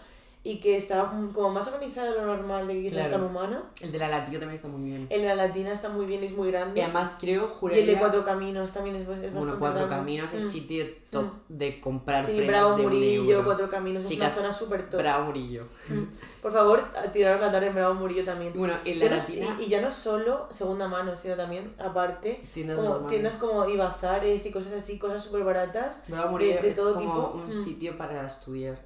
Y 0.48 0.60
que 0.60 0.78
está 0.78 1.06
mm, 1.06 1.34
como 1.34 1.50
más 1.50 1.68
organizada 1.68 2.12
de 2.12 2.18
lo 2.20 2.26
normal 2.28 2.68
de 2.68 2.76
que 2.76 2.82
quizás 2.84 3.08
Claro. 3.08 3.16
tan 3.18 3.24
humana. 3.24 3.64
El 3.82 3.92
de 3.92 3.98
la 3.98 4.08
latina 4.10 4.38
también 4.40 4.54
está 4.56 4.68
muy 4.68 4.84
bien. 4.90 5.08
El 5.10 5.22
de 5.24 5.28
la 5.28 5.36
latina 5.36 5.72
está 5.74 5.90
muy 5.90 6.06
bien, 6.06 6.24
es 6.24 6.34
muy 6.38 6.52
grande. 6.52 6.80
Y 6.80 6.84
además 6.84 7.16
creo, 7.20 7.46
Y 7.46 7.50
juraría... 7.60 7.82
el 7.84 7.88
de 7.90 7.98
Cuatro 7.98 8.24
Caminos 8.24 8.72
también 8.72 8.96
es, 8.96 9.02
es 9.02 9.08
bastante 9.08 9.32
Bueno, 9.38 9.56
Cuatro 9.58 9.88
grande. 9.88 9.96
Caminos 9.98 10.34
es 10.36 10.44
Mm. 10.46 10.50
sitio 10.50 10.86
top 11.10 11.26
de 11.50 11.82
comprar 11.82 12.24
Sí, 12.24 12.40
Bravo 12.46 12.76
de 12.78 12.86
un 12.86 12.94
Murillo, 12.94 13.24
euro. 13.32 13.46
Cuatro 13.46 13.70
Caminos, 13.72 14.04
es 14.04 14.10
Chicas, 14.10 14.36
una 14.38 14.44
zona 14.44 14.54
súper 14.54 14.88
top. 14.90 15.00
Bravo 15.00 15.26
Murillo. 15.26 15.66
Mm. 15.90 16.04
Por 16.44 16.54
favor, 16.54 16.84
tiraros 17.12 17.42
la 17.42 17.52
tarde 17.52 17.66
en 17.70 17.74
Bravo 17.74 17.96
Murillo 17.96 18.24
también. 18.24 18.54
Y 18.54 18.58
bueno, 18.60 18.76
en 18.86 19.00
la 19.00 19.06
no- 19.10 19.16
latina... 19.16 19.58
y, 19.60 19.64
y 19.64 19.68
ya 19.68 19.82
no 19.82 19.92
solo 19.92 20.48
segunda 20.52 20.88
mano, 20.88 21.16
sino 21.16 21.36
también, 21.36 21.74
aparte, 21.80 22.48
Tiendas 22.54 22.76
como 22.78 22.90
normales. 22.90 23.10
tiendas 23.12 23.36
como 23.38 23.68
Ibazares 23.68 24.46
y 24.46 24.52
cosas 24.52 24.74
así, 24.74 25.00
cosas 25.00 25.24
súper 25.24 25.44
baratas. 25.44 26.02
Bravo 26.08 26.34
Murillo 26.34 26.62
de 26.62 26.70
es 26.70 26.76
todo 26.76 26.94
como 26.94 27.30
tipo. 27.30 27.32
un 27.44 27.48
Mm. 27.50 27.64
sitio 27.64 27.98
para 27.98 28.24
estudiar. 28.28 28.80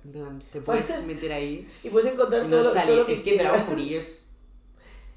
Te 0.54 0.62
puedes 0.62 1.04
meter 1.06 1.34
ahí 1.34 1.49
Y 1.84 1.90
puedes 1.90 2.12
encontrar 2.12 2.46
y 2.46 2.50
todo, 2.50 2.64
lo- 2.64 2.72
todo 2.82 2.96
lo 2.96 3.06
que 3.06 3.14
Es 3.14 3.22
que. 3.22 3.38
Bravo 3.38 3.58
Murillo 3.70 3.98
es 4.00 4.28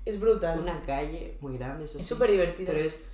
Es 0.05 0.19
brutal. 0.21 0.59
una 0.61 0.81
calle 0.83 1.37
muy 1.41 1.57
grande, 1.59 1.85
eso 1.85 1.99
es 1.99 2.05
sí, 2.05 2.09
súper 2.15 2.31
divertido. 2.31 2.73
Pero 2.73 2.85
es 2.85 3.13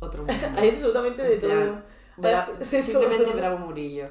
otro 0.00 0.22
mundo. 0.26 0.46
Hay 0.56 0.70
absolutamente 0.70 1.22
de 1.22 1.34
En 1.34 1.40
plan, 1.40 1.66
todo. 1.66 1.94
Bra- 2.16 2.58
de 2.58 2.82
simplemente 2.82 3.24
todo. 3.24 3.34
Bravo 3.36 3.58
Murillo. 3.58 4.08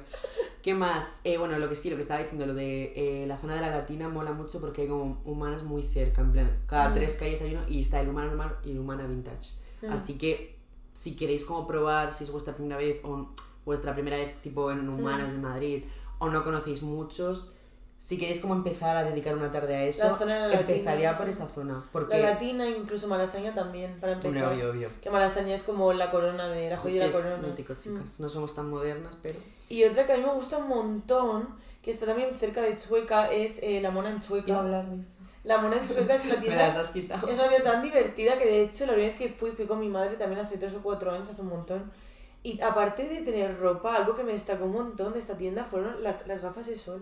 ¿Qué 0.62 0.74
más? 0.74 1.20
Eh, 1.24 1.36
bueno, 1.38 1.58
lo 1.58 1.68
que 1.68 1.74
sí, 1.76 1.90
lo 1.90 1.96
que 1.96 2.02
estaba 2.02 2.20
diciendo, 2.20 2.46
lo 2.46 2.54
de 2.54 2.92
eh, 2.96 3.26
la 3.26 3.36
zona 3.38 3.54
de 3.54 3.60
la 3.62 3.70
Latina 3.70 4.08
mola 4.08 4.32
mucho 4.32 4.60
porque 4.60 4.82
hay 4.82 4.88
como 4.88 5.20
humanas 5.24 5.62
muy 5.62 5.82
cerca, 5.82 6.20
en 6.22 6.32
plan, 6.32 6.58
cada 6.66 6.88
Mm. 6.90 6.94
tres 6.94 7.16
calles 7.16 7.40
hay 7.42 7.54
uno 7.54 7.64
y 7.68 7.80
está 7.80 8.00
el 8.00 8.08
humano 8.08 8.28
normal 8.28 8.56
y 8.64 8.70
el 8.72 8.78
humana 8.78 9.06
vintage. 9.06 9.52
Mm. 9.82 9.90
Así 9.92 10.14
que 10.18 10.56
si 10.94 11.16
queréis 11.16 11.44
como 11.44 11.66
probar, 11.66 12.12
si 12.14 12.24
es 12.24 12.30
vuestra 12.30 12.54
primera 12.54 12.76
vez 12.78 12.98
o 13.04 13.28
vuestra 13.66 13.92
primera 13.94 14.16
vez 14.16 14.34
tipo 14.42 14.70
en 14.70 14.86
humanas 14.88 15.28
Mm. 15.30 15.32
de 15.32 15.38
Madrid 15.38 15.84
o 16.18 16.28
no 16.30 16.44
conocéis 16.44 16.82
muchos, 16.82 17.52
si 18.06 18.18
queréis 18.18 18.38
como 18.40 18.52
empezar 18.52 18.94
a 18.98 19.02
dedicar 19.04 19.34
una 19.34 19.50
tarde 19.50 19.74
a 19.76 19.82
eso, 19.84 20.04
La 20.26 20.26
la 20.26 20.60
empezaría 20.60 21.12
Latina. 21.12 21.16
por 21.18 21.28
esa 21.30 21.48
zona. 21.48 21.84
Porque, 21.90 22.18
La 22.18 22.32
latina, 22.32 22.68
incluso 22.68 23.08
Malasaña 23.08 23.54
también, 23.54 23.98
para 23.98 24.12
empezar. 24.12 24.28
Hombre, 24.44 24.46
obvio, 24.66 24.70
obvio. 24.72 24.90
Que 25.00 25.08
Malasaña 25.08 25.54
es 25.54 25.62
como 25.62 25.90
la 25.94 26.10
corona 26.10 26.48
de 26.48 26.68
la 26.68 26.74
Es 26.76 26.82
que 26.82 26.98
la 26.98 27.06
es 27.06 27.14
corona. 27.14 27.36
mítico, 27.38 27.72
Mm. 27.72 27.78
chicas. 27.78 28.20
No 28.20 28.28
somos 28.28 28.54
tan 28.54 28.68
modernas, 28.68 29.14
pero... 29.22 29.38
Y 29.70 29.84
otra 29.84 30.04
que 30.04 30.12
a 30.12 30.16
mí 30.18 30.22
me 30.22 30.32
gusta 30.34 30.58
un 30.58 30.68
montón, 30.68 31.48
que 31.82 31.90
está 31.92 32.04
también 32.04 32.34
cerca 32.34 32.60
de 32.60 32.76
Chueca, 32.76 33.32
es 33.32 33.58
eh, 33.62 33.80
La 33.80 33.90
Mona 33.90 34.10
en 34.10 34.20
Chueca. 34.20 34.48
Iba 34.48 34.58
a 34.58 34.62
hablar 34.64 34.86
de 34.90 35.00
eso. 35.00 35.18
La 35.42 35.56
Mona 35.56 35.76
en 35.78 35.88
Chueca 35.88 36.14
es 36.14 36.24
una 36.26 36.34
Me 36.36 36.40
tienda... 36.42 36.62
las 36.62 36.76
has 36.76 36.90
quitado. 36.90 37.26
Es 37.26 37.38
una 37.38 37.48
tienda 37.48 37.72
tan 37.72 37.82
divertida 37.82 38.38
que 38.38 38.44
de 38.44 38.64
hecho 38.64 38.84
la 38.84 38.92
primera 38.92 39.14
vez 39.14 39.18
que 39.18 39.30
fui, 39.34 39.50
fui 39.52 39.64
con 39.64 39.80
mi 39.80 39.88
madre 39.88 40.14
también 40.18 40.42
hace 40.44 40.58
3 40.58 40.74
o 40.74 40.82
4 40.82 41.10
años, 41.10 41.30
hace 41.30 41.40
un 41.40 41.48
montón. 41.48 41.90
Y 42.42 42.60
aparte 42.60 43.08
de 43.08 43.22
tener 43.22 43.58
ropa, 43.58 43.96
algo 43.96 44.14
que 44.14 44.24
me 44.24 44.32
destacó 44.32 44.66
un 44.66 44.72
montón 44.72 45.14
de 45.14 45.20
esta 45.20 45.38
tienda 45.38 45.64
fueron 45.64 46.02
la- 46.02 46.18
las 46.26 46.42
gafas 46.42 46.66
de 46.66 46.76
sol. 46.76 47.00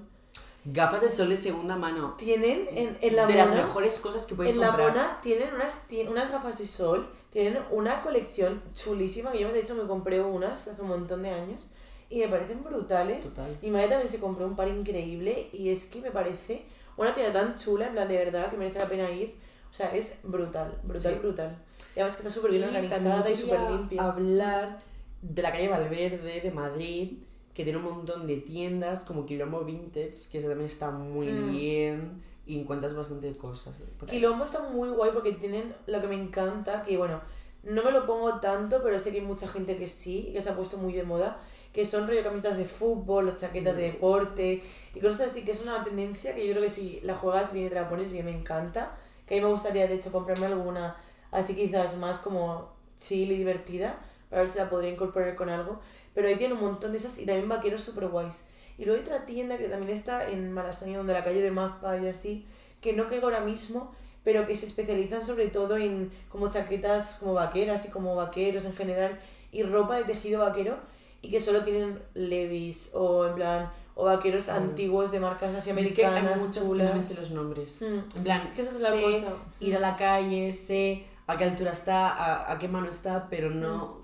Gafas 0.64 1.00
de 1.02 1.10
sol 1.10 1.28
de 1.28 1.36
segunda 1.36 1.76
mano. 1.76 2.14
Tienen 2.18 2.68
en, 2.70 2.96
en 3.00 3.16
la 3.16 3.26
de 3.26 3.32
Mona... 3.32 3.44
las 3.46 3.54
mejores 3.54 3.98
cosas 3.98 4.26
que 4.26 4.34
podéis 4.34 4.54
En 4.54 4.60
la 4.60 4.68
comprar. 4.68 4.90
Mona 4.90 5.20
tienen 5.22 5.54
unas, 5.54 5.86
unas 6.08 6.30
gafas 6.30 6.58
de 6.58 6.64
sol, 6.66 7.08
tienen 7.30 7.58
una 7.70 8.00
colección 8.00 8.62
chulísima 8.72 9.32
que 9.32 9.40
yo 9.40 9.52
de 9.52 9.60
hecho 9.60 9.74
me 9.74 9.84
compré 9.88 10.20
unas 10.20 10.68
hace 10.68 10.80
un 10.82 10.88
montón 10.88 11.22
de 11.22 11.30
años 11.30 11.68
y 12.10 12.20
me 12.20 12.28
parecen 12.28 12.62
brutales. 12.62 13.28
Total. 13.30 13.58
Mi 13.60 13.70
madre 13.70 13.88
también 13.88 14.10
se 14.10 14.20
compró 14.20 14.46
un 14.46 14.54
par 14.54 14.68
increíble 14.68 15.48
y 15.52 15.70
es 15.70 15.86
que 15.86 16.00
me 16.00 16.10
parece 16.12 16.64
una 16.96 17.14
tienda 17.14 17.32
tan 17.32 17.56
chula, 17.56 17.86
en 17.86 17.94
plan 17.94 18.06
de 18.06 18.18
verdad, 18.18 18.50
que 18.50 18.56
merece 18.56 18.78
la 18.78 18.86
pena 18.86 19.10
ir. 19.10 19.34
O 19.70 19.74
sea, 19.74 19.94
es 19.96 20.14
brutal, 20.22 20.78
brutal, 20.84 21.14
Sí. 21.14 21.18
brutal. 21.18 21.56
Y 21.96 22.00
además 22.00 22.16
que 22.16 22.22
está 22.22 22.30
súper 22.30 22.50
bien 22.52 22.64
organizada 22.64 23.28
y 23.30 23.34
súper 23.34 23.60
limpia. 23.62 24.02
hablar 24.04 24.80
de 25.22 25.42
la 25.42 25.50
calle 25.50 25.68
Valverde 25.68 26.40
de 26.42 26.50
Madrid, 26.50 27.18
que 27.54 27.64
tiene 27.64 27.78
un 27.78 27.84
montón 27.84 28.26
de 28.26 28.36
tiendas 28.38 29.04
como 29.04 29.26
Quilombo 29.26 29.60
Vintage, 29.64 30.12
que 30.30 30.40
también 30.40 30.62
está 30.66 30.90
muy 30.90 31.28
Mm. 31.28 31.50
bien 31.52 32.22
y 32.46 32.58
encuentras 32.60 32.94
bastante 32.94 33.36
cosas. 33.36 33.80
ahí. 33.80 34.06
Quilombo 34.08 34.44
está 34.44 34.60
muy 34.68 34.88
guay 34.88 35.10
porque 35.12 35.32
tienen 35.32 35.74
lo 35.86 36.00
que 36.00 36.06
me 36.08 36.14
encanta, 36.16 36.82
que 36.82 36.96
bueno, 36.96 37.20
no 37.62 37.84
me 37.84 37.92
lo 37.92 38.06
pongo 38.06 38.40
tanto, 38.40 38.80
pero 38.82 38.98
sé 38.98 39.12
que 39.12 39.18
hay 39.20 39.24
mucha 39.24 39.46
gente 39.46 39.76
que 39.76 39.86
sí, 39.86 40.30
que 40.32 40.40
se 40.40 40.50
ha 40.50 40.56
puesto 40.56 40.76
muy 40.78 40.92
de 40.92 41.04
moda, 41.04 41.38
que 41.72 41.86
son 41.86 42.06
rollo 42.08 42.22
camisetas 42.22 42.58
de 42.58 42.64
fútbol, 42.64 43.34
chaquetas 43.36 43.76
de 43.76 43.84
deporte 43.84 44.62
y 44.94 45.00
cosas 45.00 45.30
así, 45.30 45.42
que 45.44 45.52
es 45.52 45.62
una 45.62 45.82
tendencia 45.84 46.34
que 46.34 46.44
yo 46.46 46.52
creo 46.52 46.64
que 46.64 46.70
si 46.70 47.00
la 47.02 47.14
juegas 47.14 47.52
bien 47.52 47.66
y 47.66 47.68
te 47.68 47.76
la 47.76 47.88
pones 47.88 48.10
bien 48.10 48.24
me 48.26 48.32
encanta, 48.32 48.96
que 49.26 49.34
a 49.34 49.38
mí 49.38 49.44
me 49.44 49.50
gustaría 49.50 49.86
de 49.86 49.94
hecho 49.94 50.10
comprarme 50.10 50.46
alguna 50.46 50.96
así 51.30 51.54
quizás 51.54 51.96
más 51.98 52.18
como 52.18 52.68
chill 52.98 53.30
y 53.32 53.36
divertida, 53.38 53.98
para 54.28 54.42
ver 54.42 54.50
si 54.50 54.58
la 54.58 54.68
podría 54.68 54.90
incorporar 54.90 55.34
con 55.36 55.48
algo, 55.48 55.80
pero 56.14 56.28
ahí 56.28 56.36
tiene 56.36 56.54
un 56.54 56.60
montón 56.60 56.92
de 56.92 56.98
esas 56.98 57.18
y 57.18 57.26
también 57.26 57.48
vaqueros 57.48 57.80
super 57.80 58.08
guays. 58.08 58.44
Y 58.78 58.84
luego 58.84 59.00
hay 59.00 59.06
otra 59.06 59.26
tienda 59.26 59.58
que 59.58 59.68
también 59.68 59.90
está 59.92 60.28
en 60.28 60.52
Malasaña, 60.52 60.98
donde 60.98 61.12
la 61.12 61.22
calle 61.24 61.40
de 61.40 61.50
Magpa 61.50 61.96
y 61.98 62.06
así, 62.08 62.46
que 62.80 62.92
no 62.94 63.06
caigo 63.08 63.26
ahora 63.26 63.40
mismo, 63.40 63.92
pero 64.24 64.46
que 64.46 64.56
se 64.56 64.66
especializan 64.66 65.24
sobre 65.24 65.48
todo 65.48 65.76
en 65.76 66.10
como 66.28 66.48
chaquetas 66.50 67.16
como 67.20 67.34
vaqueras 67.34 67.84
y 67.86 67.90
como 67.90 68.14
vaqueros 68.16 68.64
en 68.64 68.74
general 68.74 69.18
y 69.50 69.62
ropa 69.64 69.96
de 69.96 70.04
tejido 70.04 70.40
vaquero 70.40 70.78
y 71.20 71.30
que 71.30 71.40
solo 71.40 71.62
tienen 71.64 72.00
Levis 72.14 72.90
o 72.94 73.26
en 73.26 73.34
plan 73.34 73.70
o 73.94 74.04
vaqueros 74.06 74.46
Mm. 74.48 74.50
antiguos 74.50 75.12
de 75.12 75.20
marcas 75.20 75.54
así 75.54 75.70
Y 75.70 75.78
es 75.82 75.92
que 75.92 76.06
hay 76.06 76.12
americanas 76.12 76.40
muchos 76.40 76.56
que 76.56 76.60
no 76.62 76.68
chulas. 76.70 76.94
me 76.96 77.02
sé 77.02 77.14
los 77.14 77.30
nombres. 77.32 77.82
Mm. 77.82 78.16
En 78.18 78.22
plan, 78.24 78.50
es 78.56 78.80
la 78.80 78.90
cosa. 78.90 79.34
ir 79.60 79.76
a 79.76 79.80
la 79.80 79.96
calle, 79.96 80.52
sé 80.52 81.04
a 81.26 81.36
qué 81.36 81.44
altura 81.44 81.72
está, 81.72 82.08
a, 82.08 82.50
a 82.52 82.58
qué 82.58 82.68
mano 82.68 82.88
está, 82.88 83.28
pero 83.28 83.50
Mm. 83.50 83.60
no... 83.60 83.78
tal. 83.92 84.01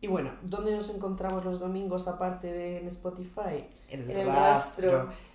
Y 0.00 0.06
bueno, 0.06 0.30
¿dónde 0.42 0.72
nos 0.76 0.90
encontramos 0.90 1.44
los 1.44 1.58
domingos 1.58 2.06
aparte 2.06 2.46
de 2.52 2.78
en 2.78 2.86
Spotify? 2.86 3.64
En 3.90 4.02
el, 4.02 4.10
En 4.10 4.18
el 4.20 4.26
rastro. 4.28 4.92
rastro. 5.04 5.28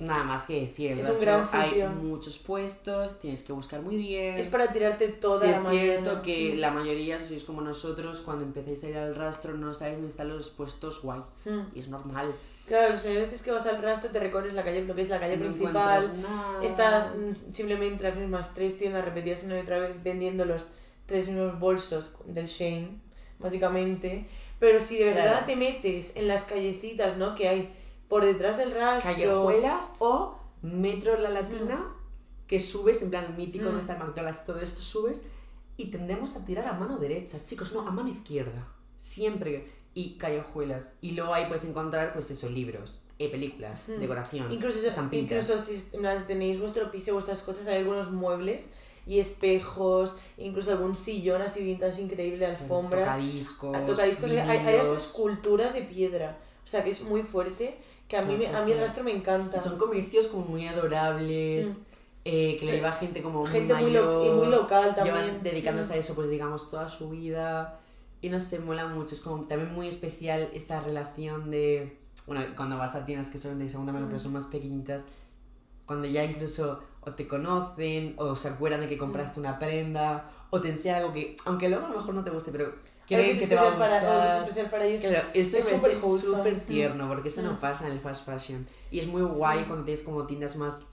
Nada 0.00 0.24
más 0.24 0.46
que 0.48 0.62
decir, 0.62 0.92
Es 0.98 1.06
un 1.06 1.06
rastro 1.06 1.20
gran 1.24 1.44
hay 1.52 1.68
sitio. 1.70 1.90
muchos 1.90 2.38
puestos, 2.38 3.20
tienes 3.20 3.44
que 3.44 3.52
buscar 3.52 3.82
muy 3.82 3.96
bien. 3.96 4.36
Es 4.36 4.48
para 4.48 4.72
tirarte 4.72 5.06
toda 5.08 5.38
Sí, 5.40 5.46
la 5.46 5.56
es 5.58 5.62
mañana. 5.62 5.80
cierto 5.92 6.22
que 6.22 6.54
Mm. 6.54 6.58
la 6.58 6.70
mayoría, 6.72 7.18
si 7.20 7.26
sois 7.26 7.44
como 7.44 7.60
nosotros, 7.60 8.20
cuando 8.20 8.44
empecéis 8.44 8.82
a 8.82 8.88
ir 8.88 8.96
al 8.96 9.14
rastro 9.14 9.54
no 9.54 9.72
sabéis 9.74 9.98
dónde 9.98 10.10
están 10.10 10.28
los 10.28 10.50
puestos 10.50 11.00
guays. 11.02 11.42
Mm. 11.44 11.60
Y 11.76 11.78
es 11.78 11.88
normal. 11.88 12.34
Claro, 12.66 12.88
las 12.90 13.00
primeras 13.00 13.26
veces 13.26 13.42
que 13.42 13.52
vas 13.52 13.66
al 13.66 13.80
rastro 13.80 14.10
te 14.10 14.18
recorres 14.18 14.54
la 14.54 14.64
calle, 14.64 14.84
lo 14.84 14.94
que 14.96 15.02
es 15.02 15.08
la 15.08 15.20
calle 15.20 15.36
no 15.36 15.44
principal. 15.44 16.10
Están 16.64 17.30
mm, 17.30 17.52
simplemente 17.52 18.02
las 18.02 18.16
mismas 18.16 18.54
tres 18.54 18.76
tiendas 18.78 19.04
repetidas 19.04 19.44
una 19.44 19.56
y 19.58 19.60
otra 19.60 19.78
vez 19.78 20.02
vendiendo 20.02 20.44
los 20.44 20.66
tres 21.06 21.28
mismos 21.28 21.60
bolsos 21.60 22.16
del 22.26 22.46
Shane, 22.46 22.98
básicamente. 23.42 24.26
Pero 24.58 24.80
si 24.80 24.96
de 24.98 25.06
verdad 25.06 25.24
Claro. 25.30 25.46
te 25.46 25.56
metes 25.56 26.12
en 26.16 26.28
las 26.28 26.44
callecitas, 26.44 27.16
¿no? 27.16 27.34
Que 27.34 27.48
hay 27.48 27.74
por 28.08 28.24
detrás 28.24 28.56
del 28.58 28.70
rastro. 28.72 29.12
callejuelas 29.12 29.92
o 29.98 30.36
metro 30.62 31.16
La 31.18 31.30
Latina 31.30 31.82
que 32.46 32.60
subes, 32.60 33.00
en 33.02 33.10
plan 33.10 33.36
mítico, 33.36 33.64
Mm. 33.64 33.66
donde 33.68 33.80
está 33.80 33.94
el 33.94 33.98
McDonald's, 34.00 34.44
todo 34.44 34.60
esto 34.60 34.80
subes 34.80 35.22
y 35.78 35.86
tendemos 35.86 36.36
a 36.36 36.44
tirar 36.44 36.66
a 36.68 36.74
mano 36.74 36.98
derecha, 36.98 37.42
chicos, 37.44 37.72
no, 37.72 37.80
a 37.80 37.90
mano 37.90 38.08
izquierda, 38.10 38.68
siempre. 38.96 39.82
Y 39.94 40.16
callejuelas. 40.16 40.94
Y 41.02 41.10
luego 41.12 41.34
ahí 41.34 41.46
puedes 41.48 41.64
encontrar, 41.64 42.14
pues 42.14 42.30
eso, 42.30 42.48
libros, 42.48 43.02
eh, 43.18 43.28
películas, 43.30 43.88
Mm. 43.90 44.00
decoración, 44.00 44.50
Incluso, 44.52 44.78
estampitas. 44.86 45.50
incluso 45.50 45.62
si 45.62 45.90
tenéis 46.26 46.58
vuestro 46.60 46.90
piso, 46.90 47.12
vuestras 47.12 47.42
cosas, 47.42 47.66
hay 47.66 47.76
algunos 47.78 48.10
muebles 48.10 48.70
y 49.06 49.18
espejos, 49.18 50.14
incluso 50.38 50.70
algún 50.72 50.94
sillón 50.94 51.42
así 51.42 51.62
vintage 51.62 52.00
increíble, 52.02 52.46
alfombras. 52.46 53.04
Tocadiscos, 53.04 53.76
a 53.76 53.84
tocadiscos 53.84 54.30
hay, 54.30 54.38
hay 54.38 54.76
hasta 54.76 54.94
esculturas 54.94 55.74
de 55.74 55.82
piedra. 55.82 56.38
O 56.64 56.66
sea 56.66 56.84
que 56.84 56.90
es 56.90 57.02
muy 57.02 57.22
fuerte, 57.22 57.76
que 58.08 58.16
a 58.16 58.22
mí, 58.22 58.34
me- 58.36 58.46
a 58.46 58.64
mí 58.64 58.72
el 58.72 58.78
rastro 58.80 59.02
me 59.04 59.10
encanta. 59.10 59.56
Y 59.56 59.60
son 59.60 59.76
comercios 59.78 60.28
como 60.28 60.44
muy 60.46 60.66
adorables. 60.66 61.68
Mm. 61.78 61.82
eh, 62.24 62.54
que 62.54 62.60
Sí. 62.60 62.66
lo 62.66 62.72
lleva 62.74 62.92
gente 62.92 63.20
como 63.20 63.40
muy 63.40 63.50
Gente 63.50 63.74
muy, 63.74 63.90
lo- 63.90 64.04
mayor, 64.20 64.26
y 64.26 64.30
muy 64.38 64.46
local 64.46 64.94
también. 64.94 65.16
llevan 65.16 65.42
dedicándose 65.42 65.92
Mm. 65.92 65.96
a 65.96 65.98
eso, 65.98 66.14
pues 66.14 66.28
digamos, 66.30 66.70
toda 66.70 66.88
su 66.88 67.10
vida. 67.10 67.80
Y 68.20 68.28
no 68.28 68.38
sé, 68.38 68.60
mola 68.60 68.86
mucho. 68.86 69.16
Es 69.16 69.20
como 69.20 69.42
también 69.46 69.74
muy 69.74 69.88
especial 69.88 70.48
esa 70.54 70.78
relación 70.80 71.50
de. 71.50 71.98
Bueno, 72.28 72.44
cuando 72.56 72.78
vas 72.78 72.94
a 72.94 73.04
tiendas 73.04 73.28
que 73.28 73.38
son 73.38 73.58
de 73.58 73.68
segunda 73.68 73.92
mano, 73.92 74.06
Mm. 74.06 74.10
pero 74.10 74.20
son 74.20 74.34
más 74.34 74.46
pequeñitas, 74.46 75.04
cuando 75.84 76.06
ya 76.06 76.22
incluso 76.22 76.78
o 77.04 77.12
te 77.12 77.26
conocen, 77.26 78.14
o 78.16 78.34
se 78.34 78.48
acuerdan 78.48 78.80
de 78.80 78.88
que 78.88 78.96
compraste 78.98 79.40
una 79.40 79.58
prenda, 79.58 80.30
o 80.50 80.60
te 80.60 80.68
enseña 80.70 80.98
algo 80.98 81.12
que, 81.12 81.36
aunque 81.44 81.68
luego 81.68 81.86
a 81.86 81.88
lo 81.90 81.96
mejor 81.96 82.14
no 82.14 82.22
te 82.24 82.30
guste, 82.30 82.52
pero 82.52 82.72
creen 83.06 83.30
es 83.30 83.38
que 83.38 83.46
te 83.46 83.54
va 83.56 83.62
a 83.62 83.68
especial 83.68 83.88
para- 83.88 84.00
que 84.00 84.06
es 84.06 84.12
gustar. 84.22 84.42
especial 84.42 84.70
para 84.70 84.84
ellos. 84.86 85.00
Claro, 85.02 85.28
eso 85.34 85.58
es 85.58 85.64
súper 86.20 86.56
Mm. 86.56 86.60
tierno, 86.60 87.08
porque 87.08 87.28
eso 87.28 87.42
no 87.42 87.52
Mm. 87.54 87.56
pasa 87.58 87.86
en 87.86 87.92
el 87.92 88.00
fast 88.00 88.24
fashion. 88.26 88.66
Y 88.90 89.00
es 89.00 89.06
muy 89.06 89.22
guay 89.22 89.62
Mm. 89.64 89.66
cuando 89.66 89.84
tienes 89.84 90.02
como 90.02 90.26
tiendas 90.26 90.56
más 90.56 90.86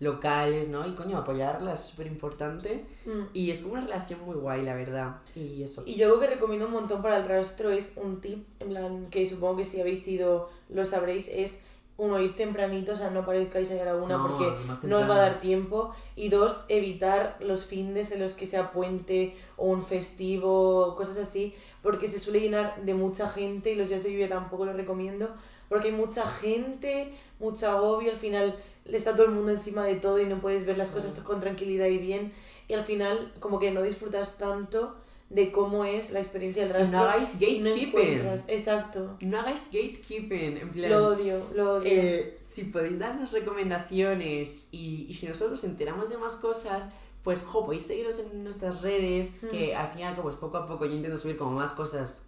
locales, 0.00 0.68
¿no? 0.68 0.84
Y 0.86 0.94
coño, 0.94 1.16
apoyarlas 1.16 1.80
es 1.84 1.86
súper 1.90 2.08
importante. 2.08 2.84
Mm. 3.06 3.22
Y 3.34 3.50
es 3.52 3.60
como 3.62 3.74
una 3.74 3.82
relación 3.82 4.20
muy 4.24 4.34
guay, 4.34 4.62
la 4.64 4.74
verdad. 4.74 5.16
Y 5.36 5.62
eso. 5.62 5.84
Y 5.86 5.94
yo 5.94 6.06
algo 6.08 6.18
que 6.20 6.26
recomiendo 6.26 6.66
un 6.66 6.72
montón 6.72 7.02
para 7.02 7.18
el 7.18 7.28
rastro 7.28 7.70
es 7.70 7.92
un 7.96 8.20
tip, 8.20 8.44
en 8.60 8.68
plan, 8.70 9.06
que 9.10 9.24
supongo 9.26 9.58
que 9.58 9.64
si 9.64 9.80
habéis 9.80 10.06
ido 10.08 10.50
lo 10.70 10.84
sabréis, 10.84 11.28
es 11.28 11.60
uno, 12.02 12.20
ir 12.20 12.34
tempranito, 12.34 12.92
o 12.92 12.96
sea, 12.96 13.10
no 13.10 13.24
parezcáis 13.24 13.70
a 13.70 13.84
la 13.84 13.94
una 13.94 14.16
No, 14.16 14.28
porque 14.28 14.52
no 14.86 14.98
os 14.98 15.08
va 15.08 15.14
a 15.14 15.18
dar 15.18 15.40
tiempo. 15.40 15.94
Y 16.16 16.28
dos, 16.28 16.64
evitar 16.68 17.36
los 17.40 17.64
findes 17.64 18.10
en 18.10 18.20
los 18.20 18.32
que 18.32 18.46
sea 18.46 18.72
puente 18.72 19.36
o 19.56 19.68
un 19.68 19.84
festivo, 19.84 20.96
cosas 20.96 21.16
así, 21.16 21.54
porque 21.82 22.08
se 22.08 22.18
suele 22.18 22.40
llenar 22.40 22.82
de 22.82 22.94
mucha 22.94 23.28
gente 23.28 23.72
y 23.72 23.76
los 23.76 23.88
días 23.88 24.02
de 24.02 24.12
lluvia 24.12 24.28
tampoco 24.28 24.64
lo 24.64 24.72
recomiendo, 24.72 25.28
porque 25.68 25.88
hay 25.88 25.94
mucha 25.94 26.26
gente, 26.26 27.14
mucho 27.38 27.68
agobio, 27.70 28.10
al 28.10 28.18
final 28.18 28.56
le 28.84 28.96
está 28.96 29.14
todo 29.14 29.26
el 29.26 29.32
mundo 29.32 29.52
encima 29.52 29.84
de 29.84 29.94
todo 29.94 30.18
y 30.18 30.26
no 30.26 30.40
puedes 30.40 30.66
ver 30.66 30.76
las 30.76 30.90
cosas 30.90 31.12
con 31.20 31.40
tranquilidad 31.40 31.86
y 31.86 31.98
bien. 31.98 32.32
Y 32.66 32.74
al 32.74 32.84
final, 32.84 33.32
como 33.38 33.58
que 33.58 33.70
no 33.70 33.82
disfrutas 33.82 34.38
tanto 34.38 34.96
de 35.32 35.50
cómo 35.50 35.84
es 35.86 36.10
la 36.10 36.18
experiencia 36.20 36.64
del 36.64 36.74
rastro. 36.74 36.98
no 36.98 37.04
hagáis 37.04 37.34
no 37.34 37.40
gatekeeping. 37.40 38.20
Exacto. 38.48 39.16
No 39.20 39.40
hagáis 39.40 39.70
gatekeeping, 39.72 40.58
en 40.58 40.70
plan... 40.70 40.90
Lo 40.90 41.06
odio, 41.08 41.46
lo 41.54 41.74
odio. 41.76 41.90
eh, 41.90 42.38
si 42.44 42.64
podéis 42.64 42.98
darnos 42.98 43.32
recomendaciones 43.32 44.68
y, 44.72 45.06
y 45.08 45.14
si 45.14 45.26
nosotros 45.26 45.62
enteramos 45.64 46.10
de 46.10 46.18
más 46.18 46.36
cosas, 46.36 46.90
pues 47.22 47.44
jo, 47.44 47.64
podéis 47.64 47.86
seguirnos 47.86 48.18
en 48.18 48.44
nuestras 48.44 48.82
redes, 48.82 49.44
Mm. 49.44 49.50
que 49.50 49.74
al 49.74 49.88
final, 49.92 50.16
pues 50.20 50.36
poco 50.36 50.56
a 50.56 50.66
poco 50.66 50.86
yo 50.86 50.94
intento 50.94 51.16
subir 51.18 51.36
como 51.36 51.52
más 51.52 51.72
cosas 51.72 52.22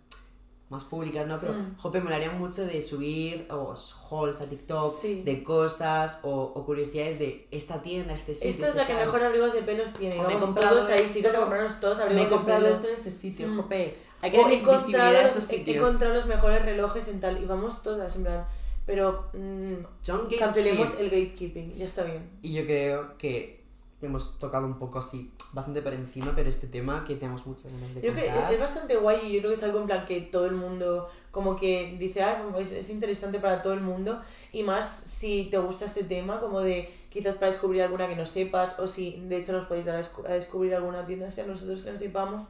más 0.70 0.85
públicas, 0.85 1.27
¿no? 1.27 1.38
Pero, 1.38 1.53
Mm. 1.53 1.77
jope, 1.77 1.98
me 1.98 2.05
molaría 2.05 2.31
mucho 2.33 2.64
de 2.66 2.81
subir 2.81 3.46
o 3.50 3.74
hauls 4.11 4.40
a 4.40 4.46
TikTok 4.46 4.94
Sí. 5.00 5.22
de 5.22 5.42
cosas 5.42 6.18
o, 6.22 6.53
o 6.55 6.64
curiosidades 6.66 7.18
de 7.18 7.46
esta 7.50 7.83
tienda, 7.83 8.14
este 8.14 8.35
sitio. 8.35 8.50
Esta 8.50 8.62
es 8.64 8.68
este 8.70 8.81
la 8.81 8.87
que 8.87 9.05
mejor 9.05 9.22
abrigos 9.22 9.53
de 9.53 9.62
pelos 9.62 9.92
tiene. 9.92 10.18
O 10.18 10.27
me 10.27 10.35
he 10.35 10.38
comprado 10.38 10.77
todos 10.77 10.88
ahí, 10.90 11.07
chicas, 11.12 11.35
a 11.35 11.40
comprarnos 11.40 11.79
todos 11.81 11.98
Me 11.98 12.05
abrigos 12.05 12.27
he 12.27 12.31
comprado 12.31 12.64
de 12.66 12.72
esto 12.72 12.88
en 12.88 12.94
este 12.94 13.11
sitio, 13.11 13.46
Mm. 13.48 13.57
jope. 13.57 13.96
Hay 14.22 14.31
que 14.31 14.38
darle 14.38 14.55
he 14.55 14.59
visibilidad 14.61 15.14
a 15.16 15.22
estos 15.22 15.50
he 15.50 15.57
sitios. 15.59 15.77
encontrado 15.77 16.14
los 16.14 16.27
mejores 16.27 16.62
relojes 16.64 17.09
en 17.09 17.20
tal. 17.20 17.42
Y 17.42 17.44
vamos 17.44 17.83
todas, 17.83 18.16
en 18.16 18.22
plan. 18.24 18.46
Pero 18.87 19.29
mm, 19.35 19.74
John 20.07 20.29
cancelemos 20.38 20.90
el 20.98 21.11
gatekeeping, 21.11 21.74
ya 21.77 21.85
está 21.87 22.05
bien. 22.05 22.31
Y 22.42 22.53
yo 22.55 22.64
creo 22.64 23.16
que 23.18 23.63
hemos 24.07 24.38
tocado 24.38 24.67
un 24.67 24.79
poco 24.79 24.99
así, 24.99 25.33
bastante 25.53 25.83
por 25.83 25.93
encima, 25.93 26.33
pero 26.35 26.49
este 26.49 26.67
tema 26.67 27.05
que 27.05 27.17
tenemos 27.17 27.47
muchas 27.47 27.73
ganas 27.73 27.95
de 27.95 28.03
Yo 28.03 28.12
creo 28.12 28.25
que 28.49 28.55
es 28.55 28.61
bastante 28.61 28.97
guay 28.97 29.21
y 29.27 29.33
yo 29.35 29.38
creo 29.40 29.51
que 29.53 29.57
es 29.59 29.62
algo 29.62 29.81
en 29.81 29.87
plan 29.87 30.05
que 30.07 30.21
todo 30.21 30.47
el 30.47 30.55
mundo 30.55 31.09
como 31.31 31.57
que 31.57 31.97
dice, 31.99 32.23
ah, 32.23 32.45
es, 32.59 32.71
es 32.71 32.90
interesante 32.90 33.40
para 33.40 33.61
todo 33.62 33.73
el 33.75 33.81
mundo 33.81 34.21
y 34.53 34.62
más 34.62 34.88
si 34.88 35.49
te 35.51 35.59
gusta 35.59 35.85
este 35.87 36.05
tema, 36.05 36.40
como 36.40 36.61
de 36.61 36.93
quizás 37.09 37.35
para 37.37 37.47
descubrir 37.47 37.83
alguna 37.83 38.09
que 38.09 38.17
no 38.17 38.27
sepas 38.27 38.79
o 38.79 38.87
si 38.87 39.21
de 39.29 39.37
hecho 39.37 39.53
nos 39.53 39.67
podéis 39.67 39.87
dar 39.87 39.97
a, 39.97 40.01
descu- 40.01 40.27
a 40.29 40.33
descubrir 40.33 40.75
alguna 40.75 41.05
tienda, 41.05 41.31
sea 41.31 41.47
nosotros 41.47 41.83
que 41.83 41.90
no 41.93 41.97
sepamos 41.97 42.45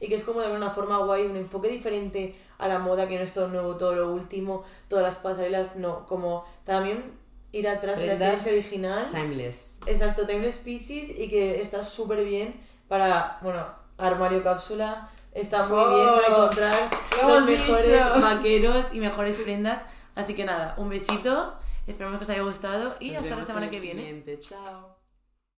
y 0.00 0.08
que 0.08 0.14
es 0.14 0.22
como 0.22 0.40
de 0.40 0.50
una 0.52 0.70
forma 0.70 0.98
guay, 0.98 1.26
un 1.26 1.36
enfoque 1.36 1.68
diferente 1.68 2.36
a 2.58 2.68
la 2.68 2.78
moda, 2.78 3.08
que 3.08 3.16
no 3.16 3.24
es 3.24 3.32
todo 3.32 3.48
nuevo, 3.48 3.76
todo 3.76 3.94
lo 3.94 4.12
último, 4.12 4.62
todas 4.88 5.04
las 5.04 5.16
pasarelas, 5.16 5.74
no, 5.76 6.06
como 6.06 6.44
también 6.64 7.02
ir 7.52 7.68
atrás 7.68 7.98
de 7.98 8.06
la 8.06 8.14
esencia 8.14 8.52
original. 8.52 9.06
Timeless. 9.06 9.80
Exacto, 9.86 10.26
Timeless 10.26 10.58
Pieces 10.58 11.10
y 11.18 11.28
que 11.28 11.60
está 11.60 11.82
súper 11.82 12.24
bien 12.24 12.54
para, 12.88 13.38
bueno, 13.42 13.66
armario 13.96 14.42
cápsula. 14.42 15.08
Está 15.32 15.66
muy 15.66 15.78
Oh, 15.78 15.94
bien 15.94 16.08
para 16.14 16.26
encontrar 16.28 16.90
lo 17.22 17.28
los 17.34 17.44
mejores 17.44 17.86
dicho. 17.86 18.20
vaqueros 18.20 18.86
y 18.92 19.00
mejores 19.00 19.36
prendas. 19.36 19.84
Así 20.14 20.34
que 20.34 20.44
nada, 20.44 20.74
un 20.78 20.88
besito, 20.88 21.54
esperamos 21.86 22.18
que 22.18 22.24
os 22.24 22.30
haya 22.30 22.42
gustado 22.42 22.94
y 22.98 23.10
Nos 23.12 23.22
hasta 23.22 23.36
la 23.36 23.42
semana 23.44 23.70
que 23.70 23.78
viene. 23.80 24.24
Chao. 24.38 24.97